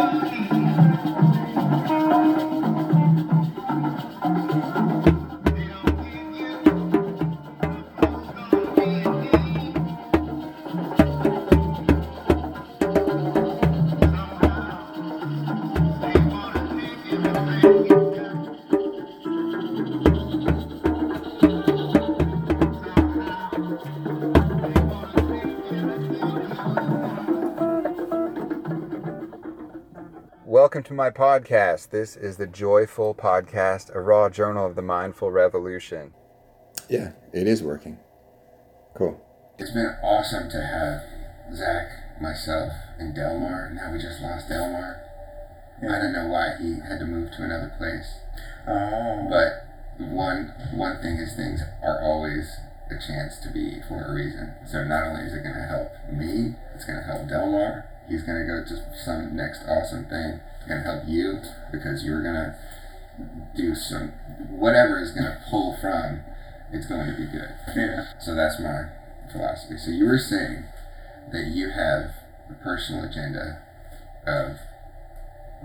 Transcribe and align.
Welcome 0.00 0.29
to 30.90 30.94
my 30.94 31.08
podcast. 31.08 31.90
This 31.90 32.16
is 32.16 32.36
the 32.36 32.48
Joyful 32.48 33.14
Podcast, 33.14 33.94
a 33.94 34.00
raw 34.00 34.28
journal 34.28 34.66
of 34.66 34.74
the 34.74 34.82
mindful 34.82 35.30
revolution. 35.30 36.12
Yeah, 36.88 37.12
it 37.32 37.46
is 37.46 37.62
working. 37.62 38.00
Cool. 38.96 39.20
It's 39.56 39.70
been 39.70 39.94
awesome 40.02 40.50
to 40.50 40.60
have 40.60 41.54
Zach, 41.54 42.20
myself, 42.20 42.72
and 42.98 43.14
Delmar. 43.14 43.70
Now 43.72 43.92
we 43.92 44.02
just 44.02 44.20
lost 44.20 44.48
Delmar. 44.48 45.00
I 45.78 46.02
don't 46.02 46.12
know 46.12 46.26
why 46.26 46.56
he 46.58 46.80
had 46.80 46.98
to 46.98 47.06
move 47.06 47.30
to 47.36 47.44
another 47.44 47.72
place. 47.78 48.10
Oh. 48.66 49.28
But 49.30 50.02
one 50.04 50.52
one 50.74 51.00
thing 51.00 51.18
is 51.18 51.36
things 51.36 51.60
are 51.84 52.02
always 52.02 52.56
a 52.90 52.98
chance 52.98 53.38
to 53.46 53.48
be 53.48 53.80
for 53.86 54.02
a 54.02 54.12
reason. 54.12 54.54
So 54.66 54.82
not 54.82 55.06
only 55.06 55.22
is 55.22 55.34
it 55.34 55.44
going 55.44 55.54
to 55.54 55.70
help 55.70 55.92
me, 56.10 56.56
it's 56.74 56.84
going 56.84 56.98
to 56.98 57.04
help 57.04 57.28
Delmar. 57.28 57.86
He's 58.08 58.24
going 58.24 58.40
to 58.40 58.44
go 58.44 58.64
to 58.66 58.98
some 58.98 59.36
next 59.36 59.62
awesome 59.68 60.06
thing. 60.06 60.40
Going 60.70 60.84
to 60.84 60.88
help 60.88 61.08
you 61.08 61.40
because 61.72 62.04
you're 62.04 62.22
going 62.22 62.34
to 62.36 62.56
do 63.56 63.74
some 63.74 64.10
whatever 64.50 65.00
is 65.02 65.10
going 65.10 65.24
to 65.26 65.42
pull 65.50 65.76
from. 65.80 66.20
It's 66.72 66.86
going 66.86 67.06
to 67.10 67.16
be 67.16 67.26
good. 67.26 67.50
Yeah. 67.74 68.04
So 68.20 68.36
that's 68.36 68.60
my 68.60 68.84
philosophy. 69.32 69.76
So 69.78 69.90
you 69.90 70.04
were 70.04 70.18
saying 70.18 70.62
that 71.32 71.46
you 71.46 71.70
have 71.70 72.14
a 72.48 72.54
personal 72.62 73.04
agenda 73.04 73.62
of 74.24 74.58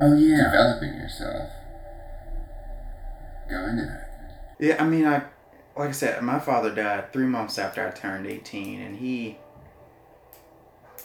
Oh 0.02 0.16
yeah. 0.18 0.46
developing 0.46 0.96
yourself. 0.96 1.50
Go 3.48 3.68
into 3.68 3.84
that. 3.84 4.56
Yeah, 4.60 4.84
I 4.84 4.86
mean, 4.88 5.06
I 5.06 5.24
like 5.78 5.90
I 5.90 5.92
said, 5.92 6.22
my 6.24 6.40
father 6.40 6.74
died 6.74 7.14
three 7.14 7.28
months 7.28 7.60
after 7.60 7.86
I 7.88 7.92
turned 7.92 8.26
eighteen, 8.26 8.82
and 8.82 8.98
he 8.98 9.38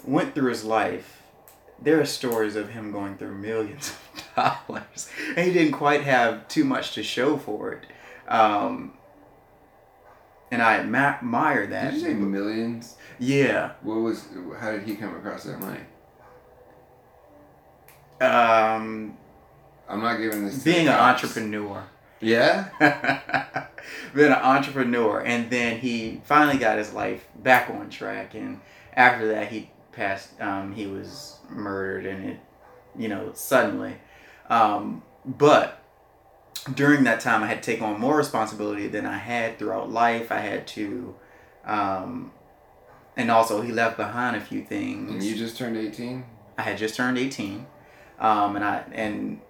went 0.07 0.35
through 0.35 0.49
his 0.49 0.65
life. 0.65 1.23
There 1.83 2.01
are 2.01 2.05
stories 2.05 2.57
of 2.57 2.71
him 2.71 2.93
going 2.93 3.17
through 3.17 3.37
millions 3.37 3.95
of 4.15 4.35
dollars, 4.69 5.11
and 5.37 5.47
he 5.47 5.53
didn't 5.53 5.73
quite 5.73 6.03
have 6.05 6.47
too 6.49 6.65
much 6.65 6.93
to 6.95 7.03
show 7.03 7.37
for 7.37 7.73
it. 7.73 7.87
Um, 8.29 8.95
and 10.51 10.61
I 10.61 10.75
admire 10.79 11.67
that. 11.69 11.93
Did 11.93 12.01
you 12.01 12.07
say 12.07 12.15
millions? 12.15 12.97
Yeah. 13.19 13.73
What 13.83 13.97
was? 13.97 14.27
How 14.59 14.73
did 14.73 14.83
he 14.83 14.97
come 14.97 15.15
across 15.17 15.45
that 15.45 15.61
money? 15.61 15.81
Um, 18.21 19.17
I'm 19.89 20.03
not 20.03 20.19
giving 20.19 20.45
this. 20.45 20.63
being 20.63 20.89
an 20.89 20.95
cops. 20.95 21.25
entrepreneur. 21.25 21.85
Yeah. 22.21 22.69
been 24.15 24.33
an 24.33 24.39
entrepreneur 24.39 25.21
and 25.21 25.51
then 25.51 25.79
he 25.79 26.21
finally 26.25 26.59
got 26.59 26.79
his 26.79 26.93
life 26.93 27.27
back 27.37 27.71
on 27.71 27.89
track 27.89 28.35
and 28.35 28.61
after 28.95 29.29
that 29.29 29.51
he 29.51 29.71
passed 29.93 30.41
um, 30.41 30.73
he 30.73 30.87
was 30.87 31.39
murdered 31.51 32.07
and 32.07 32.31
it 32.31 32.41
you 32.99 33.09
know 33.09 33.31
suddenly 33.35 33.95
um, 34.49 35.03
but 35.25 35.85
during 36.75 37.05
that 37.05 37.21
time 37.21 37.43
i 37.43 37.47
had 37.47 37.63
to 37.63 37.73
take 37.73 37.81
on 37.81 37.99
more 37.99 38.17
responsibility 38.17 38.87
than 38.87 39.07
i 39.07 39.17
had 39.17 39.59
throughout 39.59 39.91
life 39.91 40.31
i 40.33 40.39
had 40.39 40.67
to 40.67 41.15
um, 41.65 42.33
and 43.17 43.31
also 43.31 43.61
he 43.61 43.73
left 43.73 43.97
behind 43.97 44.37
a 44.37 44.41
few 44.41 44.65
things 44.65 45.11
And 45.11 45.23
you 45.23 45.37
just 45.37 45.57
turned 45.57 45.77
18. 45.77 46.25
I 46.57 46.63
had 46.63 46.79
just 46.79 46.95
turned 46.95 47.19
18, 47.19 47.67
um, 48.19 48.57
and 48.57 48.65
I 48.65 48.85
and 48.93 49.41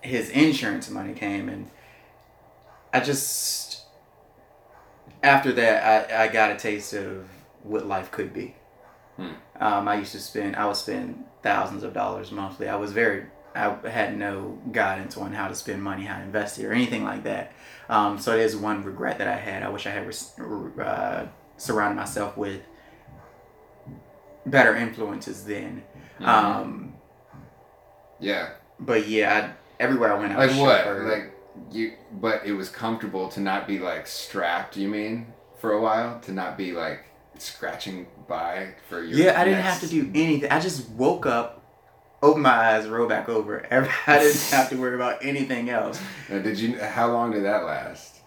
his 0.00 0.28
insurance 0.30 0.90
money 0.90 1.12
came, 1.14 1.48
and 1.48 1.70
I 2.92 3.00
just 3.00 3.82
after 5.22 5.52
that 5.52 6.10
I, 6.12 6.24
I 6.24 6.28
got 6.28 6.50
a 6.52 6.56
taste 6.56 6.92
of 6.92 7.28
what 7.62 7.86
life 7.86 8.10
could 8.10 8.32
be. 8.32 8.54
Hmm. 9.16 9.28
Um, 9.60 9.88
I 9.88 9.96
used 9.96 10.12
to 10.12 10.20
spend 10.20 10.56
I 10.56 10.66
would 10.66 10.76
spend 10.76 11.24
thousands 11.42 11.82
of 11.82 11.92
dollars 11.94 12.32
monthly. 12.32 12.68
I 12.68 12.76
was 12.76 12.92
very 12.92 13.26
I 13.54 13.76
had 13.88 14.18
no 14.18 14.58
guidance 14.72 15.16
on 15.16 15.32
how 15.32 15.46
to 15.46 15.54
spend 15.54 15.82
money, 15.82 16.04
how 16.04 16.16
to 16.18 16.24
invest 16.24 16.58
it, 16.58 16.64
or 16.66 16.72
anything 16.72 17.04
like 17.04 17.22
that. 17.24 17.52
Um, 17.88 18.18
so 18.18 18.32
it 18.34 18.40
is 18.40 18.56
one 18.56 18.82
regret 18.82 19.18
that 19.18 19.28
I 19.28 19.36
had. 19.36 19.62
I 19.62 19.68
wish 19.68 19.86
I 19.86 19.90
had 19.90 20.12
uh, 20.84 21.26
surrounded 21.56 21.94
myself 21.96 22.36
with 22.36 22.62
better 24.46 24.74
influences 24.74 25.44
then. 25.44 25.82
Mm-hmm. 26.18 26.24
Um, 26.28 26.94
Yeah. 28.20 28.50
but 28.80 29.06
yeah, 29.08 29.52
I, 29.52 29.82
everywhere 29.82 30.12
I 30.14 30.18
went, 30.18 30.32
I 30.32 30.36
Like 30.36 30.50
was 30.50 30.58
what? 30.58 30.86
Like 31.02 31.32
you, 31.70 31.92
but 32.12 32.44
it 32.44 32.52
was 32.52 32.68
comfortable 32.68 33.28
to 33.30 33.40
not 33.40 33.66
be 33.66 33.78
like 33.78 34.06
strapped. 34.06 34.76
You 34.76 34.88
mean 34.88 35.32
for 35.60 35.72
a 35.72 35.80
while 35.80 36.20
to 36.20 36.32
not 36.32 36.56
be 36.58 36.72
like 36.72 37.04
scratching 37.38 38.06
by 38.28 38.74
for 38.88 39.02
your. 39.02 39.18
yeah, 39.18 39.40
I 39.40 39.44
didn't 39.44 39.62
have 39.62 39.80
to 39.80 39.86
do 39.88 40.10
anything. 40.14 40.50
I 40.50 40.60
just 40.60 40.88
woke 40.90 41.26
up, 41.26 41.62
opened 42.22 42.42
my 42.42 42.50
eyes, 42.74 42.88
rolled 42.88 43.08
back 43.08 43.28
over. 43.28 43.66
I 44.06 44.18
didn't 44.18 44.40
have 44.50 44.70
to 44.70 44.76
worry 44.76 44.94
about 44.94 45.24
anything 45.24 45.70
else. 45.70 46.00
Now, 46.28 46.38
did 46.40 46.58
you? 46.58 46.78
How 46.78 47.10
long 47.10 47.32
did 47.32 47.44
that 47.44 47.64
last? 47.64 48.20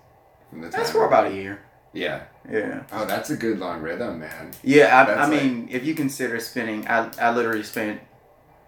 That's 0.53 0.91
for 0.91 1.05
about 1.05 1.27
a 1.27 1.33
year. 1.35 1.61
Yeah. 1.93 2.23
Yeah. 2.49 2.83
Oh, 2.91 3.05
that's 3.05 3.29
a 3.29 3.35
good 3.35 3.59
long 3.59 3.81
rhythm, 3.81 4.19
man. 4.19 4.51
Yeah, 4.63 4.95
I, 5.05 5.11
I 5.11 5.27
like- 5.27 5.43
mean, 5.43 5.67
if 5.71 5.83
you 5.83 5.93
consider 5.95 6.39
spending, 6.39 6.87
I, 6.87 7.09
I 7.19 7.31
literally 7.33 7.63
spent 7.63 8.01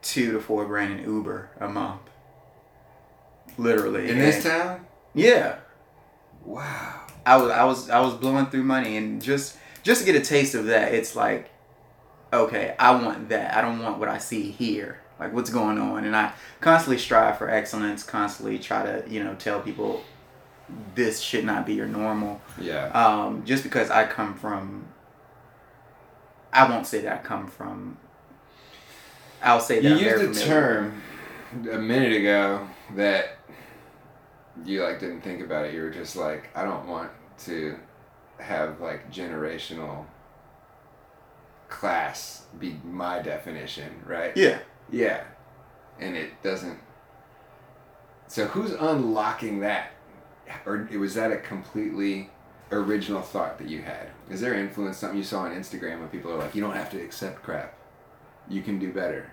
two 0.02 0.34
to 0.34 0.40
four 0.42 0.66
grand 0.66 1.00
in 1.00 1.06
Uber 1.06 1.52
a 1.60 1.68
month. 1.70 2.02
Literally. 3.58 4.10
In 4.10 4.18
this 4.18 4.44
town. 4.44 4.86
Yeah. 5.14 5.60
Wow. 6.44 7.02
I 7.26 7.38
was 7.38 7.52
I 7.52 7.64
was 7.66 7.90
I 7.90 8.00
was 8.00 8.14
blowing 8.16 8.48
through 8.48 8.64
money 8.64 8.98
and 8.98 9.22
just 9.22 9.58
just 9.90 10.02
to 10.02 10.06
get 10.06 10.16
a 10.16 10.24
taste 10.24 10.54
of 10.54 10.68
that, 10.68 10.94
it's 10.94 11.16
like, 11.16 11.50
okay, 12.32 12.76
I 12.78 12.92
want 12.92 13.30
that. 13.30 13.58
I 13.58 13.62
don't 13.62 13.80
want 13.80 13.98
what 13.98 14.08
I 14.08 14.20
see 14.20 14.52
here. 14.52 15.00
Like 15.20 15.34
what's 15.34 15.50
going 15.50 15.80
on, 15.80 16.06
and 16.06 16.16
I 16.16 16.32
constantly 16.62 17.00
strive 17.00 17.40
for 17.40 17.50
excellence. 17.50 18.04
Constantly 18.04 18.60
try 18.60 18.84
to 18.84 19.04
you 19.10 19.24
know 19.24 19.34
tell 19.34 19.60
people 19.62 20.04
this 20.94 21.20
should 21.20 21.44
not 21.44 21.66
be 21.66 21.74
your 21.74 21.88
normal. 21.88 22.40
Yeah. 22.62 22.86
Um, 22.90 23.44
just 23.46 23.64
because 23.64 23.90
I 23.90 24.06
come 24.06 24.36
from, 24.36 24.86
I 26.54 26.70
won't 26.70 26.86
say 26.86 27.02
that 27.02 27.12
I 27.12 27.18
come 27.18 27.48
from. 27.48 27.98
I'll 29.42 29.60
say 29.60 29.82
that 29.82 29.90
You 29.90 30.10
I'm 30.12 30.22
used 30.22 30.40
a 30.40 30.46
term 30.46 31.02
a 31.70 31.80
minute 31.80 32.14
ago 32.14 32.68
that 32.96 33.40
you 34.64 34.84
like 34.84 35.00
didn't 35.00 35.22
think 35.22 35.42
about 35.42 35.66
it. 35.66 35.74
You 35.74 35.82
were 35.82 35.90
just 35.90 36.16
like, 36.16 36.50
I 36.56 36.64
don't 36.64 36.88
want 36.88 37.10
to 37.40 37.76
have 38.40 38.80
like 38.82 39.12
generational 39.12 40.06
class 41.70 42.46
be 42.60 42.80
my 42.84 43.20
definition, 43.22 43.92
right? 44.06 44.36
Yeah. 44.36 44.60
Yeah. 44.92 45.24
And 46.00 46.16
it 46.16 46.42
doesn't. 46.44 46.80
So 48.28 48.46
who's 48.46 48.72
unlocking 48.72 49.60
that? 49.62 49.92
Or 50.66 50.88
was 50.98 51.14
that 51.16 51.32
a 51.32 51.38
completely 51.38 52.30
original 52.72 53.22
thought 53.22 53.58
that 53.60 53.68
you 53.68 53.82
had? 53.82 54.10
Is 54.30 54.42
there 54.42 54.54
influence, 54.54 54.98
something 54.98 55.18
you 55.18 55.24
saw 55.24 55.42
on 55.42 55.52
Instagram 55.52 56.00
when 56.00 56.10
people 56.10 56.32
are 56.32 56.38
like, 56.38 56.56
you 56.56 56.62
don't 56.62 56.76
have 56.76 56.90
to 56.92 57.02
accept 57.02 57.44
crap, 57.44 57.76
you 58.48 58.62
can 58.62 58.80
do 58.80 58.92
better? 58.92 59.32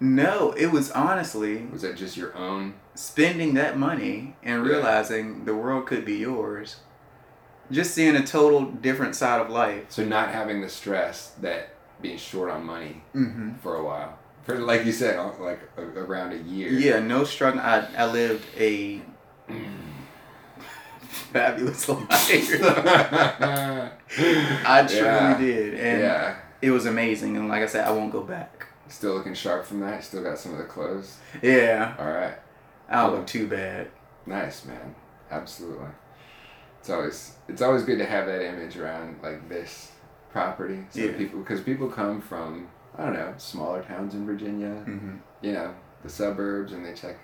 No, 0.00 0.52
it 0.52 0.66
was 0.66 0.90
honestly 0.92 1.66
Was 1.72 1.82
that 1.82 1.96
just 1.96 2.16
your 2.16 2.36
own? 2.36 2.74
spending 2.94 3.54
that 3.54 3.78
money 3.78 4.36
and 4.42 4.64
Yeah. 4.64 4.72
realizing 4.72 5.44
the 5.44 5.54
world 5.54 5.86
could 5.86 6.04
be 6.04 6.16
yours. 6.16 6.76
Just 7.70 7.94
seeing 7.94 8.16
a 8.16 8.24
total 8.26 8.64
different 8.64 9.14
side 9.14 9.40
of 9.40 9.50
life. 9.50 9.84
So 9.90 10.04
not 10.04 10.30
having 10.30 10.60
the 10.62 10.68
stress 10.68 11.32
that 11.42 11.74
being 12.00 12.16
short 12.18 12.50
on 12.50 12.64
money 12.64 13.02
Mm-hmm. 13.14 13.54
for 13.56 13.76
a 13.76 13.84
while, 13.84 14.18
for 14.44 14.58
like 14.58 14.84
you 14.86 14.92
said, 14.92 15.18
like 15.40 15.60
a, 15.76 15.82
around 15.82 16.32
a 16.32 16.38
year. 16.38 16.70
Yeah, 16.72 17.00
no 17.00 17.24
struggle. 17.24 17.60
I, 17.60 17.86
I 17.96 18.06
lived 18.10 18.46
a 18.56 19.02
fabulous 21.00 21.88
life. 21.88 22.10
I 22.10 23.90
truly 24.86 25.02
Yeah. 25.02 25.38
did, 25.38 25.74
and 25.74 26.00
yeah. 26.00 26.36
it 26.62 26.70
was 26.70 26.86
amazing. 26.86 27.36
And 27.36 27.48
like 27.48 27.62
I 27.62 27.66
said, 27.66 27.86
I 27.86 27.90
won't 27.90 28.12
go 28.12 28.22
back. 28.22 28.66
Still 28.88 29.14
looking 29.14 29.34
sharp 29.34 29.66
from 29.66 29.80
that. 29.80 30.02
Still 30.04 30.22
got 30.22 30.38
some 30.38 30.52
of 30.52 30.58
the 30.58 30.64
clothes. 30.64 31.18
Yeah, 31.42 31.94
All 31.98 32.06
right. 32.10 32.34
I 32.88 33.02
don't 33.02 33.10
Cool. 33.10 33.18
look 33.18 33.26
too 33.26 33.46
bad. 33.46 33.88
Nice 34.24 34.64
man. 34.64 34.94
Absolutely. 35.30 35.88
It's 36.88 36.94
always 36.94 37.32
it's 37.48 37.60
always 37.60 37.82
good 37.82 37.98
to 37.98 38.06
have 38.06 38.24
that 38.24 38.40
image 38.42 38.78
around 38.78 39.16
like 39.22 39.46
this 39.46 39.92
property. 40.32 40.86
So 40.88 41.00
Yeah. 41.02 41.12
people 41.18 41.40
because 41.40 41.60
people 41.60 41.86
come 41.90 42.22
from 42.22 42.66
I 42.96 43.04
don't 43.04 43.12
know, 43.12 43.34
smaller 43.36 43.82
towns 43.82 44.14
in 44.14 44.24
Virginia, 44.24 44.70
hmm 44.70 45.16
you 45.42 45.52
know, 45.52 45.74
the 46.02 46.08
suburbs, 46.08 46.72
and 46.72 46.84
they 46.86 46.94
check 46.94 47.16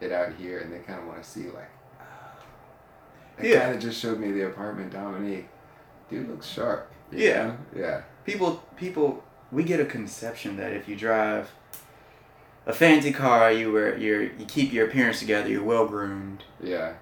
it 0.00 0.10
out 0.10 0.32
here, 0.34 0.58
and 0.58 0.72
they 0.72 0.80
kind 0.80 0.98
of 0.98 1.06
want 1.06 1.22
to 1.22 1.28
see 1.28 1.44
like, 1.44 1.70
that 3.36 3.46
Yeah. 3.46 3.58
guy 3.60 3.72
that 3.74 3.80
just 3.80 4.00
showed 4.00 4.18
me 4.18 4.32
the 4.32 4.46
apartment, 4.46 4.92
Dominique, 4.92 5.46
dude 6.10 6.28
looks 6.28 6.46
sharp. 6.48 6.90
Yeah. 7.12 7.44
know? 7.46 7.56
yeah, 7.76 8.00
People, 8.24 8.64
people, 8.76 9.22
we 9.52 9.62
get 9.62 9.78
a 9.78 9.84
conception 9.84 10.56
that 10.56 10.72
if 10.72 10.88
you 10.88 10.96
drive 10.96 11.52
a 12.66 12.72
fancy 12.72 13.12
car, 13.12 13.52
you 13.52 13.70
were 13.70 13.96
you're 13.96 14.22
you 14.22 14.44
keep 14.48 14.72
your 14.72 14.88
appearance 14.88 15.20
together, 15.20 15.48
you're 15.48 15.62
well 15.62 15.86
groomed. 15.86 16.42
yeah, 16.60 16.94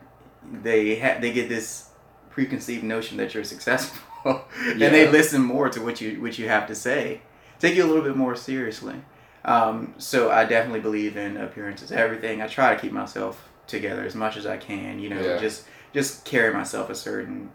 They 0.62 0.98
ha- 0.98 1.18
they 1.18 1.32
get 1.32 1.48
this 1.48 1.88
preconceived 2.32 2.82
notion 2.84 3.17
that 3.19 3.34
you're 3.34 3.44
successful, 3.44 4.44
and 4.56 4.81
Yeah. 4.81 4.88
they 4.90 5.08
listen 5.08 5.43
more 5.43 5.69
to 5.69 5.81
what 5.81 6.00
you 6.00 6.20
what 6.20 6.38
you 6.38 6.49
have 6.49 6.67
to 6.69 6.75
say, 6.75 7.23
take 7.58 7.75
you 7.76 7.84
a 7.84 7.88
little 7.88 8.02
bit 8.05 8.17
more 8.17 8.34
seriously. 8.37 8.96
Um, 9.44 9.94
so 9.99 10.31
I 10.31 10.44
definitely 10.44 10.81
believe 10.81 11.17
in 11.17 11.37
appearances, 11.37 11.90
everything. 11.93 12.40
I 12.43 12.46
try 12.46 12.75
to 12.75 12.81
keep 12.81 12.93
myself 12.93 13.49
together 13.67 14.05
as 14.05 14.14
much 14.14 14.37
as 14.37 14.46
I 14.46 14.56
can. 14.56 14.99
You 15.00 15.11
know, 15.11 15.20
Yeah. 15.20 15.38
just 15.38 15.64
just 15.93 16.25
carry 16.25 16.52
myself 16.55 16.88
a 16.90 16.94
certain 16.94 17.50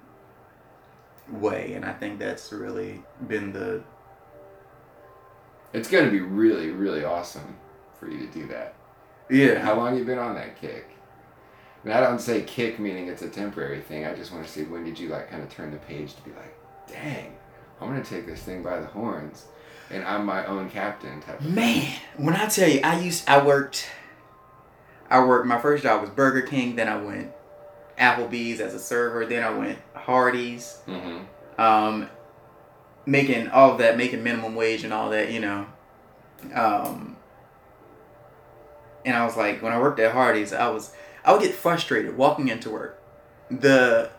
way, 1.31 1.73
and 1.73 1.83
I 1.85 1.93
think 1.93 2.19
that's 2.19 2.51
really 2.53 3.01
been 3.27 3.51
the 3.53 3.81
it's 5.73 5.89
gonna 5.89 6.09
be 6.11 6.21
really, 6.21 6.71
really 6.71 7.03
awesome 7.03 7.55
for 7.99 8.09
you 8.09 8.19
to 8.25 8.27
do 8.33 8.47
that. 8.47 8.73
yeah. 9.29 9.59
How 9.59 9.75
long 9.75 9.97
you 9.97 10.03
been 10.05 10.17
on 10.19 10.35
that 10.35 10.59
kick? 10.59 10.89
And 11.87 11.93
I 11.93 12.01
don't 12.01 12.19
say 12.19 12.41
kick 12.41 12.79
meaning 12.79 13.07
it's 13.07 13.21
a 13.21 13.29
temporary 13.29 13.79
thing. 13.79 14.05
I 14.05 14.13
just 14.13 14.33
want 14.33 14.45
to 14.45 14.51
see 14.51 14.63
when 14.63 14.83
did 14.83 14.99
you 14.99 15.07
like 15.07 15.31
kind 15.31 15.41
of 15.41 15.49
turn 15.49 15.71
the 15.71 15.77
page 15.77 16.15
to 16.15 16.21
be 16.23 16.31
like, 16.31 16.53
dang, 16.85 17.33
I'm 17.79 17.87
gonna 17.87 18.03
take 18.03 18.25
this 18.25 18.41
thing 18.41 18.61
by 18.61 18.81
the 18.81 18.87
horns, 18.87 19.45
and 19.89 20.03
I'm 20.03 20.25
my 20.25 20.45
own 20.47 20.69
captain 20.69 21.21
type. 21.21 21.39
Of 21.39 21.45
Man, 21.45 21.89
when 22.17 22.35
I 22.35 22.47
tell 22.47 22.67
you, 22.67 22.81
I 22.83 22.99
used 22.99 23.29
I 23.29 23.41
worked. 23.41 23.89
I 25.09 25.23
worked. 25.23 25.47
My 25.47 25.59
first 25.59 25.83
job 25.83 26.01
was 26.01 26.09
Burger 26.09 26.41
King. 26.41 26.75
Then 26.75 26.89
I 26.89 26.97
went 26.97 27.31
Applebee's 27.97 28.59
as 28.59 28.73
a 28.73 28.79
server. 28.79 29.25
Then 29.25 29.41
I 29.41 29.51
went 29.51 29.79
Hardee's. 29.93 30.81
Mm-hmm. 30.87 31.61
Um, 31.61 32.09
making 33.05 33.47
all 33.47 33.71
of 33.71 33.77
that, 33.77 33.95
making 33.95 34.25
minimum 34.25 34.55
wage 34.55 34.83
and 34.83 34.91
all 34.91 35.09
that, 35.11 35.31
you 35.31 35.39
know. 35.39 35.67
Um, 36.53 37.15
and 39.05 39.15
I 39.15 39.23
was 39.23 39.37
like, 39.37 39.61
when 39.61 39.71
I 39.71 39.79
worked 39.79 40.01
at 40.01 40.11
Hardee's, 40.11 40.51
I 40.51 40.67
was 40.67 40.91
I 41.27 41.33
would 41.33 41.41
get 41.41 41.53
frustrated 41.53 42.17
walking 42.17 42.47
into 42.47 42.69
work. 42.69 42.99
The 43.51 44.09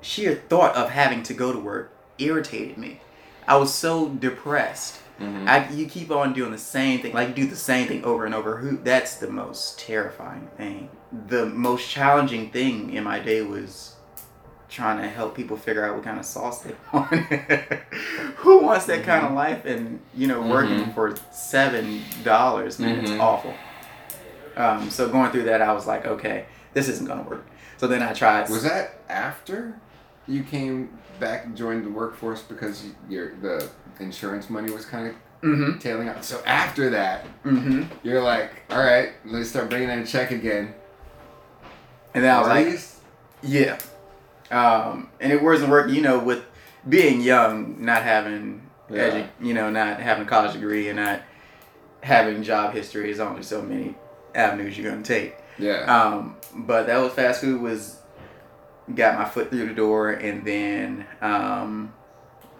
sheer 0.00 0.36
thought 0.48 0.76
of 0.76 0.90
having 0.90 1.22
to 1.24 1.34
go 1.34 1.52
to 1.52 1.58
work 1.58 1.92
irritated 2.18 2.78
me. 2.78 3.00
I 3.48 3.56
was 3.56 3.74
so 3.74 4.08
depressed. 4.08 5.00
Mm-hmm. 5.20 5.48
I, 5.48 5.68
you 5.70 5.86
keep 5.86 6.10
on 6.12 6.32
doing 6.34 6.52
the 6.52 6.58
same 6.58 7.00
thing, 7.02 7.12
like 7.12 7.28
you 7.28 7.34
do 7.34 7.46
the 7.46 7.56
same 7.56 7.88
thing 7.88 8.04
over 8.04 8.24
and 8.24 8.34
over. 8.34 8.56
Who? 8.58 8.76
That's 8.78 9.16
the 9.16 9.28
most 9.28 9.78
terrifying 9.80 10.48
thing. 10.56 10.88
The 11.26 11.46
most 11.46 11.88
challenging 11.90 12.50
thing 12.50 12.92
in 12.94 13.02
my 13.04 13.18
day 13.18 13.42
was 13.42 13.96
trying 14.68 14.98
to 15.02 15.08
help 15.08 15.34
people 15.34 15.56
figure 15.56 15.84
out 15.84 15.94
what 15.96 16.04
kind 16.04 16.18
of 16.18 16.24
sauce 16.24 16.62
they 16.62 16.74
want. 16.92 17.12
Who 18.36 18.60
wants 18.60 18.86
that 18.86 19.02
kind 19.04 19.26
of 19.26 19.32
life? 19.32 19.64
And 19.66 20.00
you 20.14 20.28
know, 20.28 20.40
working 20.42 20.78
Mhm. 20.86 20.94
for 20.94 21.14
seven 21.32 22.02
dollars, 22.24 22.78
man, 22.78 23.00
it's 23.00 23.10
Mhm. 23.10 23.20
awful. 23.20 23.54
Um, 24.56 24.90
so 24.90 25.08
going 25.08 25.30
through 25.30 25.44
that, 25.44 25.62
I 25.62 25.72
was 25.72 25.86
like, 25.86 26.06
okay, 26.06 26.46
this 26.74 26.88
isn't 26.88 27.06
gonna 27.06 27.22
work. 27.22 27.46
So 27.78 27.86
then 27.86 28.02
I 28.02 28.12
tried. 28.12 28.48
Was 28.50 28.62
that 28.64 29.00
after 29.08 29.78
you 30.28 30.42
came 30.44 30.98
back 31.20 31.44
and 31.46 31.56
joined 31.56 31.84
the 31.84 31.90
workforce 31.90 32.42
because 32.42 32.84
your 33.08 33.34
the 33.36 33.68
insurance 34.00 34.48
money 34.50 34.70
was 34.72 34.84
kind 34.84 35.08
of 35.08 35.14
Mm-hmm. 35.42 35.78
tailing 35.80 36.08
out? 36.08 36.24
So 36.24 36.40
after 36.46 36.90
that, 36.90 37.24
Mm-hmm. 37.42 37.82
you're 38.06 38.22
like, 38.22 38.50
all 38.70 38.78
right, 38.78 39.10
let's 39.24 39.48
start 39.50 39.68
bringing 39.70 39.90
in 39.90 39.98
a 39.98 40.06
check 40.06 40.30
again. 40.30 40.72
And 42.14 42.22
then 42.22 42.32
I 42.32 42.38
was 42.38 42.48
like, 42.48 42.64
Hardee's? 42.66 43.00
Yeah. 43.42 43.78
Um, 44.52 45.08
and 45.20 45.32
it 45.32 45.42
wasn't 45.42 45.70
working, 45.70 45.94
you 45.96 46.02
know, 46.02 46.20
with 46.20 46.44
being 46.88 47.20
young, 47.20 47.84
not 47.84 48.02
having, 48.04 48.62
Yeah. 48.88 49.10
edu- 49.10 49.28
you 49.40 49.52
know, 49.54 49.68
not 49.70 49.98
having 49.98 50.24
a 50.24 50.28
college 50.28 50.52
degree 50.52 50.88
and 50.88 50.96
not 50.98 51.22
having 52.04 52.42
job 52.44 52.72
history. 52.74 53.04
There's 53.06 53.18
only 53.18 53.42
so 53.42 53.62
many 53.62 53.96
avenues 54.34 54.76
you're 54.78 54.90
going 54.90 55.02
to 55.02 55.08
take. 55.20 55.36
yeah, 55.58 55.84
Um, 55.84 56.36
but 56.54 56.86
that 56.86 56.98
was 56.98 57.12
fast 57.12 57.40
food 57.40 57.60
was, 57.60 57.98
got 58.94 59.18
my 59.18 59.24
foot 59.24 59.50
through 59.50 59.68
the 59.68 59.74
door. 59.74 60.10
And 60.10 60.44
then 60.44 61.06
um, 61.20 61.92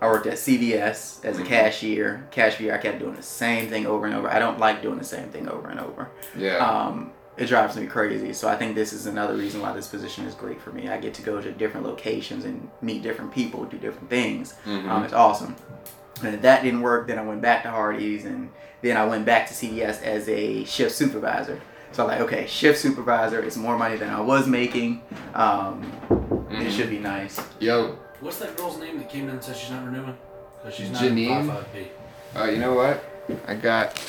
I 0.00 0.06
worked 0.06 0.26
at 0.26 0.34
CVS 0.34 1.24
as 1.24 1.38
a 1.38 1.42
Mhm. 1.42 1.46
cashier. 1.46 2.26
Cashier, 2.30 2.74
I 2.74 2.78
kept 2.78 2.98
doing 2.98 3.14
the 3.14 3.22
same 3.22 3.68
thing 3.68 3.86
over 3.86 4.06
and 4.06 4.14
over. 4.14 4.28
I 4.30 4.38
don't 4.38 4.58
like 4.58 4.82
doing 4.82 4.98
the 4.98 5.04
same 5.04 5.28
thing 5.28 5.48
over 5.48 5.68
and 5.68 5.80
over 5.80 6.08
yeah, 6.36 6.56
um, 6.58 7.12
it 7.36 7.46
drives 7.46 7.76
me 7.76 7.86
crazy. 7.86 8.32
So 8.34 8.46
I 8.48 8.56
think 8.56 8.74
this 8.74 8.92
is 8.92 9.06
another 9.06 9.34
reason 9.34 9.60
why 9.62 9.72
this 9.72 9.88
position 9.88 10.26
is 10.26 10.34
great 10.34 10.60
for 10.60 10.70
me. 10.70 10.88
I 10.88 10.98
get 10.98 11.14
to 11.14 11.22
go 11.22 11.40
to 11.40 11.50
different 11.50 11.86
locations 11.86 12.44
and 12.44 12.68
meet 12.82 13.02
different 13.02 13.32
people, 13.32 13.64
do 13.64 13.78
different 13.78 14.10
things. 14.10 14.54
Mhm. 14.66 14.88
Um, 14.88 15.02
it's 15.04 15.14
awesome. 15.14 15.56
And 16.22 16.34
if 16.34 16.42
that 16.42 16.62
didn't 16.62 16.80
work, 16.82 17.06
then 17.08 17.18
I 17.18 17.22
went 17.22 17.40
back 17.42 17.62
to 17.64 17.70
Hardee's 17.70 18.24
and 18.24 18.50
then 18.80 18.96
I 18.96 19.04
went 19.04 19.24
back 19.24 19.46
to 19.48 19.54
CVS 19.54 20.02
as 20.02 20.28
a 20.28 20.64
shift 20.64 20.92
supervisor. 20.94 21.60
So 21.92 22.02
I'm 22.04 22.08
like, 22.08 22.20
okay, 22.22 22.46
shift 22.46 22.78
supervisor 22.80 23.40
is 23.42 23.56
more 23.56 23.76
money 23.76 23.96
than 23.96 24.08
I 24.10 24.20
was 24.20 24.46
making. 24.46 25.02
Um, 25.34 25.82
Mhm. 26.08 26.66
It 26.66 26.70
should 26.72 26.90
be 26.90 26.98
nice. 26.98 27.40
Yo, 27.60 27.98
What's 28.20 28.38
that 28.38 28.56
girl's 28.56 28.78
name 28.78 28.98
that 28.98 29.08
came 29.10 29.24
in 29.24 29.30
and 29.30 29.42
said 29.42 29.56
she's 29.56 29.70
not 29.70 29.84
renewing? 29.84 30.16
Because 30.58 30.74
she's 30.76 30.90
not 30.90 31.02
Janine? 31.02 31.40
in 31.40 31.48
55B. 31.50 31.88
uh, 32.36 32.44
you 32.44 32.58
know 32.58 32.74
what? 32.74 33.02
I 33.48 33.54
got 33.54 34.00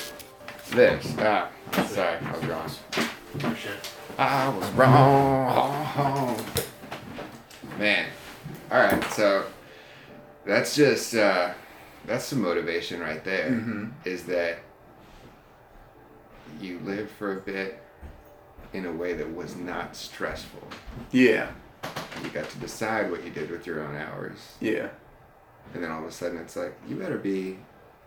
this. 0.72 1.14
Ah, 1.20 1.50
sorry, 1.88 2.18
I 2.24 2.32
was 2.38 2.46
wrong. 2.46 2.70
Oh, 3.44 3.56
shit. 3.56 3.72
I 4.20 4.50
was 4.50 4.70
wrong. 4.72 6.38
Man. 7.80 8.06
Alright, 8.72 9.04
so 9.12 9.46
that's 10.46 10.76
just 10.76 11.16
uh 11.16 11.54
that's 12.06 12.26
some 12.26 12.42
motivation 12.42 13.00
right 13.00 13.24
there. 13.24 13.50
Mm-hmm. 13.52 13.90
Is 14.06 14.24
that 14.26 14.60
you 16.60 16.80
lived 16.80 17.12
for 17.12 17.38
a 17.38 17.42
bit 17.42 17.82
in 18.74 18.86
a 18.86 18.92
way 18.92 19.14
that 19.14 19.34
was 19.36 19.56
not 19.56 19.96
stressful. 19.96 20.68
Yeah, 21.12 21.50
You 22.24 22.30
got 22.30 22.50
to 22.50 22.58
decide 22.58 23.12
what 23.12 23.24
you 23.24 23.30
did 23.30 23.50
with 23.52 23.66
your 23.68 23.82
own 23.84 23.96
hours. 23.96 24.56
yeah, 24.60 24.90
And 25.74 25.84
then 25.84 25.92
all 25.92 26.02
of 26.04 26.10
a 26.10 26.12
sudden 26.12 26.38
it's 26.40 26.56
like, 26.56 26.74
you 26.88 26.96
better 26.96 27.18
be 27.18 27.60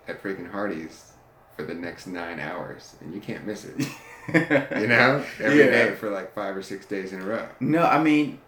at 0.09 0.23
freaking 0.23 0.51
Hardee's 0.51 1.13
for 1.57 1.63
the 1.65 1.75
next 1.75 2.07
nine 2.07 2.41
hours 2.41 2.97
and 3.01 3.15
you 3.15 3.21
can't 3.21 3.47
miss 3.47 3.65
it. 3.65 3.77
You 4.29 4.89
know? 4.89 5.25
every 5.41 5.59
day 5.59 5.91
Yeah. 5.91 5.95
for 5.95 6.11
like 6.11 6.35
five 6.35 6.57
or 6.57 6.63
six 6.63 6.85
days 6.85 7.13
in 7.13 7.21
a 7.23 7.25
row. 7.25 7.47
No, 7.61 7.85
I 7.85 8.03
mean, 8.03 8.41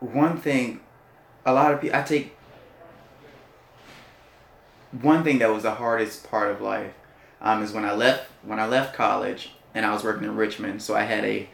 one 0.00 0.38
thing, 0.38 0.80
a 1.44 1.52
lot 1.52 1.74
of 1.74 1.80
people, 1.82 1.98
I 1.98 2.02
take 2.02 2.35
one 5.02 5.24
thing 5.24 5.38
that 5.38 5.50
was 5.52 5.62
the 5.64 5.72
hardest 5.74 6.28
part 6.30 6.50
of 6.50 6.60
life 6.60 6.92
um, 7.40 7.62
is 7.62 7.72
when 7.72 7.84
I 7.84 7.92
left 7.92 8.30
when 8.42 8.58
I 8.60 8.66
left 8.66 8.94
college 8.94 9.52
and 9.74 9.84
I 9.84 9.92
was 9.92 10.04
working 10.04 10.24
in 10.24 10.36
Richmond. 10.36 10.82
So 10.82 10.94
I 10.94 11.02
had 11.02 11.24
a 11.24 11.48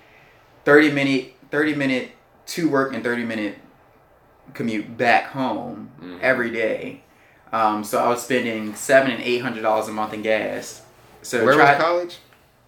thirty 0.64 0.90
minute 0.90 1.34
thirty 1.50 1.74
minute 1.74 2.12
to 2.46 2.68
work 2.68 2.92
and 2.94 3.02
thirty 3.02 3.24
minute 3.24 3.58
commute 4.54 4.96
back 4.96 5.26
home 5.30 5.90
Mhm. 6.00 6.20
every 6.20 6.50
day. 6.50 7.02
Um, 7.52 7.84
so 7.84 8.02
I 8.02 8.08
was 8.08 8.22
spending 8.22 8.74
seven 8.74 9.10
and 9.10 9.22
eight 9.22 9.38
hundred 9.38 9.62
dollars 9.62 9.88
a 9.88 9.92
month 9.92 10.12
in 10.14 10.22
gas. 10.22 10.82
So 11.22 11.44
Where 11.44 11.54
try 11.54 11.74
was 11.74 11.82
college? 11.82 12.18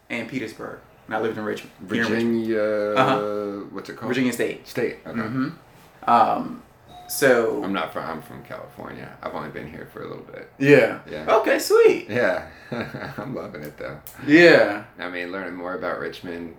in 0.09 0.26
Petersburg. 0.26 0.78
And 1.07 1.14
I 1.16 1.21
lived 1.21 1.37
in 1.37 1.45
Richmond. 1.45 1.73
in 1.83 1.88
Richmond. 1.88 2.11
Virginia. 2.14 2.95
Uh-huh. 2.97 3.19
What's 3.71 3.90
it 3.90 3.97
called? 3.97 4.09
Virginia 4.09 4.33
State. 4.33 4.66
State. 4.66 4.99
Okay. 5.07 5.21
hmm 5.21 5.49
Um, 6.07 6.62
so 7.08 7.62
I'm 7.62 7.73
not 7.73 7.92
from. 7.92 8.04
I'm 8.08 8.23
from 8.23 8.42
California. 8.44 9.16
I've 9.23 9.34
only 9.34 9.50
been 9.50 9.70
here 9.70 9.88
for 9.92 10.02
a 10.02 10.08
little 10.08 10.25
bit. 10.25 10.50
yeah. 10.58 11.00
Yeah. 11.11 11.26
Okay, 11.37 11.58
sweet. 11.58 12.08
Yeah. 12.08 12.49
I'm 13.18 13.34
loving 13.34 13.62
it 13.62 13.76
though. 13.76 14.00
Yeah. 14.26 14.84
I 14.99 15.08
mean, 15.11 15.30
learning 15.32 15.54
more 15.54 15.75
about 15.75 15.99
Richmond. 15.99 16.56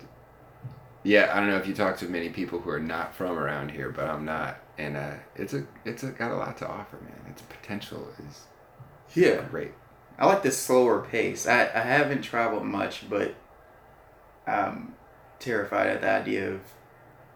Yeah, 1.02 1.30
I 1.32 1.38
don't 1.40 1.48
know 1.50 1.56
if 1.56 1.68
you 1.68 1.74
talk 1.74 1.96
to 1.98 2.06
many 2.08 2.30
people 2.30 2.58
who 2.58 2.70
are 2.70 2.80
not 2.80 3.14
from 3.14 3.38
around 3.38 3.70
here, 3.70 3.90
but 3.90 4.08
I'm 4.10 4.24
not, 4.24 4.58
and 4.76 4.96
uh, 4.96 5.12
it's 5.36 5.54
a 5.54 5.64
it's 5.84 6.02
a, 6.02 6.08
got 6.10 6.32
a 6.32 6.36
lot 6.36 6.56
to 6.58 6.68
offer, 6.68 6.96
man. 6.96 7.30
Its 7.30 7.42
potential 7.42 8.08
is 8.28 8.42
Yeah. 9.14 9.42
great. 9.50 9.72
I 10.18 10.26
like 10.26 10.42
the 10.42 10.50
slower 10.50 11.02
pace. 11.02 11.46
I, 11.46 11.62
I 11.62 11.80
haven't 11.80 12.22
traveled 12.22 12.64
much, 12.64 13.08
but 13.08 13.34
I'm 14.46 14.94
terrified 15.38 15.88
at 15.88 16.00
the 16.00 16.08
idea 16.10 16.50
of 16.54 16.60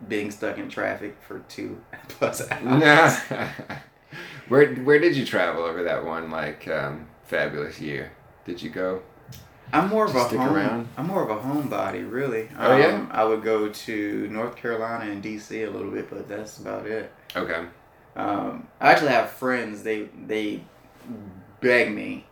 being 0.09 0.31
stuck 0.31 0.59
in 0.59 0.69
traffic 0.69 1.17
for 1.27 1.41
two 1.49 1.81
plus 2.09 2.43
hours. 2.51 3.19
where 4.49 4.75
where 4.75 4.99
did 4.99 5.17
you 5.17 5.25
travel 5.25 5.63
over 5.63 5.83
that 5.85 6.05
one 6.05 6.31
like 6.31 6.67
um, 6.69 7.07
fabulous 7.25 7.81
year? 7.81 8.13
Did 8.45 8.63
you 8.63 8.71
go? 8.71 9.03
I'm 9.73 9.89
more 9.89 10.07
of 10.07 10.17
a 10.17 10.25
stick 10.25 10.39
home. 10.39 10.57
around? 10.57 10.89
I'm 10.97 11.07
more 11.07 11.23
of 11.23 11.31
a 11.31 11.41
homebody, 11.41 12.11
really. 12.11 12.49
Oh, 12.59 12.77
yeah? 12.77 12.87
Um, 12.87 13.09
I 13.13 13.23
would 13.23 13.45
go 13.45 13.69
to 13.69 14.29
North 14.29 14.57
Carolina 14.57 15.09
and 15.09 15.23
DC 15.23 15.65
a 15.65 15.71
little 15.71 15.93
bit, 15.93 16.11
but 16.11 16.29
that's 16.29 16.59
about 16.59 16.87
it. 16.87 17.13
Okay. 17.37 17.67
Um, 18.17 18.67
I 18.81 18.91
actually 18.91 19.13
have 19.13 19.31
friends. 19.31 19.85
They 19.85 20.09
they 20.27 20.65
beg 21.61 21.95
me 21.95 22.27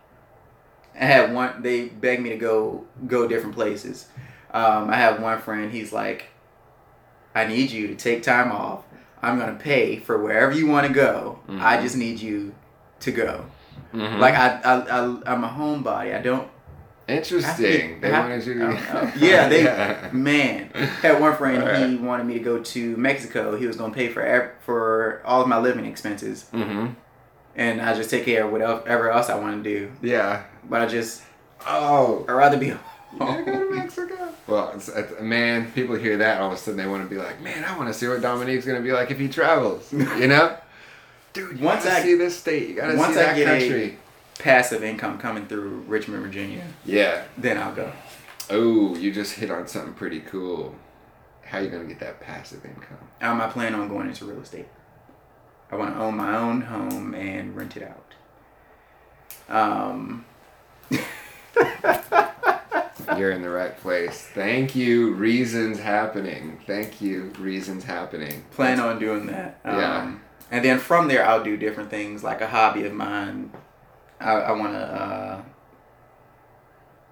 I 0.99 1.05
had 1.05 1.33
one. 1.33 1.61
They 1.61 1.85
begged 1.85 2.21
me 2.21 2.29
to 2.29 2.37
go 2.37 2.85
go 3.07 3.27
different 3.27 3.55
places. 3.55 4.07
Um, 4.51 4.89
I 4.89 4.97
have 4.97 5.21
one 5.21 5.39
friend. 5.39 5.71
He's 5.71 5.93
like, 5.93 6.28
I 7.35 7.45
need 7.45 7.71
you 7.71 7.87
to 7.87 7.95
take 7.95 8.23
time 8.23 8.51
off. 8.51 8.83
I'm 9.21 9.37
gonna 9.37 9.55
pay 9.59 9.97
for 9.97 10.17
wherever 10.17 10.51
you 10.53 10.67
want 10.67 10.87
to 10.87 10.93
go. 10.93 11.39
I 11.49 11.77
Mhm. 11.77 11.81
just 11.81 11.95
need 11.97 12.19
you 12.19 12.53
to 13.01 13.11
go. 13.11 13.45
Mhm. 13.93 14.19
Like 14.19 14.35
I, 14.35 14.59
I, 14.63 14.73
I, 14.79 15.01
I'm 15.33 15.43
a 15.43 15.49
homebody. 15.49 16.15
I 16.15 16.21
don't. 16.21 16.47
Interesting. 17.07 17.99
They 18.01 18.11
I- 18.11 18.19
wanted 18.19 18.45
you 18.45 18.53
to. 18.59 19.11
Yeah, 19.17 19.47
they. 19.49 19.63
Yeah. 19.63 20.09
Man, 20.13 20.69
had 21.01 21.19
one 21.19 21.35
friend. 21.35 21.91
He 21.91 21.97
wanted 21.97 22.25
me 22.25 22.35
to 22.35 22.39
go 22.39 22.59
to 22.59 22.97
Mexico. 22.97 23.57
He 23.57 23.65
was 23.67 23.75
gonna 23.77 23.93
pay 23.93 24.09
for 24.09 24.51
for 24.65 25.21
all 25.25 25.41
of 25.41 25.47
my 25.47 25.57
living 25.59 25.85
expenses, 25.85 26.45
Mm-hmm. 26.53 26.87
and 27.55 27.81
I 27.81 27.93
just 27.95 28.09
take 28.09 28.25
care 28.25 28.45
of 28.45 28.51
whatever 28.51 29.11
else 29.11 29.29
I 29.29 29.35
want 29.35 29.63
to 29.63 29.69
do. 29.69 29.91
Yeah. 30.01 30.43
But 30.69 30.81
I 30.81 30.85
just, 30.85 31.23
Oh. 31.67 32.25
I'd 32.29 32.33
rather 32.33 32.57
be. 32.57 32.73
Yeah, 33.17 33.41
go 33.41 33.69
to 33.69 33.75
Mexico. 33.75 34.29
Well, 34.47 34.71
it's, 34.75 34.89
man, 35.21 35.71
people 35.71 35.95
hear 35.95 36.17
that 36.17 36.41
all 36.41 36.47
of 36.51 36.53
a 36.53 36.57
sudden 36.57 36.77
they 36.77 36.87
want 36.87 37.03
to 37.03 37.09
be 37.09 37.17
like, 37.21 37.41
man, 37.41 37.63
I 37.63 37.75
want 37.77 37.87
to 37.89 37.93
see 37.93 38.07
what 38.07 38.21
Dominique's 38.21 38.65
gonna 38.65 38.81
be 38.81 38.91
like 38.91 39.09
if 39.11 39.17
he 39.19 39.27
travels. 39.29 39.91
You 39.93 40.27
know, 40.27 40.55
dude, 41.33 41.59
you 41.59 41.65
Once 41.65 41.83
gotta 41.85 41.97
I- 41.97 42.03
see 42.03 42.15
this 42.15 42.37
state. 42.37 42.69
You 42.69 42.75
gotta 42.75 42.97
once 42.97 43.13
see 43.15 43.21
I 43.21 43.23
that 43.25 43.35
get 43.35 43.47
a- 43.47 43.59
country. 43.59 43.97
passive 44.37 44.83
income 44.83 45.17
coming 45.17 45.47
through 45.47 45.79
Richmond, 45.87 46.23
Virginia, 46.23 46.63
Yeah. 46.85 47.23
then 47.37 47.57
I'll 47.57 47.73
go. 47.73 47.91
Oh, 48.51 48.95
you 48.95 49.11
just 49.11 49.35
hit 49.35 49.49
on 49.51 49.67
something 49.67 49.93
pretty 49.93 50.19
cool. 50.21 50.75
How 51.45 51.59
you 51.59 51.69
gonna 51.69 51.85
get 51.85 51.99
that 51.99 52.19
passive 52.21 52.63
income? 52.65 52.97
Um, 53.21 53.41
I 53.41 53.47
plan 53.47 53.73
on 53.75 53.87
going 53.89 54.07
into 54.07 54.25
real 54.25 54.41
estate. 54.41 54.67
I 55.71 55.75
want 55.75 55.93
to 55.95 55.99
own 56.01 56.15
my 56.15 56.35
own 56.37 56.61
home 56.61 57.13
and 57.15 57.55
rent 57.55 57.75
it 57.77 57.83
out. 57.83 58.05
Um, 59.49 60.25
You're 63.17 63.31
in 63.31 63.41
the 63.41 63.49
right 63.49 63.75
place. 63.77 64.21
Thank 64.33 64.75
you. 64.75 65.13
Reasons 65.13 65.79
happening. 65.79 66.59
Thank 66.67 67.01
you. 67.01 67.31
Reasons 67.39 67.83
happening. 67.83 68.43
plan 68.51 68.79
on 68.79 68.99
doing 68.99 69.25
that. 69.27 69.59
Um, 69.65 69.77
Yeah. 69.79 70.15
And 70.51 70.65
then 70.65 70.79
from 70.79 71.07
there, 71.07 71.25
I'll 71.25 71.43
do 71.43 71.57
different 71.57 71.89
things. 71.89 72.23
Like 72.23 72.41
a 72.41 72.47
hobby 72.47 72.83
of 72.85 72.93
mine, 72.93 73.51
I, 74.19 74.31
I 74.33 74.51
want 74.53 74.73
to 74.73 74.79
uh, 74.79 75.41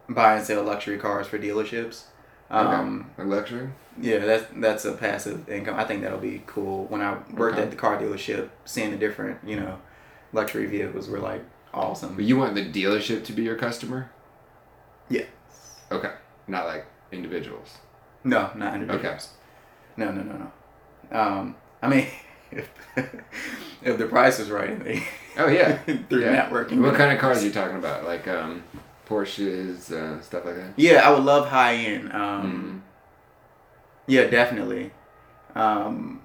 buy 0.09 0.35
and 0.37 0.45
sell 0.45 0.63
luxury 0.63 0.97
cars 0.97 1.27
for 1.27 1.37
dealerships. 1.37 2.03
Um, 2.49 3.11
okay. 3.19 3.27
Luxury. 3.27 3.69
Yeah, 3.99 4.19
that's 4.19 4.45
that's 4.55 4.85
a 4.85 4.93
passive 4.93 5.49
income. 5.49 5.75
I 5.77 5.83
think 5.83 6.01
that'll 6.01 6.17
be 6.19 6.43
cool. 6.47 6.85
When 6.85 7.01
I 7.01 7.17
worked 7.33 7.55
Okay. 7.57 7.63
at 7.63 7.71
the 7.71 7.75
car 7.75 7.99
dealership, 8.01 8.49
seeing 8.65 8.91
the 8.91 8.97
different, 8.97 9.39
you 9.45 9.59
know, 9.59 9.79
luxury 10.33 10.65
vehicles 10.65 11.09
were 11.09 11.19
like 11.19 11.43
awesome. 11.73 12.15
But 12.15 12.25
you 12.25 12.37
want 12.37 12.55
the 12.55 12.63
dealership 12.65 13.25
to 13.25 13.33
be 13.33 13.43
your 13.43 13.55
customer? 13.55 14.09
Yeah. 15.09 15.25
Okay. 15.91 16.11
Not 16.47 16.65
like 16.65 16.85
individuals. 17.11 17.77
No, 18.23 18.49
not 18.55 18.73
individuals. 18.75 19.05
Okay. 19.05 20.03
No, 20.05 20.11
no, 20.11 20.21
no, 20.23 20.33
no. 21.11 21.19
Um, 21.19 21.55
I 21.81 21.87
mean, 21.87 22.07
if, 22.51 22.69
if 23.81 23.97
the 23.97 24.05
price 24.07 24.39
is 24.39 24.49
right 24.49 24.81
they 24.83 25.03
Oh 25.37 25.47
yeah. 25.47 25.77
through 26.09 26.21
yeah. 26.21 26.49
networking. 26.49 26.81
What 26.81 26.95
kind 26.95 27.11
of 27.11 27.19
cars 27.19 27.41
are 27.41 27.45
you 27.45 27.51
talking 27.51 27.77
about? 27.77 28.03
Like 28.05 28.27
um, 28.27 28.63
Porsches, 29.07 29.91
uh, 29.91 30.21
stuff 30.21 30.45
like 30.45 30.55
that. 30.55 30.73
Yeah, 30.75 31.07
I 31.07 31.11
would 31.11 31.23
love 31.23 31.47
high 31.47 31.75
end. 31.75 32.11
Um, 32.11 32.43
Mhm. 32.53 32.81
Yeah, 34.07 34.25
definitely. 34.27 34.91
Um, 35.55 36.21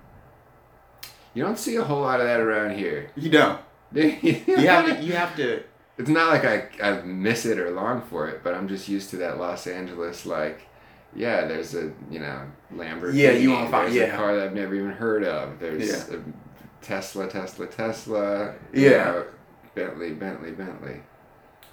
You 1.35 1.42
don't 1.45 1.59
see 1.59 1.76
a 1.76 1.83
whole 1.85 2.02
lot 2.02 2.21
of 2.21 2.26
that 2.26 2.40
around 2.40 2.76
here. 2.76 3.11
you 3.16 3.31
don't. 3.31 3.61
You 3.92 4.33
have 4.69 4.87
to. 4.87 5.02
You 5.04 5.12
have 5.12 5.37
to. 5.37 5.62
It's 5.99 6.08
not 6.08 6.30
like 6.30 6.44
I, 6.44 6.68
I 6.82 7.02
miss 7.02 7.44
it 7.46 7.58
or 7.58 7.70
long 7.70 8.02
for 8.02 8.28
it, 8.28 8.42
but 8.42 8.54
I'm 8.54 8.66
just 8.68 8.88
used 8.88 9.11
to 9.11 9.16
that 9.18 9.38
Los 9.38 9.66
Angeles 9.66 10.25
like, 10.25 10.66
yeah, 11.14 11.44
there's 11.46 11.75
a 11.75 11.92
you 12.11 12.18
know 12.18 12.42
Lamborghini. 12.75 13.14
Yeah, 13.14 13.30
you 13.32 13.50
won't 13.50 13.70
find- 13.70 13.87
There's 13.92 14.08
yeah. 14.08 14.14
a 14.14 14.16
car 14.16 14.34
that 14.37 14.46
I've 14.46 14.54
never 14.54 14.75
even 14.75 14.92
heard 14.92 15.25
of. 15.25 15.58
There's 15.61 15.88
Yeah. 16.11 16.16
a 16.16 16.20
Tesla, 16.84 17.28
Tesla, 17.28 17.66
Tesla. 17.66 18.54
Yeah. 18.72 18.90
know, 18.90 19.25
Bentley, 19.75 20.12
Bentley, 20.12 20.52
Bentley. 20.52 21.02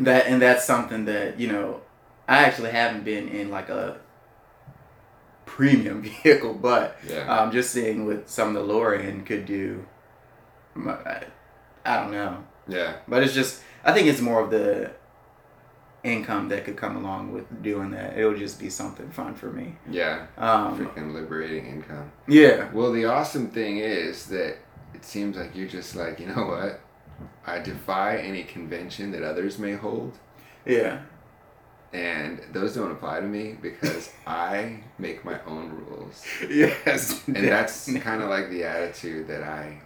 That 0.01 0.27
and 0.27 0.41
that's 0.41 0.65
something 0.65 1.05
that 1.05 1.39
you 1.39 1.47
know. 1.51 1.81
I 2.27 2.43
actually 2.43 2.69
haven't 2.71 3.03
been 3.05 3.27
in 3.29 3.49
like 3.49 3.69
a 3.69 3.97
premium 5.45 6.01
vehicle, 6.23 6.53
but 6.53 6.97
Yeah. 7.07 7.21
um, 7.33 7.51
just 7.51 7.71
seeing 7.71 8.05
what 8.05 8.29
some 8.29 8.49
of 8.49 8.53
the 8.55 8.61
lower 8.73 8.93
end 8.93 9.25
could 9.25 9.45
do. 9.45 9.85
I 10.75 11.95
don't 11.95 12.11
know, 12.11 12.43
yeah. 12.67 12.97
but 13.07 13.23
it's 13.23 13.33
just 13.33 13.61
I 13.83 13.93
think 13.93 14.07
it's 14.07 14.21
more 14.21 14.41
of 14.43 14.49
the 14.51 14.91
income 16.03 16.47
that 16.49 16.63
could 16.65 16.77
come 16.77 16.95
along 16.95 17.31
with 17.33 17.61
doing 17.61 17.91
that. 17.91 18.17
It 18.17 18.25
would 18.25 18.37
just 18.37 18.59
be 18.59 18.69
something 18.69 19.09
fun 19.11 19.33
for 19.35 19.51
me. 19.51 19.75
Yeah. 19.89 20.27
Um, 20.37 20.77
Freaking 20.79 21.13
liberating 21.13 21.65
income. 21.65 22.11
yeah, 22.27 22.71
Well, 22.71 22.91
the 22.91 23.05
awesome 23.05 23.49
thing 23.49 23.77
is 23.77 24.27
that 24.27 24.57
it 24.93 25.03
seems 25.03 25.35
like 25.37 25.55
you're 25.55 25.67
just 25.67 25.95
like, 25.95 26.19
you 26.19 26.27
know 26.27 26.45
what? 26.45 26.79
I 27.45 27.59
defy 27.59 28.17
any 28.17 28.43
convention 28.43 29.11
that 29.11 29.23
others 29.23 29.59
may 29.59 29.73
hold. 29.73 30.17
yeah, 30.65 31.01
and 31.91 32.39
those 32.53 32.75
don't 32.75 32.91
apply 32.91 33.19
to 33.19 33.25
me 33.25 33.57
because 33.61 34.11
I 34.27 34.83
make 34.99 35.25
my 35.25 35.41
own 35.45 35.69
rules, 35.71 36.23
yes, 36.49 37.23
and 37.27 37.35
that's 37.35 37.91
kind 37.99 38.21
of 38.21 38.29
like 38.29 38.49
the 38.49 38.63
attitude 38.63 39.27
that 39.27 39.43
I 39.43 39.81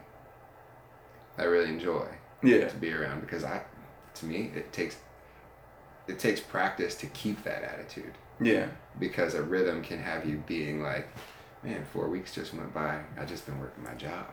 I 1.38 1.44
really 1.46 1.70
enjoy 1.70 2.06
yeah, 2.44 2.68
to 2.68 2.76
be 2.76 2.92
around 2.94 3.22
because 3.22 3.44
I 3.44 3.62
to 4.16 4.26
me 4.26 4.52
it 4.56 4.72
takes 4.74 4.98
it 6.08 6.20
takes 6.20 6.40
practice 6.42 6.96
to 6.96 7.08
keep 7.08 7.44
that 7.44 7.64
attitude 7.64 8.14
yeah, 8.42 8.68
because 9.00 9.36
a 9.36 9.44
rhythm 9.44 9.82
can 9.84 10.00
have 10.00 10.26
you 10.28 10.44
being 10.48 10.82
like, 10.82 11.08
man, 11.64 11.86
four 11.94 12.10
weeks 12.10 12.34
just 12.34 12.54
went 12.54 12.74
by. 12.74 13.00
I 13.18 13.26
just 13.26 13.46
been 13.46 13.60
working 13.60 13.84
my 13.84 13.94
job, 13.94 14.26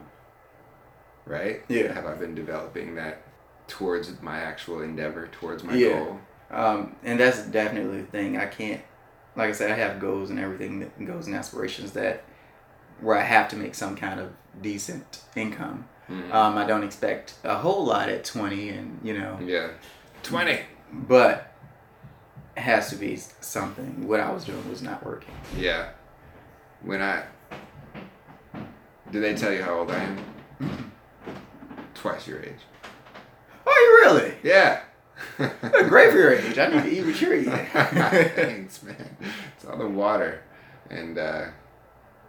right? 1.27 1.63
Yeah. 1.69 1.93
Have 1.93 2.07
I 2.07 2.15
been 2.15 2.35
developing 2.35 2.95
that 2.97 3.23
towards 3.69 4.21
my 4.21 4.39
actual 4.41 4.81
endeavor, 4.81 5.29
towards 5.29 5.63
my 5.63 5.75
Yeah. 5.75 5.99
goal? 5.99 6.21
Um, 6.51 6.97
and 7.05 7.21
that's 7.21 7.43
definitely 7.43 8.01
the 8.01 8.07
thing. 8.07 8.37
I 8.37 8.47
can't, 8.47 8.81
like 9.37 9.51
I 9.51 9.53
said, 9.53 9.71
I 9.71 9.75
have 9.77 10.01
goals 10.01 10.31
and 10.31 10.41
everything 10.41 10.81
that 10.81 11.05
goals 11.07 11.27
and 11.27 11.37
aspirations 11.37 11.93
that 11.93 12.25
where 13.01 13.17
I 13.17 13.23
have 13.23 13.49
to 13.51 13.57
make 13.57 13.75
some 13.75 13.97
kind 13.97 14.19
of 14.19 14.33
decent 14.61 15.21
income. 15.37 15.89
Mhm. 16.11 16.35
Um, 16.35 16.59
I 16.59 16.67
don't 16.67 16.83
expect 16.83 17.35
a 17.45 17.55
whole 17.57 17.85
lot 17.85 18.09
at 18.09 18.25
20 18.25 18.71
and, 18.71 18.99
you 19.05 19.17
know, 19.17 19.39
yeah. 19.45 19.69
Twenty. 20.23 20.61
but 20.93 21.55
it 22.57 22.61
has 22.63 22.91
to 22.91 22.97
be 22.97 23.17
something. 23.41 24.07
What 24.09 24.19
I 24.21 24.31
was 24.33 24.45
doing 24.45 24.69
was 24.69 24.83
not 24.83 25.05
working. 25.07 25.33
Yeah. 25.57 25.91
When 26.83 27.01
I. 27.01 27.23
Did 29.11 29.23
they 29.23 29.35
tell 29.35 29.53
you 29.53 29.63
how 29.63 29.79
old 29.81 29.91
I 29.91 29.99
am? 30.61 30.93
Twice 31.95 32.27
your 32.27 32.41
age. 32.43 32.61
Are 33.67 33.73
you 33.73 34.01
really? 34.03 34.35
Yeah. 34.43 34.81
Great 35.37 36.11
for 36.13 36.19
your 36.19 36.35
age. 36.35 36.59
I 36.59 36.69
need 36.69 36.83
to 36.83 36.91
eat 36.91 37.05
what 37.05 37.21
you're 37.21 37.35
eating. 37.35 37.53
Thanks, 37.73 38.83
man. 38.83 39.17
It's 39.57 39.65
all 39.67 39.77
the 39.77 39.87
water, 39.89 40.43
and 40.89 41.19
uh, 41.19 41.47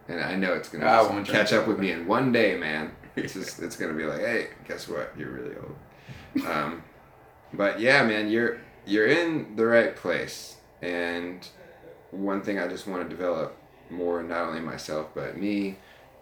and 0.09 0.19
I 0.19 0.35
know 0.35 0.53
it's 0.53 0.67
gonna 0.69 0.85
I 0.85 0.97
just 0.97 1.09
won't 1.09 1.25
drink 1.25 1.39
catch 1.39 1.53
up 1.53 1.67
with 1.67 1.79
me 1.79 1.91
in 1.91 2.05
one 2.07 2.31
day, 2.31 2.57
man. 2.57 2.91
It's 3.15 3.33
just 3.33 3.59
it's 3.59 3.75
gonna 3.75 3.93
be 3.93 4.05
like, 4.05 4.21
hey, 4.21 4.47
guess 4.67 4.87
what? 4.87 5.13
You're 5.17 5.31
really 5.31 5.55
old. 5.57 6.45
Um, 6.47 6.83
but 7.53 7.79
yeah, 7.79 8.03
man, 8.03 8.29
you're 8.29 8.59
you're 8.85 9.07
in 9.07 9.55
the 9.57 9.65
right 9.65 9.95
place, 9.95 10.57
and 10.81 11.45
one 12.11 12.41
thing 12.41 12.57
I 12.57 12.67
just 12.67 12.87
want 12.87 13.03
to 13.03 13.09
develop 13.09 13.57
more, 13.89 14.23
not 14.23 14.47
only 14.47 14.61
myself 14.61 15.09
but 15.13 15.37
me, 15.37 15.77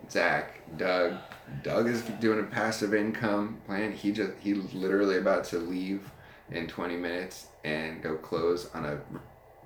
Zach, 0.10 0.62
Doug. 0.78 1.18
Doug 1.64 1.88
is 1.88 2.02
doing 2.20 2.40
a 2.40 2.44
passive 2.44 2.94
income 2.94 3.62
plan. 3.66 3.92
He 3.92 4.12
just 4.12 4.34
he's 4.40 4.74
literally 4.74 5.18
about 5.18 5.44
to 5.46 5.58
leave 5.60 6.10
in 6.52 6.68
20 6.68 6.96
minutes 6.96 7.48
and 7.64 8.02
go 8.02 8.16
close 8.16 8.70
on 8.74 8.86
a 8.86 9.00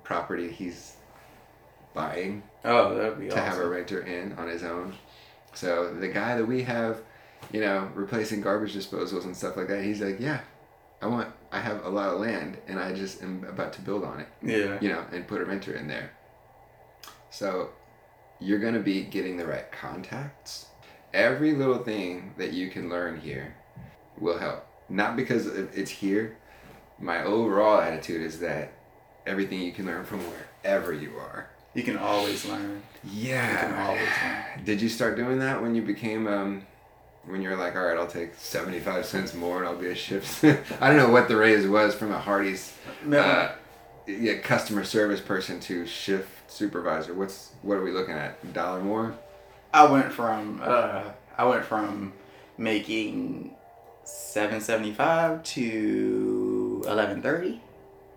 property 0.02 0.50
he's 0.50 0.96
buying 1.94 2.42
oh, 2.64 2.94
that'd 2.94 3.18
be 3.18 3.28
to 3.28 3.40
have 3.40 3.58
a 3.58 3.66
renter 3.66 4.00
in 4.00 4.32
on 4.34 4.48
his 4.48 4.62
own. 4.62 4.94
So 5.54 5.94
the 5.94 6.08
guy 6.08 6.36
that 6.36 6.44
we 6.44 6.62
have, 6.62 7.02
you 7.52 7.60
know, 7.60 7.90
replacing 7.94 8.40
garbage 8.40 8.74
disposals 8.74 9.24
and 9.24 9.36
stuff 9.36 9.56
like 9.56 9.68
that, 9.68 9.82
he's 9.84 10.00
like, 10.00 10.18
yeah, 10.20 10.40
I 11.02 11.06
want, 11.06 11.28
I 11.52 11.60
have 11.60 11.84
a 11.84 11.88
lot 11.88 12.10
of 12.14 12.20
land 12.20 12.56
and 12.66 12.78
I 12.78 12.92
just 12.94 13.22
am 13.22 13.44
about 13.48 13.72
to 13.74 13.82
build 13.82 14.04
on 14.04 14.20
it, 14.20 14.28
Yeah. 14.42 14.78
you 14.80 14.88
know, 14.88 15.04
and 15.12 15.26
put 15.26 15.40
a 15.40 15.44
renter 15.44 15.74
in 15.74 15.86
there. 15.88 16.10
So 17.30 17.70
you're 18.40 18.58
going 18.58 18.74
to 18.74 18.80
be 18.80 19.02
getting 19.02 19.36
the 19.36 19.46
right 19.46 19.70
contacts. 19.72 20.66
Every 21.12 21.52
little 21.52 21.78
thing 21.78 22.34
that 22.38 22.52
you 22.52 22.70
can 22.70 22.88
learn 22.88 23.20
here 23.20 23.54
will 24.18 24.38
help. 24.38 24.66
Not 24.88 25.16
because 25.16 25.46
it's 25.46 25.90
here. 25.90 26.36
My 27.00 27.22
overall 27.24 27.80
attitude 27.80 28.22
is 28.22 28.40
that 28.40 28.72
everything 29.26 29.60
you 29.60 29.72
can 29.72 29.86
learn 29.86 30.04
from 30.04 30.20
wherever 30.20 30.92
you 30.92 31.16
are. 31.18 31.48
You 31.74 31.82
can 31.82 31.96
always 31.96 32.44
learn. 32.44 32.82
Yeah. 33.02 33.50
You 33.50 33.58
can 33.58 33.74
always 33.86 34.08
learn. 34.22 34.64
Did 34.64 34.80
you 34.82 34.88
start 34.88 35.16
doing 35.16 35.38
that 35.40 35.60
when 35.60 35.74
you 35.74 35.82
became 35.82 36.26
um, 36.28 36.62
when 37.26 37.42
you're 37.42 37.56
like, 37.56 37.74
all 37.76 37.84
right, 37.84 37.96
I'll 37.96 38.06
take 38.06 38.34
seventy 38.34 38.80
five 38.80 39.06
cents 39.06 39.34
more 39.34 39.58
and 39.58 39.66
I'll 39.66 39.76
be 39.76 39.88
a 39.88 39.94
shift. 39.94 40.44
I 40.80 40.88
don't 40.88 40.96
know 40.96 41.10
what 41.10 41.28
the 41.28 41.36
raise 41.36 41.66
was 41.66 41.94
from 41.94 42.12
a 42.12 42.18
Hardee's 42.18 42.72
uh, 43.10 43.52
yeah, 44.06 44.38
customer 44.38 44.84
service 44.84 45.20
person 45.20 45.60
to 45.60 45.86
shift 45.86 46.50
supervisor. 46.50 47.14
What's 47.14 47.50
what 47.62 47.76
are 47.76 47.82
we 47.82 47.92
looking 47.92 48.14
at? 48.14 48.38
A 48.42 48.46
dollar 48.48 48.80
more? 48.80 49.14
I 49.72 49.84
went 49.90 50.12
from 50.12 50.60
uh, 50.62 51.04
I 51.36 51.44
went 51.44 51.64
from 51.64 52.12
making 52.58 53.54
seven 54.04 54.60
seventy 54.60 54.92
five 54.92 55.42
to 55.42 56.84
eleven 56.86 57.22
thirty, 57.22 57.60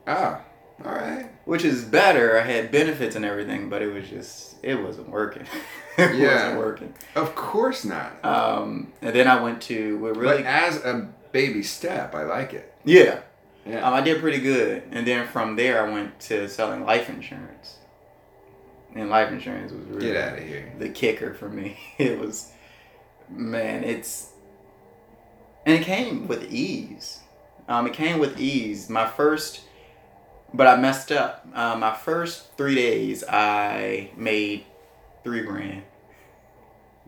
Oh, 0.05 0.41
all 0.85 0.91
right. 0.91 1.29
Which 1.47 1.63
is 1.65 1.83
better. 1.83 2.37
I 2.37 2.41
had 2.43 2.71
benefits 2.71 3.15
and 3.15 3.25
everything, 3.25 3.69
but 3.69 3.81
it 3.81 3.87
was 3.91 4.07
just 4.09 4.55
it 4.63 4.75
wasn't 4.75 5.09
working. 5.09 5.43
it 5.97 6.15
Yeah. 6.15 6.33
wasn't 6.33 6.57
working. 6.59 6.93
Of 7.15 7.33
course 7.35 7.83
not. 7.85 8.23
Um, 8.23 8.93
and 9.01 9.15
then 9.15 9.27
I 9.27 9.41
went 9.41 9.61
to 9.63 9.97
we 9.97 10.09
really 10.11 10.43
But 10.43 10.45
as 10.45 10.77
a 10.85 11.09
baby 11.31 11.63
step, 11.63 12.13
I 12.13 12.23
like 12.23 12.53
it. 12.53 12.73
yeah. 12.85 13.21
Yeah. 13.65 13.85
Um, 13.85 13.93
I 13.93 13.99
did 14.01 14.21
pretty 14.21 14.39
good, 14.39 14.83
and 14.91 15.05
then 15.05 15.27
from 15.27 15.57
there 15.57 15.85
I 15.85 15.91
went 15.91 16.19
to 16.21 16.47
selling 16.47 16.85
life 16.85 17.09
insurance. 17.09 17.77
And 18.95 19.09
life 19.09 19.29
insurance 19.31 19.73
was 19.73 19.83
really 19.87 20.07
Get 20.07 20.15
out 20.15 20.37
of 20.37 20.43
here. 20.45 20.71
the 20.79 20.87
kicker 20.89 21.33
for 21.33 21.49
me. 21.49 21.77
It 21.97 22.17
was, 22.17 22.51
man, 23.29 23.83
it's, 23.83 24.29
and 25.65 25.75
it 25.75 25.83
came 25.83 26.27
with 26.29 26.49
ease. 26.51 27.19
Um, 27.67 27.85
it 27.87 27.93
came 27.93 28.19
with 28.19 28.39
ease. 28.39 28.89
My 28.89 29.05
first, 29.05 29.61
but 30.57 30.67
I 30.67 30.75
messed 30.75 31.11
up. 31.11 31.47
Uh, 31.53 31.75
my 31.77 31.93
first 31.93 32.57
three 32.57 32.75
days, 32.75 33.23
I 33.29 34.11
made 34.17 34.65
three 35.23 35.41
grand. 35.43 35.83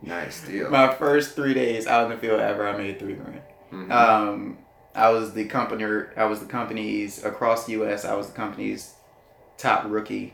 Nice 0.01 0.45
deal. 0.45 0.69
My 0.69 0.93
first 0.93 1.35
three 1.35 1.53
days 1.53 1.85
out 1.87 2.05
in 2.05 2.11
the 2.11 2.17
field 2.17 2.39
ever, 2.39 2.67
I 2.67 2.77
made 2.77 2.99
three 2.99 3.13
grand. 3.13 3.41
Mhm. 3.73 3.91
Um, 3.91 4.57
I 4.95 5.09
was 5.09 5.33
the 5.33 5.45
company. 5.45 5.83
I 6.15 6.25
was 6.25 6.39
the 6.39 6.45
company's 6.45 7.23
across 7.25 7.65
the 7.65 7.73
U.S. 7.73 8.05
I 8.05 8.15
was 8.15 8.27
the 8.27 8.35
company's 8.35 8.93
top 9.57 9.83
rookie. 9.87 10.33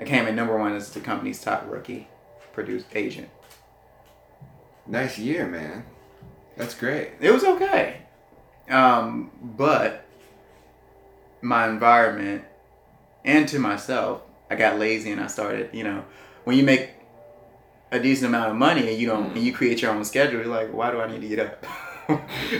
I 0.00 0.04
came 0.04 0.26
in 0.26 0.34
number 0.34 0.56
one 0.56 0.74
as 0.74 0.90
the 0.92 1.00
company's 1.00 1.40
top 1.42 1.64
rookie 1.68 2.08
produced 2.52 2.86
agent. 2.94 3.28
nice 4.86 5.18
year, 5.18 5.46
man. 5.46 5.84
That's 6.56 6.74
great. 6.74 7.10
It 7.20 7.30
was 7.30 7.42
okay, 7.44 8.02
um, 8.68 9.30
but 9.42 10.03
my 11.44 11.68
environment 11.68 12.44
and 13.24 13.46
to 13.48 13.58
myself, 13.58 14.22
I 14.50 14.56
got 14.56 14.78
lazy 14.78 15.12
and 15.12 15.20
I 15.20 15.26
started. 15.28 15.70
You 15.72 15.84
know, 15.84 16.04
when 16.44 16.56
you 16.56 16.64
make 16.64 16.90
a 17.92 17.98
decent 18.00 18.28
amount 18.28 18.50
of 18.50 18.56
money 18.56 18.88
and 18.90 18.98
you 18.98 19.06
don't 19.06 19.30
Mm. 19.30 19.36
and 19.36 19.44
you 19.44 19.52
create 19.52 19.80
your 19.82 19.92
own 19.92 20.04
schedule, 20.04 20.38
you're 20.40 20.46
like, 20.46 20.72
why 20.72 20.90
do 20.90 21.00
I 21.00 21.06
need 21.10 21.20
to 21.20 21.28
get 21.28 21.38
up? 21.40 21.64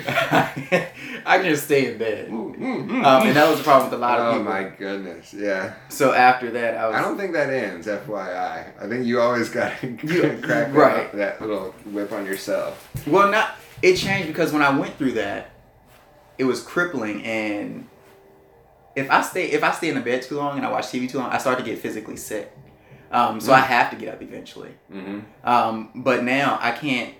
I 0.07 1.39
can 1.39 1.45
just 1.45 1.65
stay 1.65 1.93
in 1.93 1.99
bed. 1.99 2.29
Um, 2.31 2.55
and 2.63 3.37
that 3.37 3.49
was 3.49 3.59
the 3.59 3.65
problem 3.65 3.91
with 3.91 3.99
a 3.99 4.01
lot 4.01 4.19
of 4.19 4.27
Oh 4.27 4.39
people. 4.39 4.45
my 4.53 4.63
goodness. 4.65 5.35
Yeah. 5.35 5.75
So 5.89 6.13
after 6.15 6.51
that, 6.53 6.77
I 6.77 6.87
was. 6.87 6.97
I 6.97 7.03
don't 7.03 7.19
think 7.19 7.33
that 7.35 7.51
ends, 7.51 7.87
FYI. 7.87 8.73
I 8.83 8.89
think 8.89 9.05
you 9.07 9.21
always 9.21 9.49
got 9.51 9.79
to 9.81 9.97
crack 10.43 10.73
that, 11.13 11.13
that 11.13 11.41
little 11.43 11.73
whip 11.87 12.13
on 12.13 12.25
yourself. 12.25 12.91
Well, 13.07 13.31
not 13.31 13.57
it 13.83 13.97
changed 13.97 14.29
because 14.29 14.53
when 14.53 14.63
I 14.63 14.77
went 14.79 14.97
through 14.97 15.13
that, 15.13 15.51
it 16.39 16.45
was 16.45 16.63
crippling, 16.63 17.23
and 17.25 17.87
if 18.97 19.11
I 19.11 19.23
stay 19.23 19.47
if 19.47 19.63
I 19.65 19.71
stay 19.73 19.89
in 19.89 19.95
the 19.97 20.01
bed 20.01 20.23
too 20.23 20.37
long 20.37 20.57
and 20.57 20.67
I 20.67 20.71
watch 20.71 20.87
TV 20.87 21.09
too 21.09 21.19
long, 21.19 21.31
I 21.31 21.39
start 21.39 21.59
to 21.59 21.65
get 21.65 21.79
physically 21.79 22.17
sick. 22.17 22.51
Um, 23.11 23.41
so 23.41 23.53
I 23.53 23.61
Mm. 23.61 23.67
have 23.67 23.91
to 23.91 23.97
get 23.97 24.13
up 24.15 24.23
eventually. 24.23 24.73
Mm-hmm. 24.93 25.21
Um, 25.49 25.91
but 25.95 26.25
now 26.25 26.59
I 26.61 26.73
can't. 26.73 27.15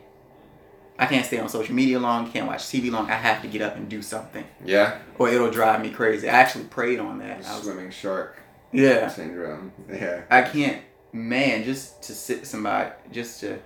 I 0.99 1.07
can't 1.07 1.27
stay 1.27 1.39
on 1.41 1.49
social 1.49 1.75
media 1.75 1.99
long. 1.99 2.31
Can't 2.31 2.47
watch 2.47 2.63
TV 2.65 2.89
long. 2.91 3.11
I 3.11 3.15
have 3.15 3.43
to 3.43 3.49
get 3.49 3.61
up 3.63 3.75
and 3.77 3.89
do 3.89 4.01
something, 4.01 4.45
Yeah. 4.65 4.99
or 5.19 5.29
it'll 5.29 5.51
drive 5.51 5.81
me 5.83 5.91
crazy. 5.91 6.29
I 6.29 6.33
actually 6.35 6.65
prayed 6.65 7.01
on 7.01 7.19
that. 7.19 7.45
I 7.45 7.55
was, 7.57 7.65
Swimming 7.65 7.91
shark 7.91 8.41
yeah. 8.73 9.09
syndrome. 9.09 9.73
Yeah. 9.93 10.23
I 10.31 10.43
can't, 10.43 10.83
man, 11.13 11.65
just 11.65 12.01
to 12.05 12.13
sit 12.15 12.47
somebody, 12.47 12.91
just 13.11 13.41
to. 13.41 13.59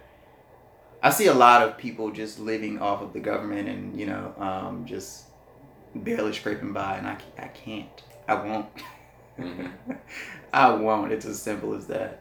I 1.03 1.11
see 1.11 1.27
a 1.27 1.35
lot 1.35 1.63
of 1.63 1.77
people 1.77 2.11
just 2.11 2.39
living 2.41 2.79
off 2.81 3.03
of 3.03 3.13
the 3.13 3.21
government 3.21 3.69
and, 3.69 3.99
you 4.01 4.07
know, 4.07 4.35
um, 4.39 4.85
just 4.87 5.25
barely 5.95 6.33
scraping 6.33 6.73
by, 6.73 6.97
and 6.97 7.07
I, 7.07 7.19
I 7.39 7.49
can't. 7.49 7.89
I 8.27 8.35
won't. 8.35 8.67
Mhm. 9.39 9.71
I 10.53 10.73
won't. 10.73 11.13
It's 11.13 11.27
as 11.27 11.41
simple 11.41 11.75
as 11.75 11.87
that. 11.87 12.21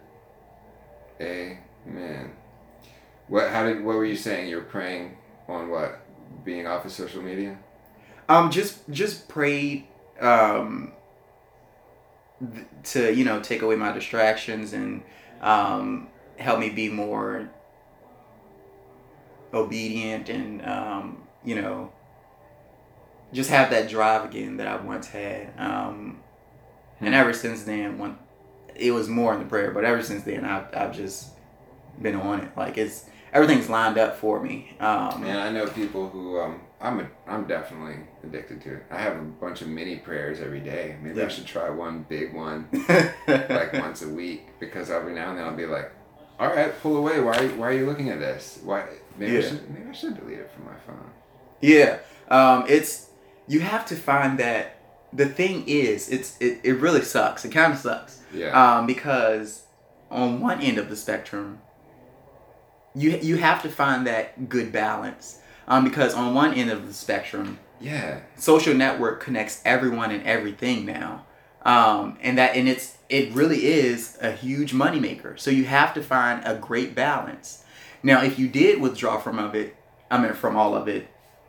Amen. 1.19 2.31
What? 3.27 3.49
How 3.49 3.65
did? 3.65 3.83
What 3.83 3.95
were 3.95 4.05
you 4.05 4.15
saying? 4.15 4.49
You 4.49 4.57
were 4.57 4.63
praying 4.63 5.17
on 5.47 5.69
what? 5.69 6.01
Being 6.43 6.67
off 6.67 6.85
of 6.85 6.91
social 6.91 7.21
media. 7.21 7.57
Um, 8.29 8.51
just 8.51 8.79
just 8.89 9.27
prayed 9.27 9.87
um, 10.19 10.91
th- 12.39 12.65
to 12.91 13.13
you 13.13 13.23
know 13.25 13.39
take 13.39 13.61
away 13.61 13.75
my 13.75 13.91
distractions 13.91 14.73
and 14.73 15.01
um, 15.41 16.09
help 16.37 16.59
me 16.59 16.69
be 16.69 16.89
more 16.89 17.49
obedient 19.53 20.29
and 20.29 20.65
um, 20.65 21.23
you 21.43 21.59
know 21.59 21.91
just 23.33 23.49
have 23.49 23.69
that 23.71 23.89
drive 23.89 24.25
again 24.25 24.57
that 24.57 24.67
I 24.67 24.77
once 24.77 25.07
had. 25.07 25.53
Um, 25.57 26.19
and 26.99 27.13
ever 27.13 27.33
since 27.33 27.63
then, 27.63 27.97
when 27.97 28.17
it 28.75 28.91
was 28.91 29.07
more 29.09 29.33
in 29.33 29.39
the 29.39 29.45
prayer, 29.45 29.71
but 29.71 29.83
ever 29.83 30.01
since 30.01 30.23
then, 30.23 30.45
I've 30.45 30.73
I've 30.75 30.95
just 30.95 31.29
been 32.01 32.15
on 32.15 32.41
it. 32.41 32.51
Like 32.57 32.77
it's 32.77 33.05
everything's 33.33 33.69
lined 33.69 33.97
up 33.97 34.17
for 34.17 34.41
me. 34.41 34.75
Um, 34.79 35.21
Man, 35.21 35.37
I 35.37 35.49
know 35.51 35.67
people 35.67 36.09
who 36.09 36.39
um, 36.39 36.61
I'm 36.79 36.99
a, 36.99 37.07
I'm 37.27 37.45
definitely 37.45 37.97
addicted 38.23 38.61
to 38.61 38.75
it. 38.75 38.83
I 38.89 38.99
have 38.99 39.17
a 39.17 39.21
bunch 39.21 39.61
of 39.61 39.67
mini 39.67 39.97
prayers 39.97 40.39
every 40.39 40.59
day. 40.59 40.95
Maybe 41.01 41.19
Yeah. 41.19 41.25
I 41.25 41.29
should 41.29 41.45
try 41.45 41.69
one 41.69 42.05
big 42.07 42.33
one 42.33 42.67
like 43.27 43.73
once 43.73 44.01
a 44.01 44.09
week 44.09 44.47
because 44.59 44.89
every 44.89 45.13
now 45.13 45.29
and 45.29 45.39
then 45.39 45.45
I'll 45.45 45.55
be 45.55 45.65
like, 45.65 45.91
all 46.39 46.47
right, 46.49 46.73
pull 46.81 46.97
away. 46.97 47.19
Why 47.19 47.37
are 47.37 47.43
you, 47.45 47.49
why 47.55 47.67
are 47.69 47.73
you 47.73 47.85
looking 47.85 48.09
at 48.09 48.19
this? 48.19 48.59
Why 48.63 48.85
maybe 49.17 49.37
I 49.37 49.41
should 49.41 49.69
maybe 49.69 49.89
I 49.89 49.93
should 49.93 50.15
delete 50.17 50.39
it 50.39 50.51
from 50.51 50.65
my 50.65 50.75
phone. 50.85 51.11
Yeah, 51.61 51.97
um, 52.29 52.65
it's 52.67 53.06
you 53.47 53.59
have 53.61 53.85
to 53.87 53.95
find 53.95 54.37
that. 54.39 54.73
The 55.13 55.25
thing 55.25 55.63
is, 55.67 56.09
it's 56.09 56.37
it, 56.39 56.59
it 56.63 56.73
really 56.73 57.01
sucks. 57.01 57.45
It 57.45 57.49
kind 57.51 57.71
of 57.73 57.79
sucks 57.79 58.19
Yeah. 58.33 58.51
um, 58.79 58.85
because 58.85 59.63
on 60.11 60.41
one 60.41 60.59
end 60.61 60.77
of 60.77 60.89
the 60.89 60.95
spectrum, 60.97 61.59
you 62.93 63.17
you 63.21 63.37
have 63.37 63.61
to 63.63 63.69
find 63.69 64.05
that 64.07 64.49
good 64.49 64.71
balance. 64.71 65.39
Um, 65.69 65.83
because 65.83 66.13
on 66.13 66.33
one 66.33 66.53
end 66.53 66.69
of 66.71 66.87
the 66.87 66.93
spectrum, 66.93 67.59
yeah. 67.81 68.21
social 68.37 68.73
network 68.73 69.21
connects 69.21 69.61
everyone 69.65 70.11
and 70.11 70.23
everything 70.23 70.85
now, 70.85 71.25
um, 71.63 72.17
and 72.21 72.37
that 72.37 72.55
and 72.55 72.69
it's 72.69 72.97
it 73.09 73.33
really 73.33 73.65
is 73.65 74.17
a 74.21 74.31
huge 74.31 74.71
moneymaker. 74.73 75.37
So 75.39 75.51
you 75.51 75.65
have 75.65 75.93
to 75.95 76.01
find 76.01 76.41
a 76.45 76.55
great 76.55 76.95
balance. 76.95 77.63
Now, 78.03 78.21
if 78.23 78.37
you 78.39 78.47
did 78.47 78.79
withdraw 78.81 79.19
from 79.19 79.39
of 79.39 79.55
it, 79.55 79.75
I 80.11 80.21
mean 80.21 80.33
from 80.33 80.55
all 80.55 80.73
of 80.75 80.87
it, 80.87 81.07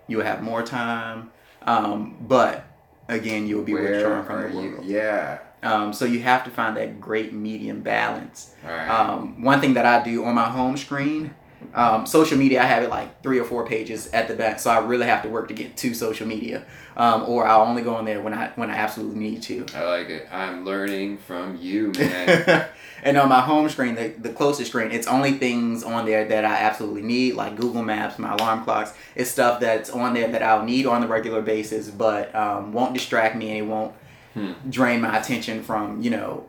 you'll 0.09 0.25
have 0.25 0.43
more 0.43 0.63
time, 0.65 1.31
um, 1.63 2.17
but 2.21 2.65
again, 3.09 3.47
you'll 3.47 3.65
be 3.65 3.75
Where 3.75 3.83
withdrawing 3.93 4.25
from 4.25 4.43
the 4.43 4.63
you? 4.63 4.71
world. 4.73 4.85
Yeah. 4.85 5.39
Um, 5.63 5.93
so 5.93 6.05
you 6.05 6.21
have 6.21 6.45
to 6.45 6.51
find 6.51 6.77
that 6.77 7.01
great 7.01 7.33
medium 7.33 7.81
balance. 7.81 8.55
Right. 8.65 8.89
Um, 8.89 9.43
one 9.43 9.61
thing 9.61 9.75
that 9.75 9.85
I 9.87 10.03
do 10.05 10.25
on 10.25 10.35
my 10.35 10.49
home 10.49 10.77
screen, 10.77 11.35
um, 11.75 12.07
social 12.07 12.39
media, 12.39 12.63
I 12.63 12.67
have 12.67 12.83
it 12.83 12.91
like 12.91 13.23
three 13.23 13.39
or 13.39 13.45
four 13.45 13.67
pages 13.67 14.07
at 14.13 14.29
the 14.29 14.35
back, 14.35 14.61
so 14.61 14.71
I 14.71 14.79
really 14.79 15.07
have 15.07 15.23
to 15.23 15.29
work 15.29 15.49
to 15.49 15.55
get 15.55 15.77
to 15.79 15.95
social 15.95 16.27
media, 16.27 16.65
um, 16.97 17.25
or 17.27 17.47
I'll 17.47 17.63
only 17.67 17.83
go 17.83 17.95
on 17.97 18.05
there 18.05 18.21
when 18.21 18.33
I 18.35 18.49
when 18.57 18.71
I 18.71 18.75
absolutely 18.77 19.19
need 19.19 19.43
to. 19.45 19.67
I 19.75 19.83
like 19.85 20.09
it. 20.09 20.29
I'm 20.33 20.65
learning 20.65 21.19
from 21.19 21.57
you, 21.61 21.93
man. 21.99 22.67
and 23.03 23.17
on 23.17 23.29
my 23.29 23.41
home 23.41 23.69
screen, 23.69 23.95
the, 23.97 24.09
the 24.09 24.31
closest 24.31 24.71
screen, 24.71 24.91
it's 24.93 25.07
only 25.07 25.33
things 25.33 25.83
on 25.83 26.07
there 26.07 26.25
that 26.27 26.45
I 26.45 26.55
absolutely 26.59 27.03
need, 27.03 27.35
like 27.35 27.57
Google 27.57 27.83
Maps, 27.83 28.19
my 28.19 28.33
alarm 28.35 28.65
clocks. 28.65 28.93
It's 29.15 29.31
stuff 29.31 29.61
that's 29.61 29.91
on 29.91 30.15
there 30.15 30.29
that 30.33 30.43
I'll 30.43 30.65
need 30.65 30.87
on 30.87 31.01
the 31.01 31.09
regular 31.09 31.43
basis, 31.43 31.91
but 31.91 32.35
um, 32.35 32.73
won't 32.73 32.95
distract 32.95 33.37
me 33.37 33.51
and 33.51 33.59
it 33.59 33.71
won't 33.71 33.95
Hmm. 34.35 34.53
drain 34.69 35.01
my 35.01 35.19
attention 35.19 35.63
from 35.63 36.03
you 36.03 36.11
know 36.11 36.45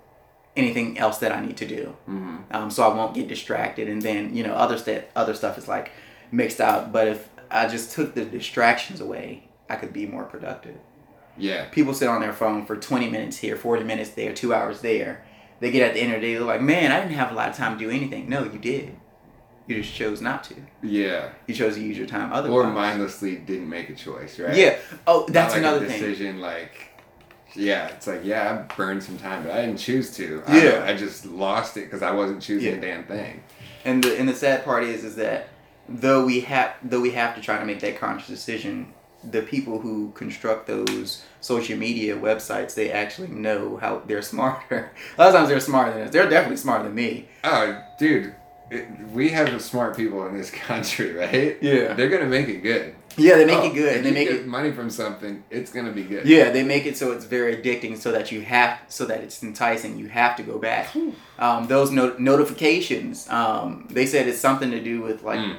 anything 0.59 0.97
else 0.97 1.17
that 1.19 1.31
I 1.31 1.39
need 1.45 1.57
to 1.57 1.67
do. 1.67 1.95
hmm 2.05 2.35
um, 2.51 2.69
so 2.71 2.83
I 2.83 2.93
won't 2.95 3.13
get 3.13 3.27
distracted. 3.27 3.87
And 3.87 4.01
then 4.01 4.35
you 4.35 4.43
know 4.43 4.53
other 4.53 4.77
stuff, 4.77 5.03
other 5.15 5.33
stuff 5.33 5.57
is 5.57 5.67
like 5.67 5.91
mixed 6.31 6.59
out. 6.61 6.91
But 6.91 7.07
if 7.07 7.29
I 7.51 7.67
just 7.67 7.91
took 7.91 8.13
the 8.15 8.25
distractions 8.25 9.01
away, 9.01 9.49
I 9.69 9.75
could 9.75 9.93
be 9.93 10.05
more 10.05 10.23
productive. 10.23 10.77
Yeah. 11.37 11.65
People 11.69 11.93
sit 11.93 12.07
on 12.09 12.21
their 12.21 12.33
phone 12.33 12.65
for 12.65 12.75
20 12.75 13.09
minutes 13.09 13.37
here, 13.37 13.55
40 13.55 13.83
minutes 13.83 14.09
there, 14.11 14.33
two 14.33 14.53
hours 14.53 14.81
there. 14.81 15.23
They 15.61 15.71
get 15.71 15.87
at 15.87 15.93
the 15.93 16.01
end 16.01 16.13
of 16.13 16.21
the 16.21 16.27
day, 16.27 16.33
they're 16.35 16.43
like, 16.43 16.61
"Man, 16.61 16.91
I 16.91 16.99
didn't 17.01 17.15
have 17.15 17.31
a 17.31 17.35
lot 17.35 17.49
of 17.49 17.55
time 17.55 17.77
to 17.77 17.85
do 17.85 17.89
anything." 17.91 18.27
No, 18.29 18.43
you 18.43 18.59
did. 18.59 18.95
You 19.67 19.81
just 19.83 19.93
chose 19.93 20.19
not 20.21 20.43
to. 20.45 20.55
Yeah. 20.81 21.29
You 21.45 21.53
chose 21.53 21.75
to 21.75 21.81
use 21.81 21.97
your 21.97 22.07
time 22.07 22.33
otherwise. 22.33 22.65
Or 22.65 22.71
mindlessly 22.71 23.35
didn't 23.35 23.69
make 23.69 23.89
a 23.89 23.95
choice, 23.95 24.39
right? 24.39 24.55
Yeah. 24.55 24.77
Oh, 25.05 25.25
that's 25.29 25.53
like 25.53 25.61
another 25.61 25.85
a 25.85 25.87
thing. 25.87 25.99
decision 25.99 26.39
like 26.41 26.88
yeah 27.55 27.87
it's 27.87 28.07
like 28.07 28.21
yeah 28.23 28.65
i 28.69 28.75
burned 28.75 29.01
some 29.03 29.17
time 29.17 29.43
but 29.43 29.51
i 29.51 29.61
didn't 29.65 29.77
choose 29.79 30.15
to 30.15 30.43
I, 30.47 30.63
Yeah. 30.63 30.83
i 30.85 30.95
just 30.95 31.25
lost 31.25 31.77
it 31.77 31.85
because 31.85 32.01
i 32.03 32.11
wasn't 32.11 32.41
choosing 32.41 32.71
Yeah. 32.73 32.77
a 32.77 32.81
damn 32.81 33.03
thing 33.05 33.41
And 33.85 34.03
the 34.03 34.17
and 34.19 34.27
the 34.29 34.35
sad 34.35 34.63
part 34.63 34.83
is 34.83 35.03
is 35.03 35.15
that 35.15 35.47
though 35.87 36.25
we 36.25 36.41
have 36.41 36.73
though 36.83 37.01
we 37.01 37.11
have 37.11 37.35
to 37.35 37.41
try 37.41 37.57
to 37.59 37.65
make 37.65 37.79
that 37.79 37.97
conscious 37.99 38.27
decision, 38.27 38.93
the 39.23 39.41
people 39.41 39.79
who 39.79 40.11
construct 40.15 40.67
those 40.67 41.23
social 41.41 41.77
media 41.77 42.15
websites, 42.15 42.73
they 42.75 42.89
actually 42.91 43.27
know 43.29 43.77
how 43.77 44.01
they're 44.07 44.21
smarter. 44.21 44.91
A 45.17 45.21
lot 45.21 45.29
of 45.29 45.35
times 45.35 45.49
they're 45.49 45.59
smarter 45.59 45.91
than 45.93 46.03
us. 46.03 46.11
They're 46.13 46.29
definitely 46.29 46.57
smarter 46.57 46.83
than 46.85 46.95
me. 46.95 47.27
Oh, 47.43 47.81
dude, 47.97 48.33
it, 48.71 48.87
we 49.11 49.29
have 49.29 49.61
smart 49.61 49.97
people 49.97 50.25
in 50.27 50.37
this 50.37 50.51
country, 50.69 51.11
right? 51.13 51.57
Yeah. 51.61 51.93
They're 51.95 52.09
gonna 52.09 52.27
make 52.37 52.47
it 52.47 52.61
good. 52.61 52.95
Yeah, 53.17 53.35
they 53.35 53.45
make 53.45 53.57
Oh, 53.57 53.65
it 53.65 53.73
good, 53.73 53.95
and 53.97 54.05
they 54.05 54.09
you 54.09 54.13
make 54.15 54.27
get 54.29 54.37
it. 54.41 54.47
money 54.47 54.71
from 54.71 54.89
something. 54.89 55.43
It's 55.49 55.71
gonna 55.71 55.91
be 55.91 56.03
good. 56.03 56.25
Yeah, 56.25 56.51
they 56.51 56.63
make 56.63 56.85
it 56.85 56.95
so 56.97 57.11
it's 57.11 57.25
very 57.25 57.55
addicting, 57.57 57.97
so 57.97 58.11
that 58.11 58.31
you 58.31 58.41
have, 58.41 58.79
so 58.87 59.05
that 59.05 59.21
it's 59.21 59.41
enticing. 59.43 59.97
You 59.97 60.07
have 60.07 60.35
to 60.37 60.43
go 60.43 60.57
back. 60.59 60.87
Um, 61.37 61.67
those 61.67 61.91
no- 61.91 62.15
notifications, 62.17 63.27
um, 63.29 63.87
they 63.89 64.05
said 64.05 64.27
it's 64.27 64.39
something 64.39 64.71
to 64.71 64.81
do 64.81 65.01
with 65.01 65.23
like 65.23 65.39
Mm. 65.39 65.57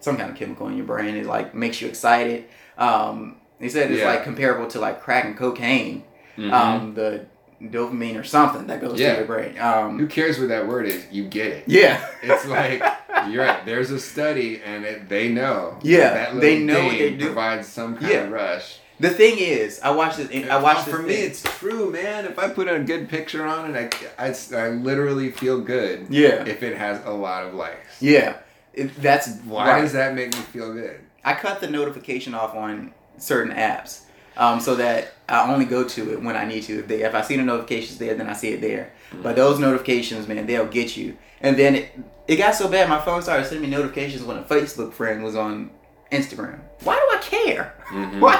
some 0.00 0.16
kind 0.16 0.30
of 0.30 0.36
chemical 0.36 0.68
in 0.68 0.76
your 0.76 0.86
brain. 0.86 1.16
It 1.16 1.26
like 1.26 1.54
makes 1.54 1.80
you 1.82 1.88
excited. 1.88 2.44
Um, 2.76 3.36
they 3.58 3.68
said 3.68 3.90
it's 3.90 4.00
Yeah. 4.00 4.06
like 4.08 4.22
comparable 4.24 4.68
to 4.68 4.78
like 4.78 5.02
crack 5.02 5.24
and 5.24 5.36
cocaine. 5.36 6.04
Mhm. 6.36 6.52
Um, 6.52 6.94
the 6.94 7.26
dopamine 7.62 8.18
or 8.18 8.24
something 8.24 8.66
that 8.68 8.80
goes 8.80 8.98
Yeah. 9.00 9.12
to 9.14 9.18
your 9.18 9.26
brain. 9.26 9.58
Um, 9.58 9.98
Who 9.98 10.06
cares 10.06 10.38
what 10.38 10.48
that 10.48 10.66
word 10.68 10.86
is? 10.86 11.04
You 11.10 11.24
get 11.24 11.46
it. 11.48 11.64
yeah. 11.66 12.04
It's 12.22 12.46
like 12.46 12.82
you're 13.28 13.44
right. 13.44 13.64
There's 13.66 13.90
a 13.90 13.98
study, 13.98 14.60
and 14.64 14.84
it, 14.84 15.08
they 15.08 15.28
know. 15.28 15.78
Yeah, 15.82 16.10
that 16.32 16.40
they 16.40 16.60
know 16.60 16.84
what 16.84 16.98
they 16.98 17.16
do. 17.16 17.26
Provides 17.26 17.66
some 17.66 17.96
kind 17.96 18.12
Yeah. 18.12 18.18
of 18.24 18.30
rush. 18.30 18.78
The 19.00 19.10
thing 19.10 19.38
is, 19.38 19.80
I 19.80 19.90
watched 19.90 20.16
this. 20.18 20.50
I 20.50 20.60
watched 20.60 20.86
this. 20.86 20.94
For 20.94 21.02
me, 21.02 21.14
thing. 21.14 21.24
it's 21.26 21.42
true, 21.42 21.90
man. 21.92 22.24
If 22.24 22.36
I 22.38 22.48
put 22.48 22.68
a 22.68 22.80
good 22.80 23.08
picture 23.08 23.46
on 23.46 23.74
it, 23.76 23.92
I, 24.18 24.26
I, 24.26 24.34
I 24.60 24.68
literally 24.70 25.30
feel 25.30 25.60
good. 25.60 26.06
Yeah. 26.10 26.44
If 26.44 26.62
it 26.64 26.76
has 26.76 27.04
a 27.04 27.10
lot 27.12 27.44
of 27.46 27.54
likes. 27.54 28.00
yeah. 28.00 28.38
It, 28.74 28.94
that's 29.02 29.28
Why 29.44 29.68
right. 29.72 29.80
does 29.82 29.92
that 29.94 30.14
make 30.14 30.32
me 30.34 30.40
feel 30.40 30.72
good? 30.72 31.00
I 31.24 31.34
cut 31.34 31.60
the 31.60 31.68
notification 31.68 32.34
off 32.34 32.54
on 32.54 32.92
certain 33.18 33.52
apps, 33.54 34.02
um, 34.38 34.60
so 34.60 34.74
that 34.76 35.12
I 35.28 35.52
only 35.52 35.64
go 35.66 35.84
to 35.86 36.12
it 36.12 36.22
when 36.22 36.36
I 36.36 36.44
need 36.46 36.62
to. 36.64 36.78
If 36.80 36.88
they, 36.88 37.02
if 37.02 37.14
I 37.14 37.20
see 37.22 37.36
the 37.36 37.42
notifications 37.42 37.98
there, 37.98 38.14
then 38.14 38.28
I 38.28 38.32
see 38.32 38.48
it 38.50 38.60
there. 38.60 38.92
But 39.22 39.36
those 39.36 39.58
notifications, 39.58 40.26
man, 40.28 40.46
they'll 40.46 40.66
get 40.66 40.96
you. 40.96 41.16
And 41.40 41.56
then 41.56 41.74
it, 41.76 41.98
it 42.26 42.36
got 42.36 42.54
so 42.54 42.68
bad, 42.68 42.88
my 42.88 43.00
phone 43.00 43.20
started 43.22 43.44
sending 43.46 43.68
me 43.70 43.76
notifications 43.76 44.22
when 44.22 44.38
a 44.38 44.42
Facebook 44.42 44.92
friend 44.92 45.22
was 45.22 45.36
on 45.36 45.70
Instagram. 46.12 46.60
Why 46.84 46.94
do 46.94 47.16
I 47.18 47.20
care? 47.20 47.74
Mhm. 47.88 48.20
Why? 48.20 48.36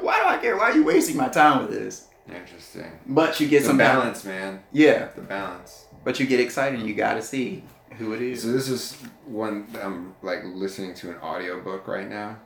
Why 0.00 0.18
do 0.20 0.26
I 0.28 0.38
care? 0.38 0.56
Why 0.56 0.64
are 0.70 0.74
you 0.74 0.84
wasting 0.84 1.16
my 1.16 1.28
time 1.28 1.62
with 1.62 1.70
this? 1.70 2.08
Interesting. 2.28 2.90
But 3.06 3.38
you 3.38 3.48
get 3.48 3.60
The 3.62 3.68
some 3.68 3.78
balance, 3.78 4.24
man. 4.24 4.62
Yeah, 4.72 5.08
The 5.14 5.20
balance. 5.22 5.84
but 6.04 6.18
you 6.18 6.26
get 6.26 6.40
excited 6.40 6.78
and 6.80 6.88
you 6.88 6.94
got 6.94 7.14
to 7.14 7.22
see 7.22 7.64
who 7.98 8.12
it 8.14 8.22
is. 8.22 8.42
So 8.42 8.52
this 8.52 8.68
is 8.68 8.96
one 9.26 9.66
I'm 9.82 10.14
like 10.22 10.40
listening 10.44 10.94
to 10.96 11.10
an 11.10 11.16
audiobook 11.18 11.86
right 11.86 12.08
now 12.08 12.38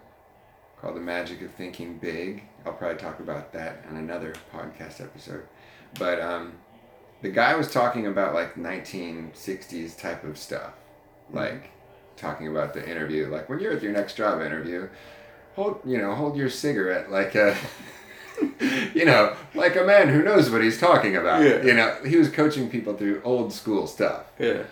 called 0.81 0.97
The 0.97 1.01
Magic 1.01 1.43
of 1.43 1.51
Thinking 1.53 1.99
Big. 1.99 2.45
I'll 2.65 2.73
probably 2.73 2.99
talk 2.99 3.21
about 3.21 3.53
that 3.53 3.85
in 3.91 3.97
another 3.97 4.35
podcast 4.55 5.01
episode. 5.01 5.45
But 5.99 6.21
um 6.21 6.53
the 7.23 7.31
guy 7.31 7.57
was 7.57 7.71
talking 7.73 8.07
about 8.07 8.35
like 8.35 8.55
1960s 8.55 9.99
type 9.99 10.25
of 10.25 10.39
stuff. 10.39 10.73
Like 11.33 11.71
talking 12.17 12.49
about 12.49 12.75
the 12.75 12.89
interview 12.89 13.27
like 13.29 13.49
when 13.49 13.59
you're 13.61 13.73
at 13.73 13.83
your 13.83 13.93
next 13.93 14.15
job 14.17 14.41
interview, 14.41 14.89
hold, 15.55 15.81
you 15.85 15.99
know, 15.99 16.15
hold 16.15 16.37
your 16.37 16.51
cigarette 16.51 17.11
like 17.11 17.35
a 17.35 17.57
you 18.95 19.05
know, 19.05 19.35
like 19.55 19.75
a 19.77 19.85
man 19.85 20.09
who 20.09 20.23
knows 20.23 20.49
what 20.51 20.63
he's 20.63 20.79
talking 20.79 21.17
about. 21.17 21.43
Yeah. 21.43 21.63
You 21.63 21.75
know, 21.75 21.97
he 22.07 22.17
was 22.17 22.31
coaching 22.31 22.71
people 22.71 22.95
through 22.97 23.21
old 23.25 23.53
school 23.53 23.87
stuff 23.89 24.27
Yeah. 24.39 24.63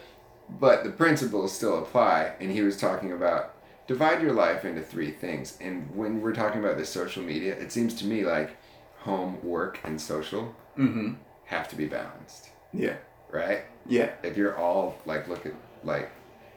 but 0.49 0.85
the 0.85 0.91
principles 0.91 1.53
still 1.53 1.79
apply 1.79 2.35
and 2.41 2.51
he 2.53 2.63
was 2.63 2.77
talking 2.77 3.11
about 3.13 3.55
divide 3.87 4.21
your 4.23 4.33
life 4.33 4.65
into 4.65 4.83
three 4.83 5.11
things 5.11 5.57
and 5.61 5.95
when 5.95 6.21
we're 6.21 6.33
talking 6.35 6.61
about 6.61 6.77
this 6.77 6.89
social 6.89 7.23
media 7.23 7.55
it 7.55 7.71
seems 7.73 7.95
to 7.95 8.07
me 8.07 8.25
like 8.25 8.57
home 9.01 9.39
work 9.43 9.79
and 9.85 10.01
social 10.01 10.55
Mm-hmm. 10.79 11.15
have 11.47 11.69
to 11.71 11.77
be 11.77 11.87
balanced 11.87 12.51
Yeah. 12.73 12.97
right 13.31 13.65
Yeah. 13.89 14.11
if 14.23 14.37
you're 14.37 14.57
all 14.59 14.99
like 15.07 15.27
look 15.29 15.47
at 15.47 15.55
like 15.85 16.11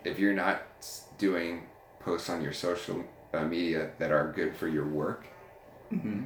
if 0.03 0.19
you're 0.19 0.33
not 0.33 0.61
doing 1.17 1.63
posts 1.99 2.29
on 2.29 2.41
your 2.41 2.51
social 2.53 3.03
uh, 3.33 3.43
media 3.43 3.91
that 3.99 4.11
are 4.11 4.31
good 4.31 4.55
for 4.55 4.67
your 4.67 4.85
work 4.87 5.27
Mm-hmm. 5.93 6.25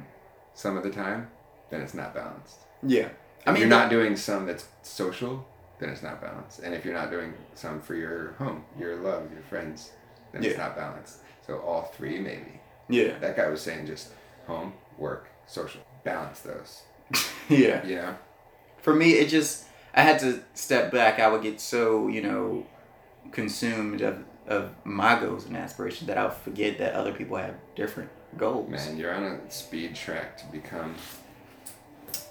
some 0.54 0.76
of 0.76 0.82
the 0.82 0.90
time 0.90 1.28
then 1.70 1.80
it's 1.80 1.94
not 1.94 2.14
balanced 2.14 2.58
Yeah. 2.82 3.06
if 3.06 3.46
I 3.46 3.52
mean, 3.52 3.60
you're 3.60 3.68
not 3.70 3.90
doing 3.90 4.16
some 4.16 4.46
that's 4.46 4.66
social, 4.82 5.46
then 5.78 5.88
it's 5.90 6.02
not 6.02 6.20
balanced. 6.20 6.60
And 6.60 6.74
if 6.74 6.84
you're 6.84 6.94
not 6.94 7.10
doing 7.10 7.34
some 7.54 7.80
for 7.80 7.94
your 7.94 8.32
home, 8.38 8.64
your 8.78 8.96
love, 8.96 9.30
your 9.32 9.42
friends, 9.42 9.90
then 10.34 10.44
it's 10.44 10.58
not 10.58 10.76
balanced. 10.76 11.18
So 11.46 11.58
all 11.58 11.92
three 11.96 12.18
maybe. 12.18 12.60
Yeah. 12.88 13.18
That 13.18 13.36
guy 13.36 13.48
was 13.48 13.60
saying 13.60 13.86
just 13.86 14.10
home, 14.46 14.72
work, 14.98 15.28
social. 15.46 15.80
Balance 16.02 16.40
those. 16.40 16.82
Yeah. 17.48 17.86
You 17.86 17.96
know? 17.96 18.16
For 18.80 18.94
me, 18.94 19.12
it 19.12 19.28
just 19.28 19.66
I 19.94 20.00
had 20.00 20.18
to 20.20 20.42
step 20.54 20.90
back. 20.90 21.18
I 21.18 21.28
would 21.28 21.42
get 21.42 21.60
so 21.60 22.08
you 22.08 22.22
know 22.22 22.66
consumed 23.32 24.00
of 24.00 24.24
of 24.46 24.70
my 24.84 25.18
goals 25.18 25.46
and 25.46 25.56
aspirations 25.56 26.06
that 26.06 26.18
I 26.18 26.24
would 26.24 26.34
forget 26.34 26.78
that 26.78 26.94
other 26.94 27.12
people 27.12 27.36
have 27.36 27.54
different 27.74 28.10
goals. 28.36 28.70
Man, 28.70 28.96
you're 28.96 29.14
on 29.14 29.24
a 29.24 29.50
speed 29.50 29.94
track 29.94 30.36
to 30.38 30.46
become 30.46 30.94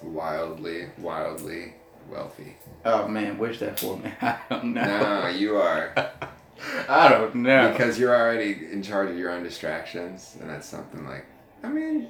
wildly, 0.01 0.87
wildly 0.97 1.73
wealthy. 2.09 2.55
Oh 2.85 3.07
man, 3.07 3.37
wish 3.37 3.59
that 3.59 3.79
for 3.79 3.97
me. 3.97 4.11
I 4.21 4.37
don't 4.49 4.73
know. 4.73 5.21
No, 5.21 5.27
you 5.27 5.55
are. 5.57 5.93
I 6.89 7.09
don't 7.09 7.36
know. 7.36 7.71
Because 7.71 7.99
you're 7.99 8.15
already 8.15 8.67
in 8.71 8.81
charge 8.81 9.09
of 9.09 9.17
your 9.17 9.31
own 9.31 9.43
distractions, 9.43 10.36
and 10.39 10.49
that's 10.49 10.67
something 10.67 11.05
like, 11.05 11.25
I 11.63 11.69
mean, 11.69 12.09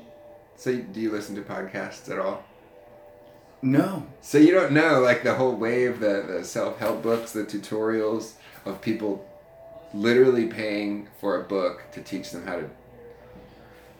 so 0.55 0.75
do 0.75 0.99
you 0.99 1.11
listen 1.11 1.35
to 1.35 1.41
podcasts 1.41 2.09
at 2.09 2.19
all? 2.19 2.43
no. 3.63 4.05
So 4.21 4.37
you 4.37 4.51
don't 4.51 4.73
know 4.73 4.99
like 4.99 5.23
the 5.23 5.35
whole 5.35 5.55
wave, 5.55 5.99
the 5.99 6.25
the 6.27 6.43
self 6.43 6.79
help 6.79 7.01
books, 7.01 7.31
the 7.31 7.43
tutorials 7.45 8.33
of 8.65 8.81
people 8.81 9.25
literally 9.93 10.47
paying 10.47 11.07
for 11.19 11.39
a 11.39 11.43
book 11.43 11.83
to 11.93 12.01
teach 12.01 12.31
them 12.31 12.45
how 12.45 12.57
to 12.57 12.69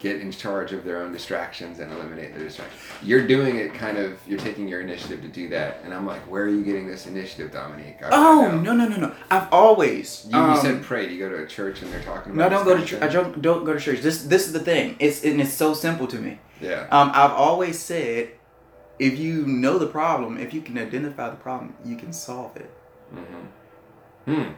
get 0.04 0.20
in 0.20 0.32
charge 0.32 0.74
of 0.74 0.84
their 0.84 1.02
own 1.02 1.14
distractions 1.14 1.80
and 1.80 1.92
eliminate 1.94 2.34
the 2.34 2.42
distractions. 2.42 2.80
You're 3.02 3.26
doing 3.26 3.56
it 3.56 3.74
kind 3.74 3.98
of. 3.98 4.20
You're 4.28 4.38
taking 4.38 4.68
your 4.68 4.82
initiative 4.82 5.22
to 5.22 5.30
do 5.30 5.48
that, 5.50 5.80
and 5.84 5.94
I'm 5.94 6.06
like, 6.06 6.20
where 6.30 6.44
are 6.44 6.50
you 6.50 6.62
getting 6.62 6.86
this 6.86 7.08
initiative, 7.08 7.52
Dominique? 7.52 8.04
I 8.04 8.10
Oh 8.12 8.52
no 8.52 8.74
no 8.76 8.86
no 8.88 8.98
no! 8.98 9.16
I've 9.32 9.52
always 9.52 10.26
You, 10.30 10.38
you 10.38 10.44
um, 10.44 10.62
said 10.62 10.84
pray. 10.84 11.08
Do 11.08 11.14
you 11.14 11.20
go 11.20 11.30
to 11.30 11.44
a 11.44 11.48
church 11.48 11.82
and 11.82 11.92
they're 11.92 12.04
talking 12.04 12.36
no. 12.36 12.46
about? 12.46 12.58
Don't 12.58 12.66
go 12.66 12.78
to 12.78 12.86
church. 12.86 13.02
I 13.02 13.08
don't 13.08 13.42
don't 13.42 13.64
go 13.64 13.74
to 13.74 13.80
church. 13.80 14.02
This 14.02 14.24
this 14.24 14.46
is 14.46 14.52
the 14.52 14.60
thing. 14.60 14.98
It's 15.00 15.24
and 15.24 15.40
it's 15.40 15.54
so 15.54 15.74
simple 15.74 16.06
to 16.08 16.20
me. 16.20 16.40
Yeah. 16.60 16.88
Um, 16.92 17.10
I've 17.14 17.32
always 17.32 17.80
said, 17.80 18.32
if 19.00 19.18
you 19.18 19.46
know 19.48 19.78
the 19.80 19.88
problem, 19.88 20.38
if 20.38 20.54
you 20.54 20.62
can 20.62 20.78
identify 20.78 21.30
the 21.30 21.38
problem, 21.38 21.76
you 21.86 21.96
can 21.96 22.12
solve 22.12 22.56
it. 22.58 22.70
Mm-hmm. 23.16 24.34
Hmm. 24.34 24.52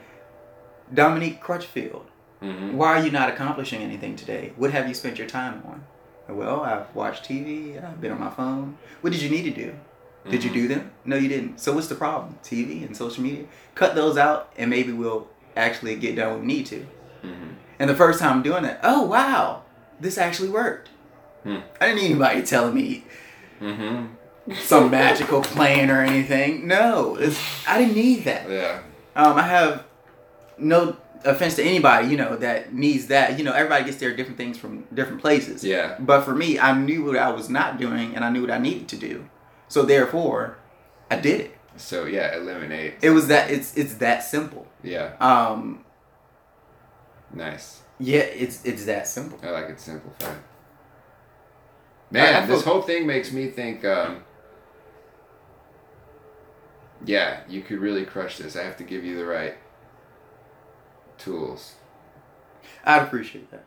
Dominique 0.94 1.42
Crutchfield, 1.42 2.08
Mm-hmm. 2.42 2.76
why 2.76 3.00
are 3.00 3.04
you 3.04 3.12
not 3.12 3.30
accomplishing 3.30 3.82
anything 3.82 4.16
today? 4.16 4.54
What 4.58 4.72
have 4.72 4.88
you 4.88 4.94
spent 4.94 5.18
your 5.18 5.28
time 5.28 5.64
on? 5.66 5.84
Well, 6.28 6.62
I've 6.62 6.94
watched 6.94 7.24
TV, 7.28 7.82
I've 7.84 8.02
been 8.02 8.12
on 8.12 8.20
my 8.20 8.30
phone. 8.30 8.78
What 9.02 9.14
did 9.14 9.22
you 9.22 9.30
need 9.30 9.44
to 9.44 9.52
do? 9.52 9.74
Did 10.30 10.44
you 10.44 10.50
do 10.50 10.68
them? 10.68 10.92
No, 11.06 11.16
you 11.16 11.30
didn't. 11.30 11.60
So 11.60 11.72
what's 11.74 11.88
the 11.88 11.94
problem? 11.96 12.40
TV 12.44 12.84
and 12.86 12.98
social 12.98 13.22
media? 13.24 13.46
Cut 13.76 13.94
those 13.94 14.18
out 14.18 14.52
and 14.58 14.70
maybe 14.72 14.92
we'll 14.92 15.28
actually 15.56 15.96
get 15.96 16.16
done 16.16 16.32
what 16.32 16.40
we 16.42 16.48
need 16.48 16.66
to. 16.68 16.80
Mm-hmm. 17.24 17.50
And 17.80 17.90
the 17.90 17.96
first 17.96 18.20
time 18.20 18.42
doing 18.42 18.66
it, 18.66 18.80
oh 18.84 19.04
wow, 19.04 19.64
this 20.00 20.18
actually 20.18 20.50
worked. 20.50 20.90
Hmm. 21.44 21.58
I 21.80 21.88
didn't 21.88 22.02
need 22.02 22.12
anybody 22.12 22.42
telling 22.44 22.74
me 22.74 23.06
Mm-hmm. 23.62 24.54
some 24.56 24.92
magical 24.92 25.42
plan 25.42 25.90
or 25.90 26.02
anything. 26.02 26.68
No, 26.68 27.16
it's, 27.16 27.40
I 27.68 27.78
didn't 27.78 27.96
need 27.96 28.26
that. 28.26 28.50
Yeah. 28.50 28.80
Um, 29.16 29.38
I 29.38 29.44
have 29.44 29.86
no 30.58 30.98
offense 31.26 31.56
to 31.56 31.64
anybody, 31.64 32.08
you 32.08 32.18
know, 32.18 32.36
that 32.38 32.74
needs 32.74 33.08
that. 33.08 33.38
You 33.38 33.44
know, 33.44 33.54
everybody 33.54 33.86
gets 33.86 33.98
their 33.98 34.16
different 34.16 34.38
things 34.38 34.58
from 34.58 34.86
different 34.94 35.22
places. 35.22 35.64
Yeah. 35.64 35.98
But 36.00 36.22
for 36.22 36.36
me, 36.36 36.60
I 36.60 36.78
knew 36.78 37.04
what 37.06 37.18
I 37.18 37.32
was 37.32 37.50
not 37.50 37.78
doing, 37.80 38.16
and 38.16 38.24
I 38.24 38.30
knew 38.30 38.42
what 38.42 38.52
I 38.52 38.58
needed 38.58 38.88
to 38.90 38.98
do. 38.98 39.28
So 39.68 39.84
therefore, 39.84 40.58
I 41.10 41.18
did 41.18 41.42
it. 41.42 41.58
So 41.78 42.06
yeah, 42.06 42.36
eliminate. 42.38 42.96
It 43.02 43.10
was 43.10 43.28
that. 43.28 43.52
It's 43.52 43.76
it's 43.76 43.96
that 43.96 44.24
simple. 44.24 44.68
Yeah. 44.84 45.14
Um, 45.20 45.84
Nice. 47.34 47.82
yeah, 48.00 48.20
it's 48.20 48.64
it's 48.64 48.86
that 48.86 49.08
simple. 49.08 49.40
I 49.44 49.50
like 49.50 49.70
it 49.70 49.80
simplified. 49.80 50.38
Man, 52.12 52.44
I 52.44 52.46
this 52.46 52.64
whole 52.64 52.82
thing 52.82 53.06
makes 53.06 53.32
me 53.32 53.50
think. 53.50 53.84
Um, 53.84 54.24
yeah, 57.06 57.42
you 57.50 57.62
could 57.62 57.80
really 57.80 58.06
crush 58.06 58.38
this. 58.38 58.56
I 58.56 58.64
have 58.64 58.78
to 58.78 58.84
give 58.84 59.04
you 59.04 59.18
the 59.18 59.26
right 59.26 59.56
tools, 61.18 61.76
I'd 62.84 63.02
appreciate 63.04 63.50
that. 63.52 63.66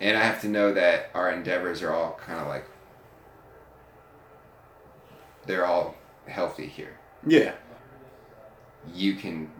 and 0.00 0.16
I 0.16 0.22
have 0.22 0.40
to 0.42 0.48
know 0.48 0.72
that 0.74 1.10
our 1.14 1.30
endeavors 1.30 1.82
are 1.82 1.92
all 1.92 2.18
kind 2.24 2.40
of 2.40 2.46
like 2.48 2.64
they're 5.46 5.66
all 5.66 5.94
healthy 6.26 6.66
here. 6.66 6.98
Yeah. 7.26 7.52
You 8.94 9.14
can, 9.14 9.50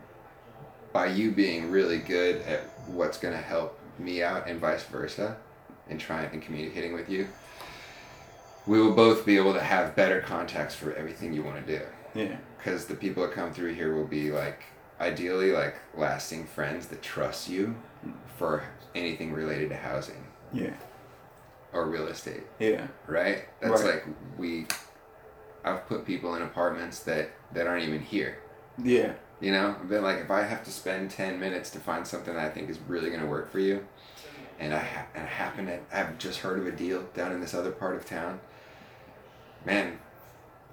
by 0.93 1.07
you 1.07 1.31
being 1.33 1.71
really 1.71 1.99
good 1.99 2.43
at 2.43 2.61
what's 2.87 3.19
going 3.19 3.35
to 3.35 3.41
help 3.43 3.79
me 3.99 4.23
out 4.23 4.49
and 4.49 4.61
vice 4.61 4.83
versa 4.85 5.37
and 5.89 6.01
trying 6.01 6.31
and 6.33 6.41
communicating 6.41 6.95
with 6.95 7.09
you 7.11 7.29
we 8.67 8.81
will 8.81 8.95
both 8.95 9.27
be 9.27 9.37
able 9.37 9.53
to 9.53 9.61
have 9.61 9.95
better 9.97 10.21
context 10.21 10.77
for 10.79 10.95
everything 10.95 11.33
you 11.35 11.43
want 11.43 11.67
to 11.67 11.79
do 11.79 11.85
Yeah. 12.15 12.37
because 12.59 12.87
the 12.87 12.95
people 12.95 13.23
that 13.25 13.33
come 13.35 13.53
through 13.53 13.75
here 13.75 13.95
will 13.95 14.07
be 14.07 14.31
like 14.31 14.61
ideally 15.01 15.53
like 15.53 15.77
lasting 15.97 16.47
friends 16.47 16.87
that 16.89 17.03
trust 17.03 17.49
you 17.49 17.75
for 18.37 18.63
anything 18.95 19.33
related 19.33 19.69
to 19.71 19.77
housing 19.77 20.25
Yeah. 20.53 20.75
or 21.73 21.87
real 21.87 22.07
estate 22.09 22.43
Yeah. 22.59 22.87
right 23.07 23.45
that's 23.61 23.83
Right. 23.83 23.95
like 23.95 24.05
we 24.37 24.67
i've 25.65 25.87
put 25.87 26.05
people 26.05 26.35
in 26.35 26.43
apartments 26.43 27.01
that 27.01 27.31
that 27.53 27.67
aren't 27.67 27.85
even 27.85 28.01
here 28.01 28.39
Yeah. 28.83 29.13
you 29.41 29.53
know 29.53 29.77
I've 29.81 29.89
been 29.89 30.03
like 30.03 30.19
if 30.19 30.31
i 30.31 30.43
have 30.43 30.65
to 30.65 30.71
spend 30.71 31.11
10 31.11 31.39
minutes 31.41 31.71
to 31.71 31.79
find 31.81 32.07
something 32.07 32.35
that 32.35 32.45
i 32.45 32.51
think 32.51 32.69
is 32.69 32.79
really 32.89 33.09
going 33.11 33.21
to 33.23 33.27
work 33.27 33.51
for 33.51 33.59
you 33.61 33.87
and 34.59 34.75
i 34.75 34.79
ha- 34.79 35.07
and 35.15 35.25
I 35.25 35.27
happen 35.31 35.67
to 35.67 35.79
i've 35.93 36.19
just 36.19 36.41
heard 36.41 36.59
of 36.59 36.67
a 36.67 36.73
deal 36.73 37.03
down 37.15 37.33
in 37.33 37.41
this 37.41 37.55
other 37.55 37.71
part 37.73 37.95
of 37.97 38.05
town 38.07 38.41
man 39.65 39.99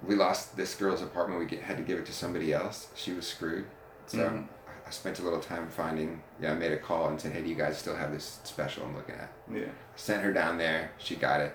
we 0.02 0.14
lost 0.14 0.56
this 0.56 0.74
girl's 0.74 1.02
apartment 1.02 1.40
we 1.40 1.46
get, 1.46 1.62
had 1.62 1.76
to 1.76 1.82
give 1.82 1.98
it 1.98 2.06
to 2.06 2.12
somebody 2.12 2.52
else 2.52 2.88
she 2.94 3.12
was 3.12 3.26
screwed 3.26 3.66
so 4.08 4.18
Mhm. 4.18 4.46
I- 4.86 4.90
spent 4.90 5.18
a 5.18 5.22
little 5.22 5.40
time 5.40 5.68
finding 5.68 6.22
yeah 6.40 6.52
i 6.52 6.54
made 6.54 6.72
a 6.72 6.78
call 6.78 7.08
and 7.08 7.20
said 7.20 7.32
hey 7.32 7.42
do 7.42 7.48
you 7.48 7.54
guys 7.54 7.76
still 7.76 7.94
have 7.94 8.10
this 8.10 8.38
special 8.44 8.84
i'm 8.86 8.96
looking 8.96 9.14
at 9.16 9.30
Yeah. 9.52 9.66
sent 9.96 10.22
her 10.24 10.32
down 10.32 10.56
there. 10.58 10.90
She 10.98 11.14
got 11.16 11.40
it. 11.42 11.54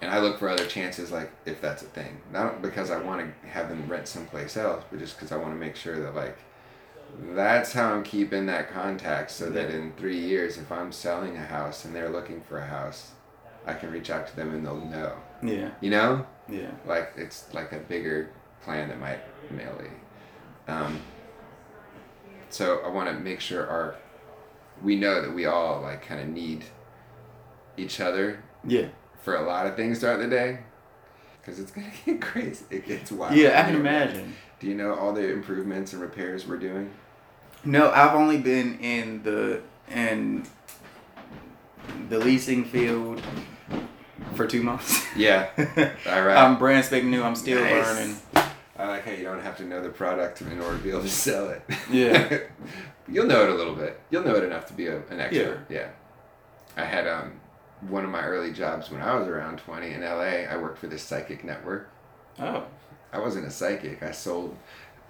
And 0.00 0.10
I 0.10 0.18
look 0.18 0.38
for 0.38 0.48
other 0.48 0.66
chances, 0.66 1.10
like 1.12 1.30
if 1.46 1.60
that's 1.60 1.82
a 1.82 1.86
thing. 1.86 2.20
Not 2.32 2.60
because 2.62 2.90
I 2.90 2.98
want 2.98 3.20
to 3.42 3.48
have 3.48 3.68
them 3.68 3.88
rent 3.88 4.06
someplace 4.08 4.56
else, 4.56 4.82
but 4.90 4.98
just 4.98 5.14
because 5.16 5.30
I 5.32 5.36
want 5.36 5.52
to 5.54 5.58
make 5.58 5.76
sure 5.76 5.98
that 6.00 6.14
like 6.14 6.38
that's 7.34 7.72
how 7.72 7.92
I'm 7.92 8.02
keeping 8.02 8.46
that 8.46 8.70
contact, 8.72 9.30
so 9.30 9.50
that 9.50 9.70
in 9.70 9.92
three 9.92 10.18
years, 10.18 10.58
if 10.58 10.72
I'm 10.72 10.90
selling 10.92 11.36
a 11.36 11.44
house 11.44 11.84
and 11.84 11.94
they're 11.94 12.08
looking 12.08 12.40
for 12.40 12.58
a 12.58 12.66
house, 12.66 13.12
I 13.66 13.74
can 13.74 13.90
reach 13.92 14.10
out 14.10 14.26
to 14.28 14.34
them 14.36 14.52
and 14.54 14.64
they'll 14.66 14.76
know. 14.84 15.12
Yeah. 15.42 15.70
You 15.80 15.90
know, 15.90 16.26
Yeah. 16.48 16.70
like 16.86 17.12
it's 17.16 17.52
like 17.54 17.72
a 17.72 17.78
bigger 17.78 18.30
plan 18.64 18.88
that 18.88 18.98
might 18.98 19.20
mail 19.52 19.74
lady. 19.78 19.90
Um, 20.68 21.00
so 22.52 22.78
I 22.84 22.88
want 22.88 23.08
to 23.08 23.14
make 23.14 23.40
sure 23.40 23.66
our 23.66 23.96
we 24.82 24.96
know 24.96 25.22
that 25.22 25.32
we 25.34 25.46
all 25.46 25.80
like 25.82 26.04
kind 26.06 26.20
of 26.20 26.28
need 26.28 26.64
each 27.76 28.00
other 28.00 28.42
Yeah. 28.64 28.86
for 29.22 29.36
a 29.36 29.42
lot 29.42 29.66
of 29.66 29.76
things 29.76 30.00
throughout 30.00 30.18
the 30.18 30.26
day 30.28 30.58
because 31.40 31.58
it's 31.60 31.70
gonna 31.72 31.90
get 32.06 32.20
crazy. 32.20 32.64
It 32.70 32.86
gets 32.86 33.10
wild. 33.12 33.34
Yeah, 33.34 33.60
I 33.60 33.64
can 33.70 33.76
imagine. 33.76 34.34
Do 34.60 34.66
you 34.68 34.74
know 34.74 34.94
all 34.94 35.12
the 35.12 35.28
improvements 35.28 35.92
and 35.92 36.00
repairs 36.02 36.46
we're 36.46 36.56
doing? 36.58 36.90
No, 37.64 37.90
I've 37.90 38.14
only 38.14 38.38
been 38.38 38.78
in 38.80 39.22
the 39.22 39.60
in 39.90 40.44
the 42.08 42.18
leasing 42.18 42.64
field 42.64 43.22
for 44.34 44.46
two 44.46 44.62
months. 44.62 45.04
Yeah. 45.16 45.48
All 46.06 46.22
right. 46.22 46.36
I'm 46.36 46.58
brand 46.58 46.84
spanking 46.84 47.10
new. 47.10 47.22
I'm 47.22 47.34
still 47.36 47.60
Nice. 47.60 47.86
learning. 47.86 48.16
I 48.82 48.88
like 48.88 49.04
how 49.04 49.12
you 49.12 49.22
don't 49.22 49.40
have 49.40 49.56
to 49.58 49.64
know 49.64 49.80
the 49.80 49.90
product 49.90 50.40
in 50.42 50.60
order 50.60 50.76
to 50.76 50.82
be 50.82 50.90
able 50.90 51.02
to 51.02 51.08
sell 51.08 51.50
it. 51.50 51.62
Yeah. 51.88 52.38
You'll 53.08 53.26
know 53.26 53.44
it 53.44 53.50
a 53.50 53.54
little 53.54 53.76
bit. 53.76 54.00
You'll 54.10 54.24
know 54.24 54.34
it 54.34 54.42
enough 54.42 54.66
to 54.66 54.72
be 54.72 54.88
a, 54.88 54.98
an 55.08 55.20
expert. 55.20 55.66
Yeah. 55.68 55.88
I 56.76 56.84
had 56.84 57.06
um 57.06 57.32
one 57.88 58.04
of 58.04 58.10
my 58.10 58.24
early 58.24 58.52
jobs 58.52 58.90
when 58.90 59.00
I 59.00 59.14
was 59.14 59.28
around 59.28 59.58
20 59.58 59.92
in 59.92 60.00
LA. 60.00 60.48
I 60.50 60.56
worked 60.56 60.78
for 60.78 60.88
this 60.88 61.02
psychic 61.02 61.44
network. 61.44 61.90
Oh. 62.38 62.64
I 63.12 63.20
wasn't 63.20 63.46
a 63.46 63.50
psychic. 63.50 64.02
I 64.02 64.10
sold. 64.10 64.56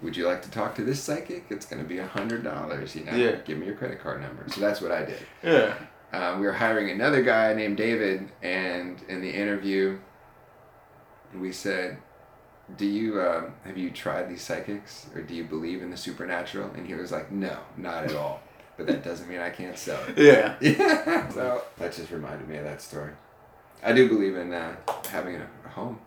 Would 0.01 0.17
you 0.17 0.27
like 0.27 0.43
to 0.43 0.51
talk 0.51 0.75
to 0.75 0.83
this 0.83 1.01
psychic? 1.01 1.45
It's 1.49 1.65
going 1.65 1.81
to 1.81 1.87
be 1.87 1.97
a 1.97 2.07
hundred 2.07 2.43
dollars. 2.43 2.95
You 2.95 3.05
know. 3.05 3.15
Yeah. 3.15 3.37
Give 3.37 3.57
me 3.57 3.65
your 3.65 3.75
credit 3.75 4.01
card 4.01 4.21
number. 4.21 4.45
So 4.49 4.61
that's 4.61 4.81
what 4.81 4.91
I 4.91 5.05
did. 5.05 5.19
Yeah. 5.41 5.75
Uh, 6.11 6.37
we 6.39 6.45
were 6.45 6.53
hiring 6.53 6.91
another 6.91 7.23
guy 7.23 7.55
named 7.55 7.77
David, 7.77 8.29
and 8.43 9.01
in 9.07 9.21
the 9.21 9.31
interview, 9.31 9.97
we 11.35 11.51
said, 11.51 11.97
"Do 12.77 12.85
you 12.85 13.21
um, 13.21 13.53
have 13.65 13.77
you 13.77 13.89
tried 13.91 14.29
these 14.29 14.41
psychics, 14.41 15.07
or 15.15 15.21
do 15.21 15.33
you 15.33 15.43
believe 15.43 15.81
in 15.81 15.89
the 15.91 15.97
supernatural?" 15.97 16.71
And 16.75 16.85
he 16.87 16.93
was 16.95 17.11
like, 17.11 17.31
"No, 17.31 17.57
not 17.77 18.05
at 18.05 18.15
all." 18.15 18.41
But 18.77 18.87
that 18.87 19.03
doesn't 19.03 19.27
mean 19.29 19.39
I 19.39 19.49
can't 19.51 19.77
sell 19.77 19.99
it. 20.07 20.17
Yeah. 20.17 20.55
Yeah. 20.59 21.29
So 21.33 21.63
that 21.77 21.93
just 21.93 22.09
reminded 22.11 22.47
me 22.47 22.57
of 22.57 22.63
that 22.63 22.81
story. 22.81 23.11
I 23.83 23.93
do 23.93 24.07
believe 24.09 24.35
in 24.35 24.51
uh, 24.53 24.75
having 25.11 25.35
a, 25.35 25.47
a 25.65 25.69
home, 25.69 25.99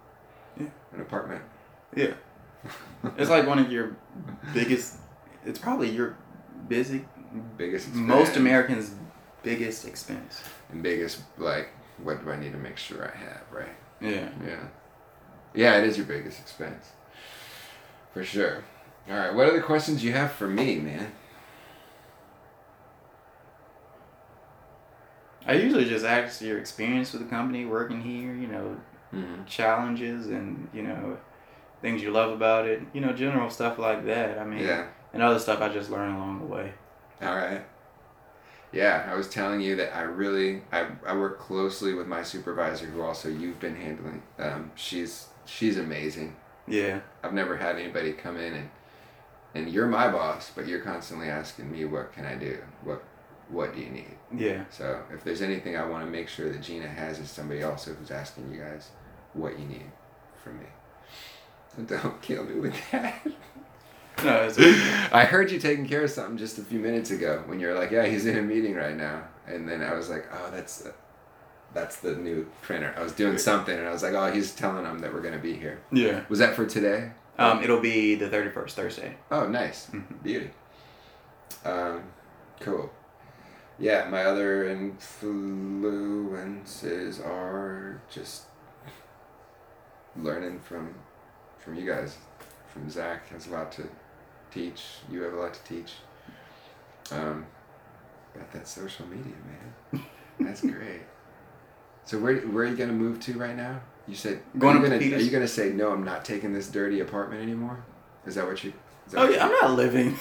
Yeah. 0.59 0.67
an 0.93 1.01
apartment. 1.01 1.43
Yeah. 1.95 2.15
It's 3.19 3.31
like 3.31 3.47
one 3.47 3.59
of 3.61 3.71
your 3.71 3.97
biggest. 4.53 4.97
It's 5.45 5.59
probably 5.61 5.91
your 5.91 6.17
busy. 6.69 7.05
Biggest 7.57 7.93
Most 7.95 8.37
Americans' 8.37 8.93
biggest 9.43 9.87
expense. 9.87 10.43
and 10.73 10.83
biggest 10.83 11.21
like, 11.39 11.69
what 12.03 12.25
do 12.25 12.31
I 12.33 12.37
need 12.39 12.53
to 12.53 12.59
make 12.59 12.77
sure 12.79 13.05
I 13.05 13.17
have, 13.17 13.43
right? 13.53 13.77
Yeah. 14.01 14.29
Yeah. 14.45 14.65
Yeah, 15.57 15.79
it 15.79 15.85
is 15.85 15.97
your 15.97 16.07
biggest 16.07 16.39
expense. 16.39 16.91
For 18.13 18.23
sure. 18.23 18.63
All 19.11 19.17
right, 19.17 19.35
what 19.35 19.49
other 19.49 19.63
questions 19.63 20.05
you 20.05 20.13
have 20.13 20.31
for 20.33 20.47
me, 20.47 20.77
man? 20.77 21.11
I 25.47 25.53
usually 25.55 25.85
just 25.85 26.05
ask 26.05 26.41
your 26.41 26.59
experience 26.59 27.13
with 27.13 27.23
the 27.23 27.29
company, 27.29 27.65
working 27.65 28.01
here. 28.03 28.35
You 28.35 28.47
know, 28.49 28.77
Mm-hmm. 29.15 29.45
challenges 29.45 30.27
and 30.27 30.69
you 30.75 30.83
know 30.83 31.17
things 31.81 32.03
you 32.03 32.11
love 32.11 32.33
about 32.33 32.67
it. 32.67 32.83
You 32.93 33.01
know, 33.01 33.13
general 33.13 33.49
stuff 33.49 33.79
like 33.79 34.05
that. 34.07 34.37
I 34.39 34.45
mean, 34.45 34.59
Yeah. 34.59 34.89
and 35.15 35.23
other 35.23 35.39
stuff 35.39 35.61
I 35.61 35.69
just 35.69 35.91
learn 35.91 36.13
along 36.17 36.41
the 36.41 36.47
way. 36.47 36.73
All 37.23 37.35
right. 37.37 37.65
Yeah, 38.73 39.09
I 39.09 39.15
was 39.15 39.29
telling 39.31 39.61
you 39.61 39.77
that 39.77 39.97
I 39.97 40.03
really 40.03 40.63
I, 40.73 40.87
I 41.07 41.17
work 41.17 41.39
closely 41.39 41.95
with 41.95 42.09
my 42.09 42.25
supervisor 42.25 42.87
who 42.87 43.01
also 43.01 43.29
you've 43.29 43.61
been 43.61 43.77
handling. 43.77 44.23
Um, 44.41 44.73
she's 44.75 45.29
she's 45.47 45.79
amazing. 45.79 46.37
Yeah. 46.69 47.01
I've 47.23 47.33
never 47.33 47.57
had 47.57 47.77
anybody 47.77 48.13
come 48.13 48.37
in 48.37 48.55
and 48.55 48.71
and 49.55 49.71
you're 49.71 49.87
my 49.87 50.09
boss, 50.09 50.51
but 50.55 50.67
you're 50.67 50.81
constantly 50.81 51.29
asking 51.29 51.71
me 51.73 51.85
what 51.87 52.13
can 52.13 52.27
I 52.27 52.35
do? 52.35 52.59
What 52.85 53.03
what 53.49 53.75
do 53.75 53.81
you 53.81 53.91
need? 53.91 54.17
Yeah. 54.37 54.65
So 54.71 55.03
if 55.13 55.25
there's 55.25 55.43
anything 55.43 55.77
I 55.77 55.87
want 55.87 56.05
to 56.05 56.11
make 56.11 56.29
sure 56.29 56.53
that 56.53 56.63
Gina 56.63 56.89
has 56.89 57.19
is 57.19 57.31
somebody 57.31 57.63
also 57.63 57.95
who's 57.95 58.11
asking 58.11 58.53
you 58.53 58.61
guys 58.61 58.91
what 59.33 59.59
you 59.59 59.65
need 59.67 59.91
from 60.43 60.59
me. 60.59 60.67
Don't 61.87 62.21
kill 62.21 62.45
me 62.45 62.61
with 62.61 62.75
that. 62.91 63.27
No, 64.25 64.49
it's 64.49 64.59
I 65.13 65.27
heard 65.27 65.51
you 65.51 65.59
taking 65.59 65.87
care 65.87 66.05
of 66.05 66.11
something 66.11 66.39
just 66.39 66.57
a 66.57 66.63
few 66.63 66.79
minutes 66.79 67.11
ago 67.11 67.43
when 67.45 67.61
you 67.61 67.67
were 67.67 67.75
like, 67.75 67.91
"Yeah, 67.91 68.07
he's 68.07 68.25
in 68.25 68.39
a 68.39 68.41
meeting 68.41 68.75
right 68.75 68.97
now," 68.97 69.25
and 69.47 69.69
then 69.69 69.83
I 69.83 69.93
was 69.93 70.09
like, 70.09 70.25
"Oh, 70.33 70.51
that's 70.51 70.89
that's 71.77 71.97
the 72.01 72.17
new 72.17 72.47
printer." 72.63 72.93
I 72.97 73.03
was 73.03 73.13
doing 73.13 73.39
something, 73.39 73.77
and 73.79 73.87
I 73.87 73.93
was 73.93 74.03
like, 74.03 74.15
"Oh, 74.15 74.31
he's 74.33 74.53
telling 74.55 74.83
them 74.85 74.99
that 75.01 75.13
we're 75.15 75.21
gonna 75.23 75.39
be 75.39 75.55
here." 75.55 75.79
yeah. 75.93 76.25
Was 76.29 76.39
that 76.41 76.55
for 76.57 76.67
today? 76.67 77.13
Um, 77.39 77.63
it'll 77.63 77.81
be 77.81 78.15
the 78.17 78.29
thirty 78.29 78.51
first 78.51 78.75
Thursday. 78.77 79.17
Oh, 79.31 79.47
nice. 79.47 79.89
Mhm. 79.91 80.23
Beauty. 80.23 80.51
Um, 81.65 82.03
cool. 82.61 82.91
Yeah, 83.79 84.09
my 84.09 84.25
other 84.25 84.65
influences 85.87 87.21
are 87.21 88.01
just 88.11 88.45
learning 90.17 90.61
from 90.61 90.95
from 91.59 91.75
you 91.77 91.87
guys. 91.87 92.17
From 92.73 92.89
Zach 92.91 93.29
has 93.31 93.47
a 93.49 93.51
lot 93.51 93.71
to 93.73 93.89
teach. 94.51 94.83
You 95.11 95.23
have 95.23 95.33
a 95.35 95.37
lot 95.37 95.55
to 95.55 95.63
teach. 95.65 95.95
Um, 97.11 97.47
about 98.35 98.51
that 98.53 98.67
social 98.69 99.07
media, 99.07 99.33
man. 99.93 100.05
That's 100.41 100.61
great. 100.75 101.03
So 102.07 102.19
where 102.19 102.37
where 102.39 102.65
are 102.65 102.69
you 102.69 102.77
gonna 102.77 102.93
move 102.93 103.21
to 103.21 103.35
right 103.35 103.57
now? 103.57 103.81
You 104.09 104.15
said 104.15 104.41
Going 104.57 104.77
are 104.77 104.81
you 104.81 104.85
to 104.85 104.99
gonna, 104.99 105.17
Are 105.17 105.21
you 105.21 105.31
gonna 105.31 105.49
say 105.49 105.71
no? 105.71 105.91
I'm 105.93 106.05
not 106.05 106.25
taking 106.25 106.53
this 106.53 106.69
dirty 106.69 107.01
apartment 107.01 107.43
anymore. 107.43 107.85
Is 108.25 108.37
that 108.37 108.47
what 108.47 108.63
you? 108.65 108.73
That 109.11 109.19
Oh 109.19 109.27
what 109.27 109.35
yeah, 109.35 109.45
I'm 109.45 109.53
not 109.53 109.71
living. 109.73 110.17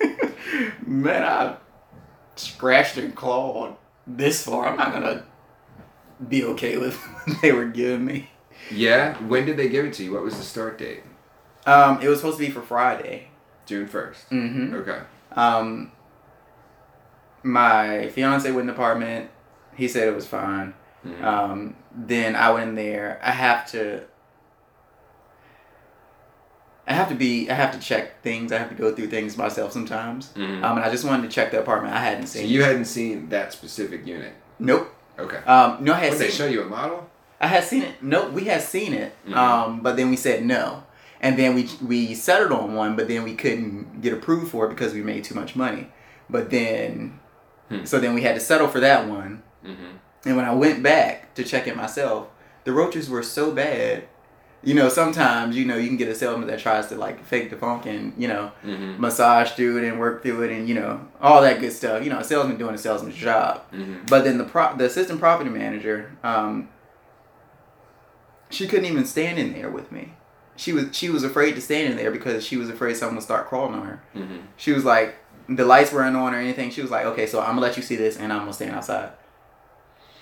Man, 0.86 1.22
I 1.22 1.56
scratched 2.36 2.98
and 2.98 3.14
clawed 3.14 3.76
this 4.06 4.44
far. 4.44 4.66
I'm 4.66 4.76
not 4.76 4.92
gonna 4.92 5.24
be 6.28 6.44
okay 6.44 6.76
with 6.76 6.96
what 7.24 7.40
they 7.40 7.52
were 7.52 7.66
giving 7.66 8.04
me. 8.04 8.30
Yeah. 8.70 9.16
When 9.18 9.46
did 9.46 9.56
they 9.56 9.68
give 9.68 9.84
it 9.84 9.94
to 9.94 10.04
you? 10.04 10.12
What 10.12 10.22
was 10.22 10.36
the 10.36 10.42
start 10.42 10.78
date? 10.78 11.04
Um, 11.66 12.00
it 12.00 12.08
was 12.08 12.18
supposed 12.18 12.38
to 12.38 12.44
be 12.44 12.50
for 12.50 12.62
Friday. 12.62 13.28
June 13.64 13.86
1st. 13.88 14.28
Mm-hmm. 14.30 14.74
Okay. 14.74 14.98
Um, 15.32 15.92
my 17.44 18.08
fiance 18.08 18.50
went 18.50 18.62
in 18.62 18.66
the 18.66 18.72
apartment. 18.72 19.30
He 19.76 19.86
said 19.86 20.08
it 20.08 20.14
was 20.14 20.26
fine. 20.26 20.74
Mhm. 21.06 21.22
Um, 21.24 21.76
then 21.94 22.36
I 22.36 22.50
went 22.50 22.70
in 22.70 22.74
there. 22.76 23.20
I 23.22 23.30
have 23.32 23.66
to. 23.72 24.02
I 26.86 26.94
have 26.94 27.08
to 27.10 27.14
be. 27.14 27.48
I 27.50 27.54
have 27.54 27.72
to 27.72 27.78
check 27.78 28.22
things. 28.22 28.52
I 28.52 28.58
have 28.58 28.68
to 28.68 28.74
go 28.74 28.94
through 28.94 29.06
things 29.08 29.36
myself 29.36 29.72
sometimes. 29.72 30.30
Mhm. 30.36 30.62
Um, 30.64 30.76
and 30.76 30.84
I 30.84 30.90
just 30.90 31.04
wanted 31.04 31.22
to 31.28 31.34
check 31.34 31.50
the 31.52 31.60
apartment. 31.60 31.94
I 31.94 31.98
hadn't 32.00 32.26
so 32.26 32.40
seen. 32.40 32.48
you 32.48 32.62
hadn't 32.64 32.86
seen 32.86 33.28
that 33.30 33.52
specific 33.52 34.06
unit. 34.06 34.32
Nope. 34.58 34.92
Okay. 35.18 35.38
Um, 35.46 35.78
no, 35.84 35.92
I 35.92 35.98
had 35.98 36.10
Did 36.12 36.20
they 36.20 36.28
seen. 36.28 36.36
show 36.38 36.46
you 36.46 36.62
a 36.62 36.66
model? 36.66 37.08
I 37.40 37.46
had 37.48 37.64
seen 37.64 37.82
it. 37.82 38.02
Nope, 38.02 38.32
we 38.32 38.44
had 38.44 38.62
seen 38.62 38.92
it. 38.94 39.12
Mhm. 39.26 39.34
Um, 39.36 39.80
but 39.80 39.96
then 39.96 40.10
we 40.10 40.16
said 40.16 40.44
no, 40.44 40.84
and 41.20 41.36
then 41.38 41.54
we 41.54 41.68
we 41.86 42.14
settled 42.14 42.52
on 42.52 42.74
one, 42.74 42.96
but 42.96 43.08
then 43.08 43.22
we 43.24 43.34
couldn't 43.34 44.00
get 44.00 44.12
approved 44.12 44.50
for 44.50 44.66
it 44.66 44.70
because 44.70 44.92
we 44.92 45.02
made 45.02 45.24
too 45.24 45.34
much 45.34 45.54
money. 45.56 45.88
But 46.30 46.50
then 46.50 47.18
Hmm. 47.68 47.84
So 47.86 47.98
then 48.00 48.12
we 48.14 48.20
had 48.22 48.34
to 48.34 48.40
settle 48.40 48.68
for 48.68 48.80
that 48.80 49.08
one. 49.08 49.42
Mm-hmm. 49.64 49.96
And 50.24 50.36
when 50.36 50.44
I 50.44 50.54
went 50.54 50.82
back 50.82 51.34
to 51.34 51.44
check 51.44 51.66
it 51.66 51.76
myself, 51.76 52.28
the 52.64 52.72
roaches 52.72 53.10
were 53.10 53.22
so 53.22 53.50
bad. 53.52 54.04
You 54.64 54.74
know, 54.74 54.88
sometimes 54.88 55.56
you 55.56 55.64
know 55.64 55.76
you 55.76 55.88
can 55.88 55.96
get 55.96 56.08
a 56.08 56.14
salesman 56.14 56.46
that 56.46 56.60
tries 56.60 56.86
to 56.88 56.94
like 56.94 57.24
fake 57.24 57.50
the 57.50 57.56
funk 57.56 57.84
and 57.86 58.12
you 58.16 58.28
know 58.28 58.52
Mm-hmm. 58.64 59.00
massage 59.00 59.50
through 59.52 59.78
it 59.78 59.88
and 59.88 59.98
work 59.98 60.22
through 60.22 60.42
it 60.44 60.52
and 60.52 60.68
you 60.68 60.74
know 60.76 61.00
all 61.20 61.42
that 61.42 61.58
good 61.60 61.72
stuff. 61.72 62.04
You 62.04 62.10
know, 62.10 62.20
a 62.20 62.24
salesman 62.24 62.58
doing 62.58 62.74
a 62.74 62.78
salesman's 62.78 63.16
job. 63.16 63.62
Mm-hmm. 63.72 64.06
But 64.06 64.22
then 64.22 64.38
the 64.38 64.44
pro- 64.44 64.76
the 64.76 64.84
assistant 64.84 65.18
property 65.18 65.50
manager, 65.50 66.12
um, 66.22 66.68
she 68.50 68.68
couldn't 68.68 68.84
even 68.86 69.04
stand 69.04 69.38
in 69.38 69.52
there 69.52 69.70
with 69.70 69.90
me. 69.90 70.14
She 70.54 70.72
was 70.72 70.94
she 70.94 71.08
was 71.08 71.24
afraid 71.24 71.54
to 71.56 71.60
stand 71.60 71.90
in 71.90 71.96
there 71.96 72.10
because 72.12 72.44
she 72.44 72.56
was 72.56 72.68
afraid 72.68 72.96
someone 72.96 73.16
would 73.16 73.24
start 73.24 73.48
crawling 73.48 73.74
on 73.74 73.86
her. 73.86 74.02
Mm-hmm. 74.14 74.36
She 74.56 74.72
was 74.72 74.84
like, 74.84 75.16
the 75.48 75.64
lights 75.64 75.92
weren't 75.92 76.14
on 76.16 76.34
or 76.34 76.38
anything. 76.38 76.70
She 76.70 76.82
was 76.82 76.90
like, 76.90 77.06
okay, 77.06 77.26
so 77.26 77.40
I'm 77.40 77.48
gonna 77.56 77.62
let 77.62 77.76
you 77.76 77.82
see 77.82 77.96
this 77.96 78.16
and 78.16 78.32
I'm 78.32 78.40
gonna 78.40 78.52
stand 78.52 78.76
outside. 78.76 79.10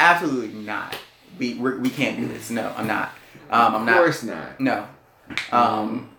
Absolutely 0.00 0.58
not. 0.60 0.96
We 1.38 1.54
we're, 1.54 1.78
we 1.78 1.90
can't 1.90 2.16
do 2.18 2.26
this. 2.26 2.50
No, 2.50 2.72
I'm 2.76 2.86
not. 2.86 3.10
Um, 3.50 3.60
I'm 3.60 3.72
not. 3.72 3.80
of 3.80 3.86
not. 3.86 3.96
course 3.96 4.22
not. 4.22 4.60
No. 4.60 4.88
Um. 5.52 6.10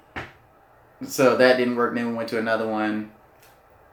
So 1.03 1.35
that 1.37 1.57
didn't 1.57 1.75
work. 1.75 1.95
Then 1.95 2.09
we 2.09 2.13
went 2.13 2.29
to 2.29 2.37
another 2.39 2.67
one. 2.67 3.11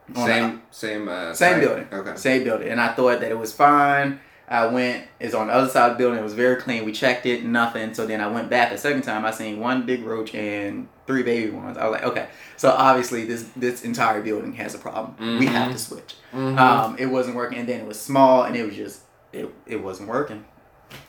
on 0.09 0.13
the- 0.13 0.25
Same 0.25 0.61
same 0.71 1.07
uh, 1.07 1.33
same 1.33 1.53
site? 1.55 1.61
building. 1.61 1.87
Okay. 1.91 2.15
Same 2.15 2.43
building. 2.43 2.69
And 2.69 2.79
I 2.79 2.93
thought 2.93 3.19
that 3.21 3.31
it 3.31 3.37
was 3.37 3.51
fine. 3.53 4.19
I 4.51 4.65
went, 4.65 5.05
it's 5.19 5.35
on 5.35 5.45
the 5.45 5.53
other 5.53 5.69
side 5.69 5.91
of 5.91 5.97
the 5.97 6.03
building. 6.03 6.19
It 6.19 6.23
was 6.23 6.33
very 6.33 6.55
clean. 6.59 6.83
We 6.83 6.91
checked 6.91 7.27
it, 7.27 7.45
nothing. 7.45 7.93
So 7.93 8.07
then 8.07 8.19
I 8.19 8.25
went 8.25 8.49
back 8.49 8.71
the 8.71 8.79
second 8.79 9.03
time. 9.03 9.23
I 9.23 9.29
seen 9.29 9.59
one 9.59 9.85
big 9.85 10.03
roach 10.03 10.33
and 10.33 10.87
three 11.05 11.21
baby 11.21 11.51
ones. 11.51 11.77
I 11.77 11.85
was 11.87 11.93
like, 11.93 12.03
okay. 12.03 12.27
So 12.57 12.71
obviously 12.71 13.25
this 13.25 13.47
this 13.55 13.83
entire 13.83 14.21
building 14.21 14.53
has 14.53 14.73
a 14.73 14.79
problem. 14.79 15.37
We 15.39 15.45
have 15.47 15.69
Mhm. 15.69 15.73
to 15.73 15.77
switch. 15.77 16.15
Mhm. 16.33 16.57
Um, 16.57 16.95
it 16.97 17.05
wasn't 17.07 17.35
working. 17.35 17.59
And 17.59 17.69
then 17.69 17.81
it 17.81 17.85
was 17.87 17.99
small 18.01 18.43
and 18.43 18.55
it 18.55 18.65
was 18.65 18.75
just, 18.75 19.01
it, 19.33 19.49
it 19.65 19.83
wasn't 19.83 20.09
working. 20.09 20.45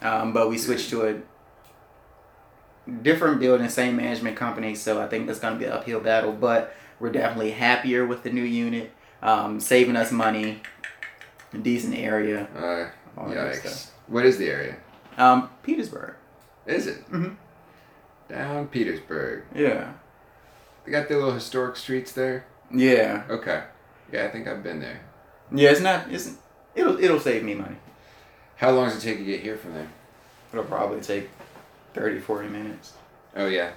Um, 0.03 0.33
but 0.33 0.49
we 0.49 0.59
switched 0.59 0.91
to 0.91 1.07
a 1.07 2.93
different 3.03 3.41
building, 3.41 3.69
same 3.69 3.97
management 3.97 4.37
company. 4.37 4.75
So 4.75 5.01
I 5.01 5.07
think 5.09 5.27
that's 5.27 5.39
going 5.41 5.55
to 5.55 5.59
be 5.59 5.67
an 5.67 5.73
uphill 5.73 6.01
battle. 6.01 6.33
But 6.33 6.75
we're 6.99 7.13
definitely 7.13 7.53
happier 7.53 8.05
with 8.07 8.23
the 8.23 8.31
new 8.31 8.43
unit, 8.43 8.93
um, 9.23 9.61
saving 9.61 9.97
us 9.97 10.13
money, 10.13 10.61
A 11.53 11.59
decent 11.59 11.97
area. 11.97 12.47
Uh, 13.17 13.21
yikes. 13.23 13.89
What 14.07 14.25
is 14.27 14.39
the 14.39 14.49
area? 14.49 14.77
Um, 15.17 15.51
Petersburg. 15.63 16.15
Is 16.67 16.87
it? 16.87 17.11
Mhm. 17.11 17.37
Down 18.29 18.69
Petersburg. 18.69 19.45
Yeah. 19.55 19.93
They 20.85 20.93
got 20.93 21.09
the 21.09 21.15
little 21.17 21.33
historic 21.33 21.77
streets 21.77 22.13
there. 22.13 22.45
Yeah. 22.73 23.25
Okay. 23.29 23.65
Yeah, 24.13 24.27
I 24.27 24.29
think 24.31 24.47
I've 24.47 24.63
been 24.63 24.81
there. 24.81 25.01
Yeah. 25.53 25.71
It's 25.71 25.81
not. 25.81 26.11
It's. 26.13 26.33
It'll. 26.75 27.03
It'll 27.03 27.19
save 27.21 27.43
me 27.43 27.55
money. 27.55 27.77
How 28.61 28.71
long 28.73 28.91
does 28.91 28.99
it 28.99 29.09
take 29.09 29.19
to 29.19 29.25
get 29.25 29.41
here 29.41 29.57
from 29.57 29.73
there? 29.73 29.89
It'll 30.53 30.65
probably 30.65 31.01
take 31.01 31.31
30, 31.95 32.21
40 32.21 32.49
minutes. 32.49 32.93
Oh 33.35 33.47
yeah. 33.47 33.73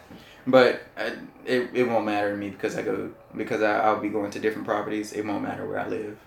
But 0.45 0.81
I, 0.97 1.13
it, 1.45 1.69
it 1.73 1.87
won't 1.87 2.05
matter 2.05 2.31
to 2.31 2.37
me 2.37 2.49
because 2.49 2.75
I 2.75 2.81
go 2.81 3.11
because 3.33 3.61
I, 3.61 3.79
I'll 3.79 4.01
be 4.01 4.09
going 4.09 4.29
to 4.31 4.39
different 4.39 4.67
properties. 4.67 5.13
It 5.13 5.25
won't 5.25 5.41
matter 5.41 5.65
where 5.65 5.79
I 5.79 5.87
live. 5.87 6.17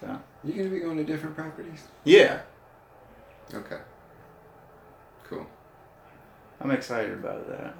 So 0.00 0.20
you're 0.44 0.58
gonna 0.58 0.68
be 0.68 0.80
going 0.80 0.98
to 0.98 1.04
different 1.04 1.34
properties? 1.34 1.82
yeah, 2.04 2.40
Okay. 3.54 3.78
Cool. 5.24 5.46
I'm 6.60 6.70
excited 6.72 7.12
about 7.12 7.48
that. 7.48 7.74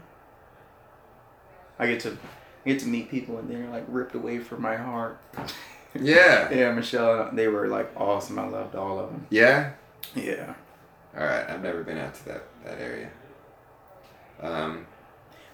I 1.78 1.86
get 1.86 2.00
to 2.00 2.16
I 2.64 2.70
get 2.70 2.80
to 2.80 2.86
meet 2.86 3.10
people 3.10 3.36
and 3.36 3.50
they're 3.50 3.68
like 3.68 3.84
ripped 3.88 4.14
away 4.14 4.38
from 4.38 4.62
my 4.62 4.76
heart. 4.76 5.20
Yeah. 6.00 6.48
Yeah, 6.54 6.72
Michelle, 6.72 7.30
they 7.32 7.48
were 7.48 7.68
like 7.68 7.90
awesome. 7.94 8.38
I 8.38 8.48
loved 8.48 8.74
all 8.74 8.98
of 8.98 9.10
them. 9.10 9.26
Yeah. 9.28 9.72
Yeah, 10.14 10.54
All 11.16 11.24
right. 11.24 11.48
I've 11.48 11.62
never 11.62 11.82
been 11.82 11.98
out 11.98 12.14
to 12.16 12.24
that 12.26 12.42
that 12.64 12.80
area. 12.80 13.10
Um. 14.40 14.86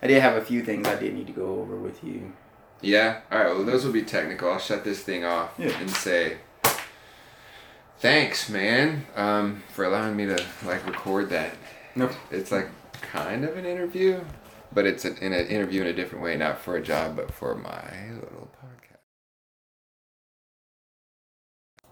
I 0.03 0.07
did 0.07 0.23
have 0.23 0.37
a 0.37 0.45
few 0.45 0.63
things 0.65 0.87
I 0.89 0.95
did 0.97 1.13
need 1.15 1.27
to 1.27 1.33
go 1.35 1.61
over 1.61 1.77
with 1.77 2.03
you. 2.03 2.33
Yeah. 2.81 3.21
All 3.31 3.39
right. 3.39 3.55
Well, 3.55 3.65
those 3.65 3.85
will 3.85 3.93
be 3.93 4.03
technical. 4.03 4.51
I'll 4.51 4.59
shut 4.59 4.83
this 4.85 5.03
thing 5.03 5.25
off 5.25 5.53
Yeah. 5.59 5.79
and 5.79 5.91
say 5.91 6.39
thanks, 7.99 8.49
man, 8.49 9.05
um, 9.15 9.63
for 9.75 9.85
allowing 9.85 10.17
me 10.17 10.25
to 10.27 10.43
like 10.65 10.87
record 10.87 11.29
that. 11.31 11.53
Nope. 11.95 12.13
It's 12.31 12.51
like 12.51 12.69
kind 13.03 13.45
of 13.45 13.59
an 13.59 13.67
interview, 13.67 14.21
but 14.73 14.87
it's 14.87 15.05
an, 15.05 15.19
in 15.19 15.35
an 15.35 15.47
interview 15.49 15.83
in 15.83 15.89
a 15.89 15.93
different 15.93 16.25
way, 16.25 16.35
not 16.37 16.59
for 16.59 16.77
a 16.77 16.83
job, 16.83 17.15
but 17.17 17.31
for 17.31 17.55
my 17.55 18.11
little 18.15 18.49
podcast. 18.65 19.01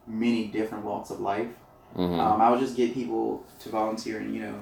Many 0.07 0.47
different 0.47 0.85
walks 0.85 1.11
of 1.11 1.21
life. 1.21 1.49
Mm-hmm. 1.96 2.20
Um, 2.20 2.40
I 2.40 2.51
would 2.51 2.61
just 2.61 2.77
get 2.77 2.94
people 2.94 3.44
to 3.61 3.68
volunteer 3.68 4.18
and 4.18 4.35
you 4.35 4.42
know, 4.42 4.55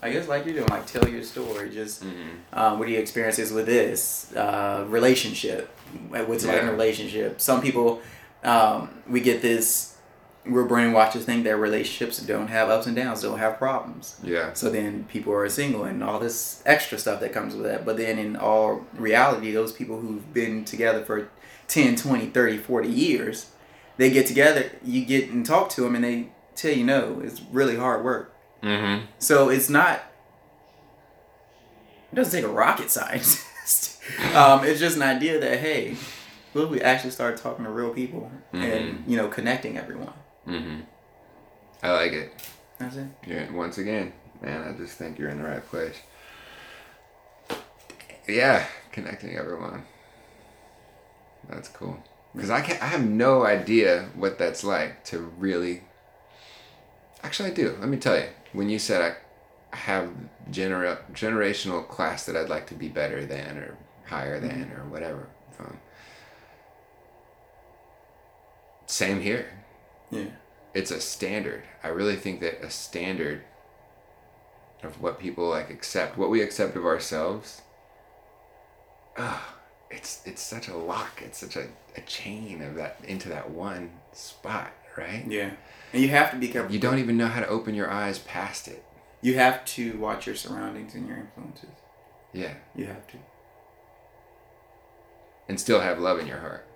I 0.00 0.10
guess 0.10 0.28
like 0.28 0.44
you're 0.44 0.54
doing, 0.54 0.68
like 0.68 0.86
tell 0.86 1.08
your 1.08 1.22
story. 1.22 1.70
Just 1.70 2.04
mm-hmm. 2.04 2.28
um, 2.52 2.78
what 2.78 2.88
are 2.88 2.90
your 2.90 3.00
experiences 3.00 3.52
with 3.52 3.66
this 3.66 4.34
uh, 4.34 4.84
relationship? 4.88 5.68
What's 6.08 6.44
it 6.44 6.48
like 6.48 6.62
in 6.62 6.68
a 6.68 6.70
relationship? 6.70 7.40
Some 7.40 7.60
people, 7.60 8.00
um, 8.44 8.90
we 9.08 9.20
get 9.20 9.42
this. 9.42 9.96
We're 10.46 10.66
brainwashed 10.66 11.12
to 11.12 11.18
think 11.18 11.44
that 11.44 11.56
relationships 11.56 12.20
don't 12.20 12.46
have 12.46 12.70
ups 12.70 12.86
and 12.86 12.96
downs, 12.96 13.20
don't 13.20 13.38
have 13.38 13.58
problems. 13.58 14.18
Yeah. 14.22 14.54
So 14.54 14.70
then 14.70 15.04
people 15.04 15.34
are 15.34 15.46
single 15.50 15.84
and 15.84 16.02
all 16.02 16.18
this 16.18 16.62
extra 16.64 16.96
stuff 16.96 17.20
that 17.20 17.34
comes 17.34 17.54
with 17.54 17.64
that. 17.64 17.84
But 17.84 17.98
then 17.98 18.18
in 18.18 18.34
all 18.34 18.86
reality, 18.94 19.52
those 19.52 19.72
people 19.72 20.00
who've 20.00 20.32
been 20.32 20.64
together 20.64 21.04
for 21.04 21.28
10, 21.66 21.96
20, 21.96 22.26
30, 22.28 22.56
40 22.56 22.88
years, 22.88 23.50
they 23.98 24.10
get 24.10 24.26
together, 24.26 24.70
you 24.82 25.04
get 25.04 25.28
and 25.28 25.44
talk 25.44 25.68
to 25.70 25.82
them 25.82 25.94
and 25.94 26.04
they 26.04 26.28
tell 26.58 26.72
you 26.72 26.84
no, 26.84 27.20
it's 27.22 27.40
really 27.52 27.76
hard 27.76 28.04
work. 28.04 28.34
Mm-hmm. 28.62 29.06
So 29.18 29.48
it's 29.48 29.68
not, 29.68 30.02
it 32.12 32.16
doesn't 32.16 32.32
take 32.32 32.48
a 32.48 32.52
rocket 32.52 32.90
scientist. 32.90 34.00
um, 34.34 34.64
it's 34.64 34.80
just 34.80 34.96
an 34.96 35.02
idea 35.02 35.38
that, 35.40 35.58
hey, 35.58 35.96
what 36.52 36.64
if 36.64 36.70
we 36.70 36.80
actually 36.80 37.10
start 37.10 37.36
talking 37.36 37.64
to 37.64 37.70
real 37.70 37.90
people 37.90 38.30
and, 38.52 39.04
you 39.06 39.16
know, 39.16 39.28
connecting 39.28 39.78
everyone? 39.78 40.12
Mm-hmm. 40.46 40.80
I 41.82 41.92
like 41.92 42.12
it. 42.12 42.32
That's 42.78 42.96
it. 42.96 43.06
You're, 43.26 43.52
once 43.52 43.78
again, 43.78 44.12
man, 44.40 44.66
I 44.66 44.76
just 44.76 44.98
think 44.98 45.18
you're 45.18 45.28
in 45.28 45.38
the 45.38 45.48
right 45.48 45.64
place. 45.64 45.96
Yeah, 48.26 48.66
connecting 48.92 49.36
everyone. 49.36 49.84
That's 51.48 51.68
cool. 51.68 52.02
Because 52.34 52.50
I 52.50 52.60
can 52.60 52.76
I 52.80 52.86
have 52.86 53.04
no 53.04 53.44
idea 53.44 54.10
what 54.14 54.38
that's 54.38 54.62
like 54.62 55.04
to 55.06 55.18
really. 55.18 55.82
Actually, 57.22 57.50
I 57.50 57.54
do. 57.54 57.76
Let 57.80 57.88
me 57.88 57.96
tell 57.96 58.16
you. 58.16 58.26
When 58.52 58.68
you 58.70 58.78
said 58.78 59.16
I 59.72 59.76
have 59.76 60.10
genera- 60.50 61.04
generational 61.12 61.86
class 61.86 62.24
that 62.26 62.36
I'd 62.36 62.48
like 62.48 62.66
to 62.68 62.74
be 62.74 62.88
better 62.88 63.26
than 63.26 63.58
or 63.58 63.76
higher 64.06 64.40
than 64.40 64.72
or 64.72 64.84
whatever 64.88 65.28
from. 65.52 65.78
Same 68.86 69.20
here 69.20 69.44
Yeah. 70.10 70.30
it's 70.72 70.90
a 70.90 71.00
standard. 71.00 71.64
I 71.84 71.88
really 71.88 72.16
think 72.16 72.40
that 72.40 72.62
a 72.64 72.70
standard 72.70 73.42
of 74.82 75.00
what 75.02 75.18
people 75.18 75.46
like 75.48 75.68
accept, 75.68 76.16
what 76.16 76.30
we 76.30 76.40
accept 76.40 76.74
of 76.76 76.86
ourselves, 76.86 77.60
uh, 79.16 79.40
it's 79.90 80.22
it's 80.24 80.40
such 80.42 80.68
a 80.68 80.76
lock. 80.76 81.20
It's 81.22 81.38
such 81.38 81.56
a, 81.56 81.66
a 81.96 82.00
chain 82.02 82.62
of 82.62 82.76
that 82.76 82.98
into 83.04 83.28
that 83.28 83.50
one 83.50 83.90
spot, 84.12 84.72
right? 84.98 85.24
Yeah. 85.28 85.50
And 85.92 86.02
you 86.02 86.08
have 86.10 86.30
to 86.32 86.36
be 86.36 86.48
careful. 86.48 86.72
You 86.72 86.78
don't 86.80 86.98
even 86.98 87.16
know 87.16 87.28
how 87.28 87.40
to 87.40 87.48
open 87.48 87.74
your 87.74 87.90
eyes 87.90 88.18
past 88.18 88.68
it. 88.68 88.84
You 89.22 89.34
have 89.34 89.64
to 89.66 89.96
watch 89.98 90.26
your 90.26 90.36
surroundings 90.36 90.94
and 90.94 91.08
your 91.08 91.16
influences. 91.16 91.70
Yeah, 92.32 92.54
You 92.76 92.84
have 92.86 93.06
to. 93.08 93.16
and 95.48 95.58
still 95.58 95.80
have 95.80 95.98
love 95.98 96.18
in 96.18 96.26
your 96.26 96.38
heart 96.40 96.66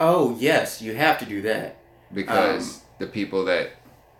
Oh 0.00 0.36
yes, 0.40 0.82
you 0.82 0.94
have 0.96 1.18
to 1.18 1.24
do 1.26 1.42
that. 1.42 1.76
because 2.12 2.76
Um, 2.76 2.82
the 2.98 3.06
people 3.06 3.44
that 3.44 3.70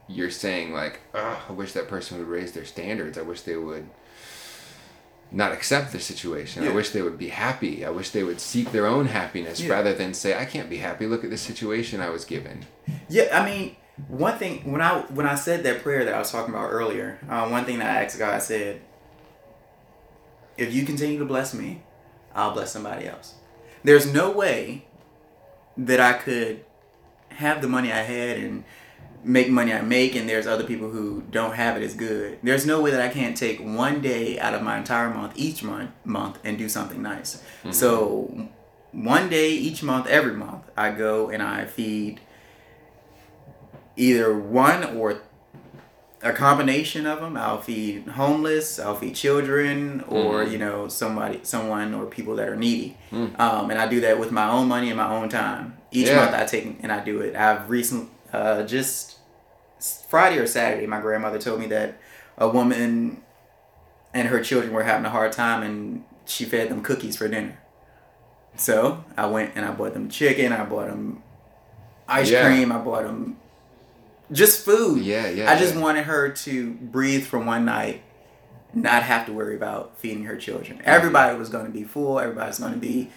you're 0.07 0.31
saying 0.31 0.73
like, 0.73 1.01
oh, 1.15 1.43
I 1.49 1.53
wish 1.53 1.73
that 1.73 1.89
person 1.89 2.19
would 2.19 2.29
raise 2.29 2.53
their 2.53 2.65
standards. 2.67 3.17
I 3.19 3.23
wish 3.23 3.41
they 3.41 3.57
would 3.57 3.89
not 5.33 5.53
accept 5.53 5.93
the 5.93 5.99
situation. 6.01 6.65
I 6.65 6.71
wish 6.71 6.91
they 6.91 7.03
would 7.03 7.19
be 7.19 7.29
happy. 7.29 7.85
I 7.85 7.91
wish 7.91 8.11
they 8.11 8.23
would 8.23 8.41
seek 8.41 8.71
their 8.71 8.87
own 8.87 9.07
happiness 9.07 9.61
Yeah. 9.61 9.73
rather 9.73 9.93
than 9.93 10.15
say, 10.15 10.39
I 10.39 10.45
can't 10.45 10.71
be 10.71 10.77
happy. 10.79 11.07
Look 11.07 11.25
at 11.25 11.31
the 11.31 11.37
situation 11.37 12.01
I 12.01 12.11
was 12.11 12.25
given. 12.25 12.67
Yeah, 13.09 13.29
I 13.33 13.45
mean, 13.45 13.77
one 14.09 14.39
thing 14.39 14.71
when 14.71 14.81
I 14.81 15.01
when 15.11 15.27
I 15.27 15.35
said 15.35 15.63
that 15.65 15.83
prayer 15.83 16.05
that 16.05 16.15
I 16.15 16.19
was 16.19 16.31
talking 16.31 16.55
about 16.55 16.69
earlier, 16.71 17.19
uh, 17.29 17.49
one 17.49 17.65
thing 17.65 17.79
that 17.81 17.89
I 17.97 18.05
asked 18.05 18.19
God, 18.19 18.35
I 18.35 18.39
said, 18.39 18.81
"If 20.57 20.73
you 20.73 20.85
continue 20.85 21.19
to 21.19 21.25
bless 21.25 21.55
me, 21.55 21.83
I'll 22.35 22.53
bless 22.53 22.73
somebody 22.73 23.07
else." 23.07 23.35
There's 23.83 24.13
no 24.13 24.31
way 24.31 24.85
that 25.77 26.01
I 26.01 26.15
could 26.15 26.65
have 27.31 27.61
the 27.61 27.69
money 27.69 27.93
I 27.93 28.03
had 28.03 28.39
and 28.39 28.65
make 29.25 29.49
money 29.49 29.73
I 29.73 29.81
make, 29.83 30.15
and 30.17 30.29
there's 30.29 30.47
other 30.47 30.65
people 30.65 30.91
who 30.91 31.23
don't 31.31 31.55
have 31.55 31.77
it 31.77 31.83
as 31.83 31.95
good. 31.95 32.39
There's 32.43 32.67
no 32.67 32.81
way 32.83 32.91
that 32.91 33.01
I 33.01 33.09
can't 33.09 33.37
take 33.37 33.59
one 33.61 34.01
day 34.01 34.39
out 34.39 34.55
of 34.55 34.63
my 34.63 34.77
entire 34.79 35.09
month 35.13 35.33
each 35.37 35.63
month 35.63 35.91
month 36.05 36.39
and 36.45 36.59
do 36.59 36.69
something 36.69 37.01
nice. 37.03 37.43
So 37.71 38.49
one 38.93 39.29
day 39.31 39.51
each 39.51 39.83
month, 39.83 40.07
every 40.07 40.35
month, 40.35 40.63
I 40.77 40.91
go 40.91 41.31
and 41.31 41.43
I 41.43 41.65
feed 41.65 42.21
either 43.97 44.37
one 44.39 44.97
or 44.97 45.21
a 46.23 46.33
combination 46.33 47.07
of 47.07 47.21
them. 47.21 47.37
I'll 47.37 47.61
feed 47.61 48.07
homeless. 48.09 48.79
I'll 48.79 48.95
feed 48.97 49.15
children, 49.15 50.03
or 50.09 50.45
Mhm. 50.45 50.53
you 50.53 50.59
know 50.59 50.89
somebody, 50.89 51.41
someone, 51.43 51.93
or 51.95 52.07
people 52.07 52.37
that 52.37 52.49
are 52.49 52.57
needy. 52.57 52.97
Mm. 53.13 53.39
Um, 53.39 53.71
and 53.71 53.79
I 53.79 53.87
do 53.87 54.01
that 54.01 54.19
with 54.19 54.31
my 54.33 54.49
own 54.51 54.69
money 54.69 54.89
and 54.89 54.97
my 54.97 55.09
own 55.11 55.29
time. 55.29 55.75
Each 55.91 56.09
Yeah. 56.09 56.17
month 56.25 56.35
I 56.35 56.45
take 56.45 56.79
and 56.83 56.91
I 56.91 57.01
do 57.01 57.21
it. 57.21 57.37
I've 57.37 57.69
recently 57.71 58.09
uh, 58.35 58.67
just 58.67 59.19
Friday 60.09 60.39
or 60.39 60.47
Saturday, 60.47 60.87
my 60.87 61.01
grandmother 61.01 61.39
told 61.39 61.61
me 61.61 61.67
that 61.67 61.99
a 62.39 62.49
woman 62.49 63.23
and 64.13 64.29
her 64.29 64.43
children 64.43 64.73
were 64.73 64.83
having 64.85 65.05
a 65.05 65.11
hard 65.11 65.33
time, 65.33 65.63
and 65.63 66.05
she 66.25 66.45
fed 66.45 66.69
them 66.69 66.83
cookies 66.83 67.17
for 67.17 67.29
dinner. 67.29 67.59
So 68.57 69.05
I 69.17 69.27
went 69.27 69.53
and 69.57 69.65
I 69.65 69.73
bought 69.73 69.95
them 69.95 70.09
chicken. 70.09 70.53
I 70.53 70.65
bought 70.65 70.87
them 70.89 71.23
ice 72.09 72.31
Yeah. 72.31 72.47
cream. 72.47 72.71
I 72.71 72.79
bought 72.79 73.03
them 73.03 73.37
just 74.31 74.65
food. 74.65 75.03
Yeah, 75.03 75.29
yeah. 75.29 75.51
I 75.51 75.59
just 75.59 75.75
yeah. 75.75 75.81
wanted 75.81 76.05
her 76.05 76.31
to 76.31 76.73
breathe 76.75 77.25
for 77.27 77.39
one 77.39 77.65
night, 77.65 78.03
not 78.73 79.03
have 79.03 79.27
to 79.27 79.33
worry 79.33 79.57
about 79.57 79.99
feeding 79.99 80.25
her 80.25 80.37
children. 80.37 80.81
Everybody 80.85 81.37
was 81.37 81.49
going 81.49 81.67
to 81.67 81.73
be 81.73 81.83
full. 81.85 82.21
Everybody's 82.21 82.59
going 82.61 82.75
to 82.75 82.79
be 82.79 83.11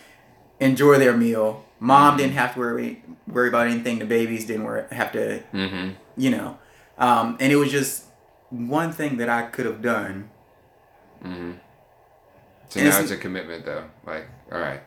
enjoy 0.59 0.97
their 0.97 1.15
meal. 1.15 1.63
Mom 1.79 2.09
Mm-hmm. 2.11 2.17
didn't 2.17 2.33
have 2.33 2.53
to 2.53 2.59
worry 2.59 3.03
worry 3.27 3.49
about 3.49 3.67
anything. 3.67 3.99
The 3.99 4.05
babies 4.05 4.45
didn't 4.45 4.63
wor- 4.63 4.87
have 4.91 5.11
to, 5.13 5.43
Mm-hmm. 5.53 5.89
you 6.15 6.29
know. 6.31 6.57
Um, 6.97 7.37
and 7.39 7.51
it 7.51 7.55
was 7.57 7.71
just 7.71 8.05
one 8.49 8.91
thing 8.91 9.17
that 9.17 9.29
I 9.29 9.43
could 9.43 9.65
have 9.65 9.81
done. 9.81 10.29
Mm-hmm. 11.23 11.51
So 12.69 12.79
And 12.79 12.89
now 12.89 12.95
it's- 12.95 13.03
it's 13.03 13.11
a 13.11 13.17
commitment, 13.17 13.65
though. 13.65 13.83
Like, 14.05 14.27
all 14.51 14.59
right, 14.59 14.81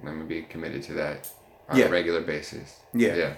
I'm 0.00 0.04
gonna 0.14 0.24
be 0.24 0.42
committed 0.42 0.82
to 0.84 0.92
that 0.94 1.28
on 1.68 1.76
Yeah. 1.78 1.86
a 1.86 1.90
regular 1.90 2.20
basis. 2.20 2.80
Yeah. 2.94 3.14
Yeah. 3.14 3.32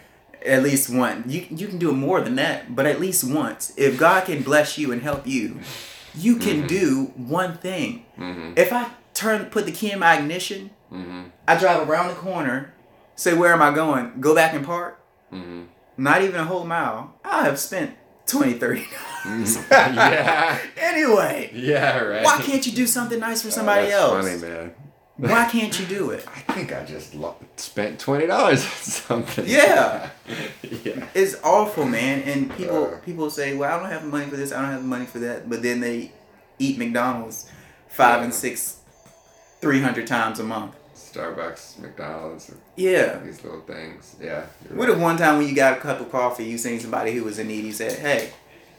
At 0.44 0.62
least 0.62 0.90
one. 0.90 1.24
You 1.26 1.46
you 1.50 1.68
can 1.68 1.78
do 1.78 1.88
it 1.90 1.94
more 1.94 2.20
than 2.20 2.34
that, 2.36 2.74
but 2.76 2.84
at 2.86 3.00
least 3.00 3.24
once. 3.24 3.72
If 3.76 3.96
God 3.98 4.26
can 4.26 4.42
bless 4.42 4.76
you 4.76 4.92
and 4.92 5.00
help 5.02 5.26
you, 5.26 5.60
you 6.14 6.36
can 6.36 6.64
Mhm. 6.64 6.68
do 6.68 7.12
one 7.16 7.56
thing. 7.56 8.04
Mm-hmm. 8.18 8.52
If 8.56 8.70
I 8.72 8.88
turn 9.14 9.46
put 9.46 9.64
the 9.64 9.72
key 9.72 9.90
in 9.92 9.98
my 10.00 10.18
ignition, 10.18 10.70
Mm-hmm. 10.92 11.22
I 11.48 11.56
drive 11.56 11.88
around 11.88 12.08
the 12.08 12.14
corner, 12.14 12.73
say 13.16 13.34
where 13.34 13.52
am 13.52 13.62
I 13.62 13.74
going? 13.74 14.20
Go 14.20 14.34
back 14.34 14.54
and 14.54 14.64
park. 14.64 15.00
Mm-hmm. 15.32 15.62
Not 15.96 16.22
even 16.22 16.40
a 16.40 16.44
whole 16.44 16.64
mile. 16.64 17.14
I 17.24 17.44
have 17.44 17.58
spent 17.58 17.96
20 18.26 18.54
30 18.54 18.86
dollars. 19.24 19.56
yeah. 19.70 20.58
anyway, 20.76 21.50
Yeah. 21.54 21.98
Right. 21.98 22.24
why 22.24 22.40
can't 22.42 22.66
you 22.66 22.72
do 22.72 22.86
something 22.86 23.18
nice 23.20 23.42
for 23.42 23.48
Oh, 23.48 23.50
somebody 23.50 23.86
that's 23.88 23.94
else? 23.94 24.26
Funny 24.28 24.40
man. 24.40 24.74
Why 25.16 25.44
can't 25.48 25.78
you 25.78 25.86
do 25.86 26.10
it? 26.10 26.26
I 26.48 26.52
think 26.52 26.72
I 26.72 26.84
just 26.84 27.14
lo- 27.14 27.36
spent 27.56 28.00
twenty 28.00 28.26
dollars 28.26 28.64
on 28.64 28.70
something. 29.24 29.44
Yeah. 29.46 30.10
yeah. 30.84 31.06
It's 31.14 31.36
awful, 31.44 31.84
man. 31.84 32.22
And 32.22 32.50
people 32.56 32.86
Uh. 32.94 32.98
people 32.98 33.30
say, 33.30 33.54
"Well, 33.54 33.72
I 33.72 33.80
don't 33.80 33.90
have 33.90 34.02
the 34.02 34.08
money 34.08 34.26
for 34.26 34.36
this. 34.36 34.50
I 34.52 34.60
don't 34.60 34.72
have 34.72 34.82
the 34.82 34.88
money 34.88 35.06
for 35.06 35.20
that." 35.20 35.48
But 35.48 35.62
then 35.62 35.78
they 35.80 36.10
eat 36.58 36.78
McDonald's 36.78 37.48
five 37.86 38.22
and 38.24 38.34
six, 38.34 38.78
three 39.60 39.80
hundred 39.80 40.08
times 40.08 40.40
a 40.40 40.44
month. 40.44 40.74
Starbucks, 41.14 41.78
McDonald's, 41.78 42.50
Yeah. 42.76 43.18
these 43.18 43.42
little 43.44 43.60
things. 43.60 44.16
Yeah. 44.20 44.46
What 44.70 44.88
right. 44.88 44.96
if 44.96 45.00
one 45.02 45.16
time 45.16 45.38
when 45.38 45.48
you 45.48 45.54
got 45.54 45.78
a 45.78 45.80
cup 45.80 46.00
of 46.00 46.10
coffee, 46.10 46.44
you 46.44 46.58
seen 46.58 46.80
somebody 46.80 47.12
who 47.12 47.24
was 47.24 47.38
in 47.38 47.48
need, 47.48 47.64
you 47.64 47.72
said, 47.72 47.92
"Hey, 47.92 48.30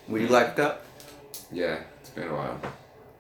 would 0.07 0.21
you 0.21 0.27
like 0.27 0.49
a 0.49 0.51
cup?" 0.53 0.85
Yeah. 1.51 1.79
It's 2.01 2.09
been 2.09 2.27
a 2.27 2.33
while. 2.35 2.59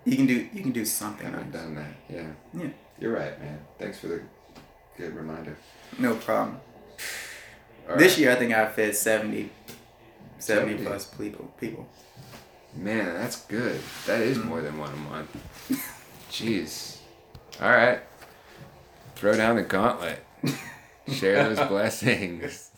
You 0.03 0.15
can 0.17 0.25
do 0.27 0.47
you 0.53 0.61
can 0.61 0.71
do 0.71 0.85
something. 0.85 1.27
I 1.27 1.31
haven't 1.31 1.53
nice. 1.53 1.61
done 1.63 1.75
that. 1.75 1.93
Yeah. 2.09 2.27
Yeah. 2.53 2.69
You're 2.99 3.13
right, 3.13 3.39
man. 3.39 3.59
Thanks 3.79 3.99
for 3.99 4.07
the 4.07 4.21
good 4.97 5.15
reminder. 5.15 5.55
No 5.97 6.15
problem. 6.15 6.59
All 7.89 7.95
This 7.97 8.13
right. 8.13 8.17
year, 8.19 8.31
I 8.31 8.35
think 8.35 8.53
I 8.53 8.67
fed 8.67 8.95
70, 8.95 9.49
70 10.39 10.71
70. 10.77 10.83
plus 10.85 11.05
people. 11.05 11.45
People. 11.59 11.87
Man, 12.75 13.13
that's 13.15 13.37
good. 13.45 13.79
That 14.07 14.19
is 14.21 14.37
Mm. 14.37 14.45
more 14.45 14.61
than 14.61 14.77
one 14.77 14.91
a 14.91 14.95
month. 14.97 15.29
Jeez. 16.29 16.97
All 17.61 17.69
right. 17.69 17.99
Throw 19.15 19.35
down 19.35 19.55
the 19.55 19.63
gauntlet. 19.63 20.23
Share 21.07 21.53
those 21.53 21.67
blessings. 21.67 22.71